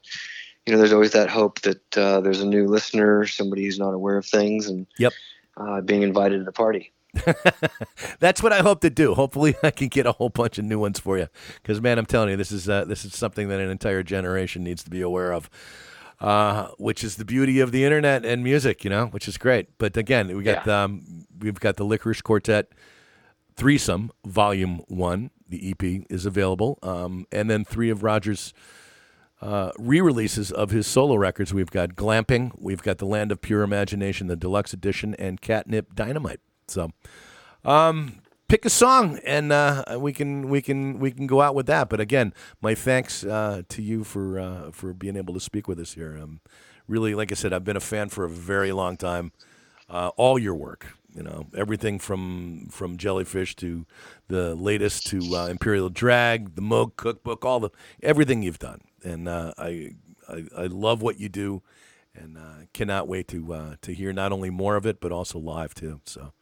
you 0.67 0.73
know, 0.73 0.79
there's 0.79 0.93
always 0.93 1.13
that 1.13 1.31
hope 1.31 1.61
that 1.63 1.99
uh, 1.99 2.21
there's 2.21 2.41
a 2.41 2.47
new 2.47 2.67
listener, 2.67 3.27
somebody 3.27 3.65
who's 3.65 3.79
not 3.79 3.91
aware 3.93 4.17
of 4.19 4.27
things, 4.27 4.67
and 4.69 4.87
Yep. 4.99 5.13
uh, 5.57 5.81
being 5.81 6.03
invited 6.03 6.39
to 6.39 6.45
the 6.45 6.53
party. 6.53 6.93
That's 8.21 8.43
what 8.43 8.53
I 8.53 8.61
hope 8.61 8.81
to 8.83 8.91
do. 8.91 9.15
Hopefully, 9.15 9.57
I 9.63 9.71
can 9.71 9.89
get 9.89 10.07
a 10.07 10.13
whole 10.13 10.29
bunch 10.29 10.59
of 10.59 10.65
new 10.65 10.79
ones 10.79 10.99
for 11.01 11.19
you. 11.19 11.29
Because 11.63 11.81
man, 11.81 11.99
I'm 11.99 12.07
telling 12.07 12.31
you, 12.31 12.37
this 12.37 12.53
is 12.53 12.69
uh, 12.69 12.85
this 12.85 13.05
is 13.05 13.15
something 13.17 13.49
that 13.49 13.61
an 13.61 13.71
entire 13.71 14.03
generation 14.03 14.63
needs 14.63 14.83
to 14.85 14.91
be 14.91 15.01
aware 15.01 15.33
of. 15.33 15.51
Uh, 16.21 16.69
which 16.77 17.03
is 17.03 17.17
the 17.17 17.25
beauty 17.25 17.61
of 17.61 17.73
the 17.73 17.83
internet 17.83 18.27
and 18.27 18.45
music, 18.45 18.85
you 18.85 18.91
know, 18.91 19.07
which 19.07 19.27
is 19.27 19.39
great. 19.39 19.69
But 19.79 19.97
again, 19.97 20.37
we 20.37 20.43
got 20.43 20.69
um, 20.69 21.25
we've 21.39 21.59
got 21.59 21.77
the 21.77 21.85
Lickerish 21.85 22.23
Quartet 22.23 22.69
threesome 23.57 24.11
volume 24.27 24.83
one. 24.89 25.31
The 25.49 25.71
EP 25.71 26.05
is 26.11 26.27
available, 26.27 26.79
um, 26.83 27.27
and 27.33 27.49
then 27.49 27.65
three 27.65 27.89
of 27.89 28.03
Roger's 28.03 28.53
uh, 29.41 29.73
re-releases 29.79 30.53
of 30.53 30.71
his 30.71 30.87
solo 30.87 31.17
records. 31.17 31.55
We've 31.55 31.71
got 31.71 31.97
Glamping, 31.97 32.53
we've 32.59 32.83
got 32.83 32.99
The 32.99 33.07
Land 33.07 33.33
of 33.33 33.41
Pure 33.41 33.63
Imagination, 33.63 34.27
the 34.27 34.37
deluxe 34.37 34.73
edition, 34.73 35.15
and 35.15 35.41
Catnip 35.41 35.95
Dynamite. 35.95 36.41
So, 36.69 36.91
um, 37.65 38.21
pick 38.51 38.65
a 38.65 38.71
song, 38.71 39.19
and 39.25 39.53
uh, 39.53 39.97
we 39.99 40.13
can 40.13 40.49
we 40.49 40.61
can 40.61 40.99
we 40.99 41.13
can 41.13 41.27
go 41.27 41.41
out 41.41 41.55
with 41.55 41.67
that. 41.67 41.89
But 41.89 42.01
again, 42.01 42.35
my 42.61 42.75
thanks 42.75 43.25
uh, 43.25 43.63
to 43.69 43.81
you 43.81 44.03
for 44.03 44.41
uh, 44.41 44.71
for 44.73 44.93
being 44.93 45.17
able 45.17 45.33
to 45.35 45.41
speak 45.41 45.69
with 45.69 45.79
us 45.79 45.95
here. 45.95 46.19
Um, 46.21 46.41
really, 46.89 47.15
like 47.15 47.31
I 47.31 47.37
said, 47.37 47.53
I've 47.53 47.65
been 47.65 47.77
a 47.77 47.81
fan 47.81 48.09
for 48.09 48.25
a 48.25 48.29
very 48.29 48.73
long 48.73 48.97
time. 48.97 49.33
Uh, 49.89 50.09
all 50.17 50.39
your 50.39 50.55
work, 50.55 50.87
you 51.15 51.23
know, 51.23 51.47
everything 51.57 51.99
from 51.99 52.69
from 52.71 52.97
Jellyfish 52.97 53.55
to 53.57 53.87
the 54.29 54.55
latest 54.57 55.07
to 55.09 55.21
uh, 55.35 55.47
Imperial 55.47 55.89
Drag, 55.89 56.57
the 56.57 56.63
Moog 56.63 56.97
Cookbook, 56.97 57.45
all 57.45 57.61
the 57.61 57.71
everything 58.03 58.43
you've 58.43 58.59
done, 58.59 58.81
and 59.05 59.29
I, 59.29 59.95
I 60.29 60.45
I 60.57 60.67
love 60.67 61.03
what 61.03 61.21
you 61.21 61.29
do, 61.29 61.63
and 62.15 62.37
uh, 62.37 62.67
cannot 62.73 63.07
wait 63.07 63.29
to 63.29 63.53
uh, 63.53 63.75
to 63.83 63.95
hear 63.95 64.13
not 64.13 64.33
only 64.33 64.51
more 64.51 64.75
of 64.75 64.87
it 64.87 65.01
but 65.01 65.13
also 65.13 65.39
live 65.39 65.73
too. 65.75 66.01
So. 66.05 66.33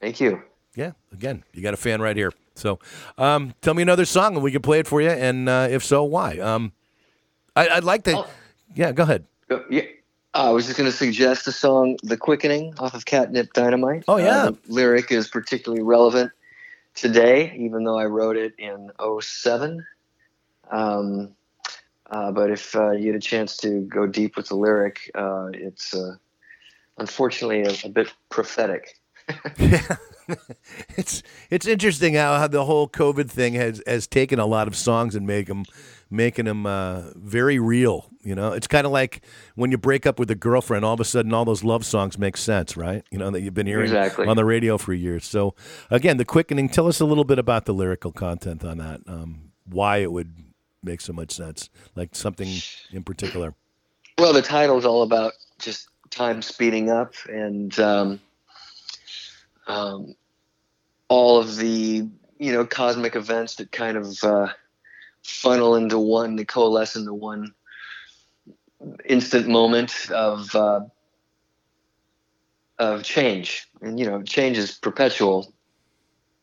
Thank 0.00 0.20
you. 0.20 0.40
Yeah, 0.74 0.92
again, 1.12 1.44
you 1.52 1.62
got 1.62 1.74
a 1.74 1.76
fan 1.76 2.00
right 2.00 2.16
here. 2.16 2.32
So, 2.54 2.78
um, 3.18 3.54
tell 3.60 3.74
me 3.74 3.82
another 3.82 4.04
song 4.04 4.34
and 4.34 4.42
we 4.42 4.52
can 4.52 4.62
play 4.62 4.80
it 4.80 4.86
for 4.86 5.00
you. 5.00 5.10
And 5.10 5.48
uh, 5.48 5.68
if 5.70 5.84
so, 5.84 6.04
why? 6.04 6.38
Um, 6.38 6.72
I, 7.56 7.68
I'd 7.68 7.84
like 7.84 8.04
to. 8.04 8.26
Yeah, 8.74 8.92
go 8.92 9.02
ahead. 9.02 9.24
Uh, 9.50 9.60
Yeah. 9.68 9.82
I 10.32 10.50
was 10.50 10.66
just 10.66 10.78
going 10.78 10.88
to 10.88 10.96
suggest 10.96 11.44
the 11.44 11.50
song 11.50 11.96
"The 12.04 12.16
Quickening" 12.16 12.74
off 12.78 12.94
of 12.94 13.04
Catnip 13.04 13.52
Dynamite. 13.52 14.04
Oh, 14.06 14.16
yeah. 14.16 14.44
Uh, 14.44 14.50
the 14.50 14.58
lyric 14.68 15.10
is 15.10 15.26
particularly 15.26 15.82
relevant 15.82 16.30
today, 16.94 17.52
even 17.58 17.82
though 17.82 17.98
I 17.98 18.04
wrote 18.04 18.36
it 18.36 18.54
in 18.56 18.92
07. 19.20 19.84
Um, 20.70 21.34
uh, 22.08 22.30
but 22.30 22.52
if 22.52 22.76
uh, 22.76 22.92
you 22.92 23.08
had 23.08 23.16
a 23.16 23.20
chance 23.20 23.56
to 23.56 23.80
go 23.82 24.06
deep 24.06 24.36
with 24.36 24.46
the 24.48 24.54
lyric, 24.54 25.10
uh, 25.16 25.48
it's 25.52 25.94
uh, 25.94 26.14
unfortunately 26.98 27.62
a, 27.62 27.86
a 27.86 27.88
bit 27.88 28.12
prophetic. 28.28 29.00
it's 30.96 31.22
it's 31.50 31.66
interesting 31.66 32.14
how, 32.14 32.36
how 32.38 32.46
the 32.46 32.64
whole 32.64 32.88
COVID 32.88 33.30
thing 33.30 33.54
has 33.54 33.82
has 33.86 34.06
taken 34.06 34.38
a 34.38 34.46
lot 34.46 34.68
of 34.68 34.76
songs 34.76 35.14
and 35.14 35.26
make 35.26 35.46
them 35.46 35.64
making 36.10 36.44
them 36.46 36.66
uh, 36.66 37.10
very 37.14 37.58
real. 37.58 38.06
You 38.22 38.34
know, 38.34 38.52
it's 38.52 38.66
kind 38.66 38.84
of 38.86 38.92
like 38.92 39.22
when 39.54 39.70
you 39.70 39.78
break 39.78 40.06
up 40.06 40.18
with 40.18 40.30
a 40.30 40.34
girlfriend, 40.34 40.84
all 40.84 40.94
of 40.94 41.00
a 41.00 41.04
sudden 41.04 41.32
all 41.32 41.44
those 41.44 41.64
love 41.64 41.84
songs 41.84 42.18
make 42.18 42.36
sense, 42.36 42.76
right? 42.76 43.04
You 43.10 43.18
know 43.18 43.30
that 43.30 43.40
you've 43.40 43.54
been 43.54 43.66
hearing 43.66 43.84
Exactly. 43.84 44.26
on 44.26 44.36
the 44.36 44.44
radio 44.44 44.76
for 44.78 44.92
years. 44.92 45.24
So 45.24 45.54
again, 45.90 46.16
the 46.16 46.24
quickening. 46.24 46.68
Tell 46.68 46.86
us 46.86 47.00
a 47.00 47.06
little 47.06 47.24
bit 47.24 47.38
about 47.38 47.64
the 47.64 47.72
lyrical 47.72 48.12
content 48.12 48.64
on 48.64 48.78
that. 48.78 49.00
Um, 49.06 49.52
why 49.64 49.98
it 49.98 50.12
would 50.12 50.34
make 50.82 51.00
so 51.00 51.12
much 51.12 51.32
sense, 51.32 51.70
like 51.94 52.14
something 52.14 52.48
in 52.92 53.02
particular. 53.04 53.54
Well, 54.18 54.32
the 54.32 54.42
title 54.42 54.78
is 54.78 54.84
all 54.84 55.02
about 55.02 55.32
just 55.58 55.88
time 56.10 56.42
speeding 56.42 56.90
up 56.90 57.14
and 57.28 57.78
um, 57.78 58.20
um, 59.66 60.14
all 61.10 61.38
of 61.38 61.56
the 61.56 62.08
you 62.38 62.52
know 62.52 62.64
cosmic 62.64 63.14
events 63.14 63.56
that 63.56 63.70
kind 63.70 63.98
of 63.98 64.24
uh, 64.24 64.48
funnel 65.22 65.74
into 65.74 65.98
one, 65.98 66.38
to 66.38 66.46
coalesce 66.46 66.96
into 66.96 67.12
one 67.12 67.52
instant 69.04 69.46
moment 69.46 70.10
of 70.10 70.54
uh, 70.54 70.80
of 72.78 73.02
change. 73.02 73.68
And 73.82 74.00
you 74.00 74.06
know, 74.06 74.22
change 74.22 74.56
is 74.56 74.78
perpetual 74.78 75.52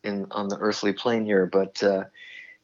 in 0.04 0.26
on 0.30 0.48
the 0.48 0.58
earthly 0.58 0.92
plane 0.92 1.24
here, 1.24 1.46
but 1.46 1.82
uh, 1.82 2.04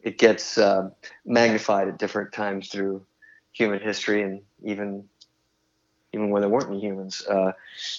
it 0.03 0.19
gets 0.19 0.59
uh, 0.59 0.91
magnified 1.25 1.89
at 1.89 1.99
different 1.99 2.33
times 2.33 2.69
through 2.69 3.05
human 3.53 3.81
history 3.81 4.23
and 4.23 4.43
even 4.63 5.09
even 6.13 6.31
when 6.31 6.43
there 6.43 6.51
weren't 6.51 6.69
any 6.69 6.81
humans. 6.81 7.27
Uh, 7.27 7.53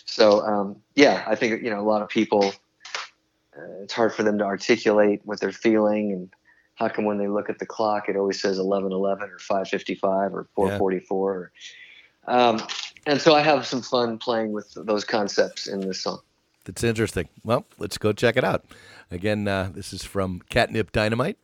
so 0.05 0.41
um, 0.45 0.77
yeah, 0.93 1.23
I 1.27 1.35
think 1.35 1.63
you 1.63 1.71
know 1.71 1.79
a 1.79 1.89
lot 1.89 2.03
of 2.03 2.09
people. 2.09 2.53
Uh, 3.57 3.83
it's 3.83 3.93
hard 3.93 4.13
for 4.13 4.23
them 4.23 4.37
to 4.37 4.43
articulate 4.43 5.21
what 5.23 5.39
they're 5.39 5.51
feeling, 5.51 6.11
and 6.11 6.29
how 6.75 6.89
come 6.89 7.05
when 7.05 7.17
they 7.17 7.27
look 7.27 7.49
at 7.49 7.59
the 7.59 7.65
clock, 7.65 8.09
it 8.09 8.15
always 8.15 8.41
says 8.41 8.59
eleven 8.59 8.91
eleven 8.91 9.29
or 9.29 9.39
five 9.39 9.67
fifty 9.67 9.95
five 9.95 10.33
or 10.33 10.47
four 10.55 10.77
forty 10.77 10.99
four. 10.99 11.51
Um, 12.27 12.61
and 13.05 13.21
so 13.21 13.35
I 13.35 13.41
have 13.41 13.65
some 13.65 13.81
fun 13.81 14.17
playing 14.17 14.51
with 14.51 14.73
those 14.75 15.03
concepts 15.03 15.67
in 15.67 15.81
this 15.81 16.01
song. 16.01 16.19
That's 16.65 16.83
interesting. 16.83 17.29
Well, 17.43 17.65
let's 17.77 17.97
go 17.97 18.11
check 18.11 18.35
it 18.37 18.43
out. 18.43 18.65
Again, 19.11 19.47
uh, 19.47 19.69
this 19.73 19.93
is 19.93 20.03
from 20.03 20.41
Catnip 20.49 20.91
Dynamite, 20.91 21.37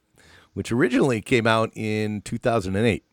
which 0.53 0.71
originally 0.71 1.21
came 1.21 1.45
out 1.45 1.71
in 1.75 2.21
2008 2.21 3.03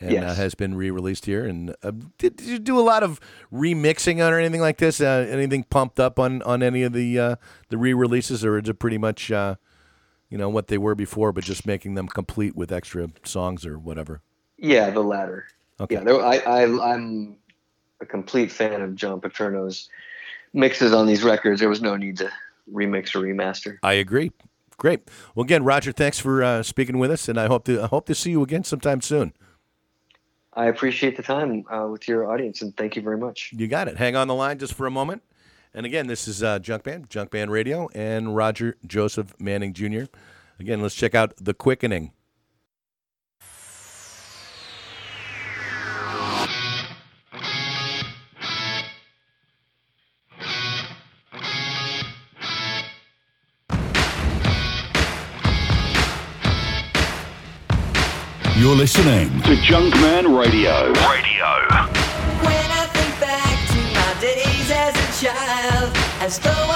and 0.00 0.24
uh, 0.24 0.34
has 0.34 0.54
been 0.54 0.74
re-released 0.74 1.26
here. 1.26 1.44
And 1.44 1.74
uh, 1.82 1.92
did, 2.18 2.36
did 2.36 2.46
you 2.46 2.58
do 2.58 2.78
a 2.78 2.82
lot 2.82 3.02
of 3.02 3.20
remixing 3.52 4.24
on 4.24 4.32
or 4.32 4.38
anything 4.38 4.60
like 4.60 4.78
this? 4.78 5.00
Uh, 5.00 5.26
anything 5.28 5.64
pumped 5.64 5.98
up 5.98 6.18
on, 6.18 6.42
on 6.42 6.62
any 6.62 6.82
of 6.82 6.92
the 6.92 7.18
uh, 7.18 7.36
the 7.68 7.78
re-releases, 7.78 8.44
or 8.44 8.58
is 8.58 8.68
it 8.68 8.78
pretty 8.78 8.98
much 8.98 9.30
uh, 9.30 9.56
you 10.28 10.38
know 10.38 10.48
what 10.48 10.68
they 10.68 10.78
were 10.78 10.94
before, 10.94 11.32
but 11.32 11.44
just 11.44 11.66
making 11.66 11.94
them 11.94 12.08
complete 12.08 12.54
with 12.56 12.72
extra 12.72 13.08
songs 13.24 13.64
or 13.64 13.78
whatever? 13.78 14.22
Yeah, 14.58 14.90
the 14.90 15.00
latter. 15.00 15.46
Okay. 15.80 15.96
Yeah, 15.96 16.04
there, 16.04 16.24
I, 16.24 16.38
I, 16.38 16.94
I'm 16.94 17.36
a 18.00 18.06
complete 18.06 18.50
fan 18.50 18.80
of 18.80 18.94
John 18.94 19.20
Paterno's 19.20 19.88
mixes 20.52 20.92
on 20.92 21.06
these 21.06 21.22
records. 21.22 21.60
There 21.60 21.68
was 21.68 21.82
no 21.82 21.96
need 21.96 22.16
to 22.18 22.30
remix 22.72 23.14
or 23.14 23.20
remaster. 23.20 23.78
I 23.82 23.94
agree. 23.94 24.32
Great. 24.78 25.08
Well, 25.34 25.44
again, 25.44 25.64
Roger, 25.64 25.92
thanks 25.92 26.18
for 26.18 26.42
uh, 26.42 26.62
speaking 26.62 26.98
with 26.98 27.10
us, 27.10 27.28
and 27.28 27.38
I 27.40 27.46
hope 27.46 27.64
to 27.64 27.82
I 27.82 27.86
hope 27.86 28.06
to 28.06 28.14
see 28.14 28.30
you 28.30 28.42
again 28.42 28.64
sometime 28.64 29.00
soon. 29.00 29.32
I 30.56 30.66
appreciate 30.66 31.16
the 31.16 31.22
time 31.22 31.64
uh, 31.70 31.86
with 31.86 32.08
your 32.08 32.30
audience, 32.30 32.62
and 32.62 32.74
thank 32.76 32.96
you 32.96 33.02
very 33.02 33.18
much. 33.18 33.52
You 33.54 33.68
got 33.68 33.88
it. 33.88 33.96
Hang 33.98 34.16
on 34.16 34.26
the 34.26 34.34
line 34.34 34.58
just 34.58 34.72
for 34.72 34.86
a 34.86 34.90
moment. 34.90 35.22
And 35.74 35.84
again, 35.84 36.06
this 36.06 36.26
is 36.26 36.42
uh, 36.42 36.58
Junkman, 36.58 37.10
Junk 37.10 37.30
Band 37.30 37.50
Radio, 37.50 37.90
and 37.94 38.34
Roger 38.34 38.76
Joseph 38.86 39.34
Manning 39.38 39.74
Jr. 39.74 40.04
Again, 40.58 40.80
let's 40.80 40.94
check 40.94 41.14
out 41.14 41.34
The 41.36 41.52
Quickening. 41.52 42.12
You're 58.58 58.74
listening 58.74 59.28
to 59.42 59.54
Junkman 59.68 60.34
Radio. 60.34 60.86
Radio. 61.12 61.48
When 62.40 62.68
I 62.72 62.88
think 62.88 63.20
back 63.20 63.68
to 63.68 63.80
my 63.92 64.18
days 64.18 64.70
as 64.70 64.96
a 64.96 65.26
child, 65.26 65.94
as 66.22 66.38
though 66.38 66.50
I 66.50 66.75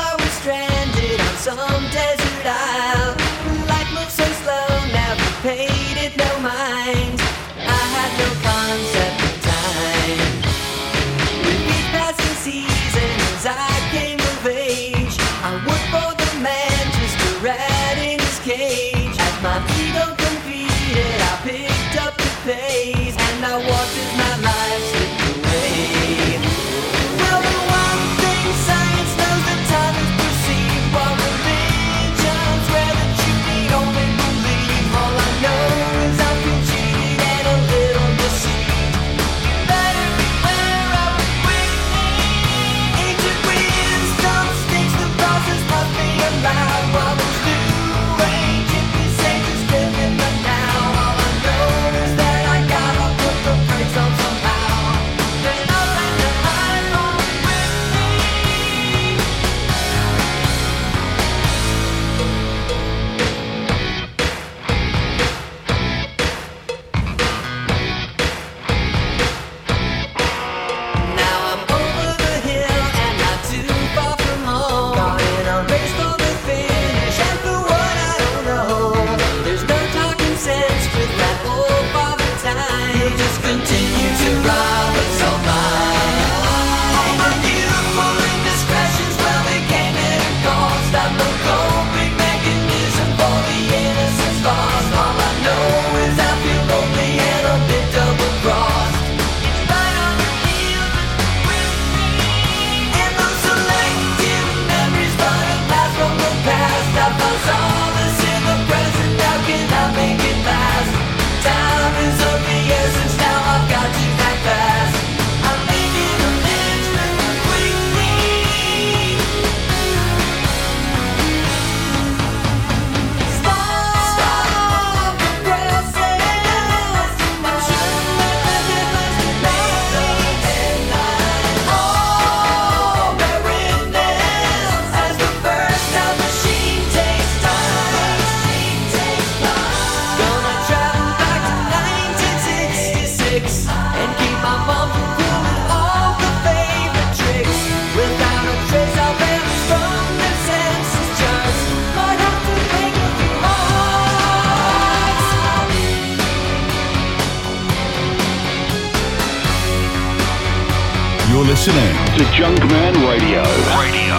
Junkman 162.41 162.95
Radio. 163.05 163.43
Radio. 163.77 164.10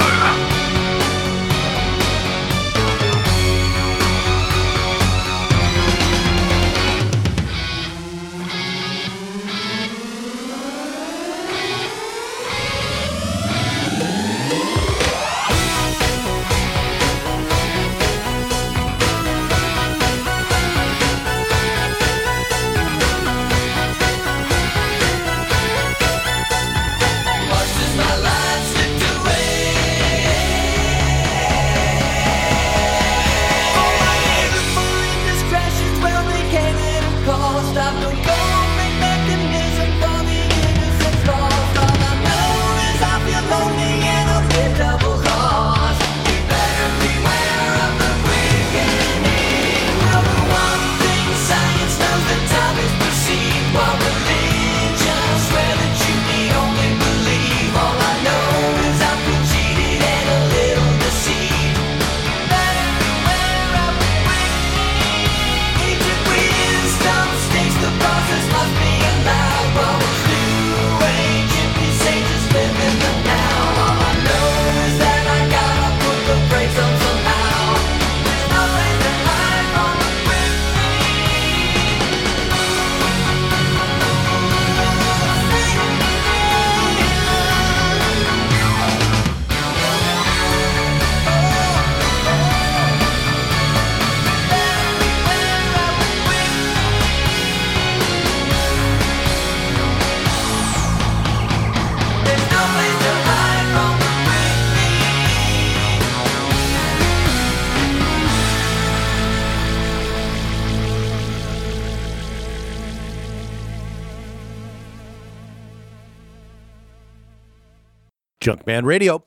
Junkman 118.41 118.85
Radio. 118.85 119.23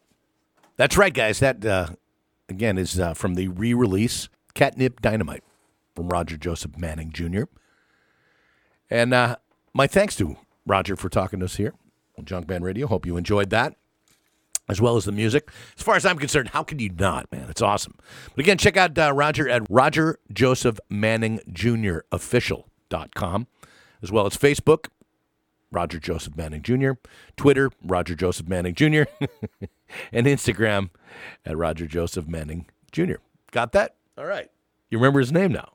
That's 0.76 0.96
right, 0.98 1.14
guys. 1.14 1.38
That 1.38 1.64
uh, 1.64 1.90
again 2.48 2.76
is 2.76 2.98
uh, 2.98 3.14
from 3.14 3.34
the 3.34 3.48
re-release 3.48 4.28
Catnip 4.54 5.00
Dynamite 5.00 5.44
from 5.94 6.08
Roger 6.08 6.36
Joseph 6.36 6.76
Manning 6.76 7.12
Jr. 7.12 7.44
And 8.90 9.14
uh, 9.14 9.36
my 9.72 9.86
thanks 9.86 10.16
to 10.16 10.36
Roger 10.66 10.96
for 10.96 11.08
talking 11.08 11.38
to 11.38 11.44
us 11.44 11.56
here 11.56 11.74
on 12.18 12.24
Junkman 12.24 12.62
Radio. 12.62 12.88
Hope 12.88 13.06
you 13.06 13.16
enjoyed 13.16 13.50
that, 13.50 13.76
as 14.68 14.80
well 14.80 14.96
as 14.96 15.04
the 15.04 15.12
music. 15.12 15.48
As 15.76 15.84
far 15.84 15.94
as 15.94 16.04
I'm 16.04 16.18
concerned, 16.18 16.48
how 16.48 16.64
can 16.64 16.80
you 16.80 16.90
not, 16.90 17.30
man? 17.30 17.48
It's 17.48 17.62
awesome. 17.62 17.94
But 18.34 18.40
again, 18.40 18.58
check 18.58 18.76
out 18.76 18.98
uh, 18.98 19.12
Roger 19.12 19.48
at 19.48 19.62
Roger 19.70 20.18
Joseph 20.32 20.80
Manning 20.90 21.38
Jr. 21.52 21.98
Official.com, 22.10 23.46
as 24.02 24.10
well 24.10 24.26
as 24.26 24.36
Facebook, 24.36 24.88
Roger 25.74 25.98
Joseph 25.98 26.36
Manning 26.36 26.62
Jr., 26.62 26.92
Twitter, 27.36 27.70
Roger 27.84 28.14
Joseph 28.14 28.48
Manning 28.48 28.74
Jr., 28.74 29.02
and 30.12 30.26
Instagram 30.26 30.90
at 31.44 31.56
Roger 31.56 31.86
Joseph 31.86 32.28
Manning 32.28 32.66
Jr. 32.92 33.16
Got 33.50 33.72
that? 33.72 33.96
All 34.16 34.24
right. 34.26 34.50
You 34.90 34.98
remember 34.98 35.20
his 35.20 35.32
name 35.32 35.52
now. 35.52 35.72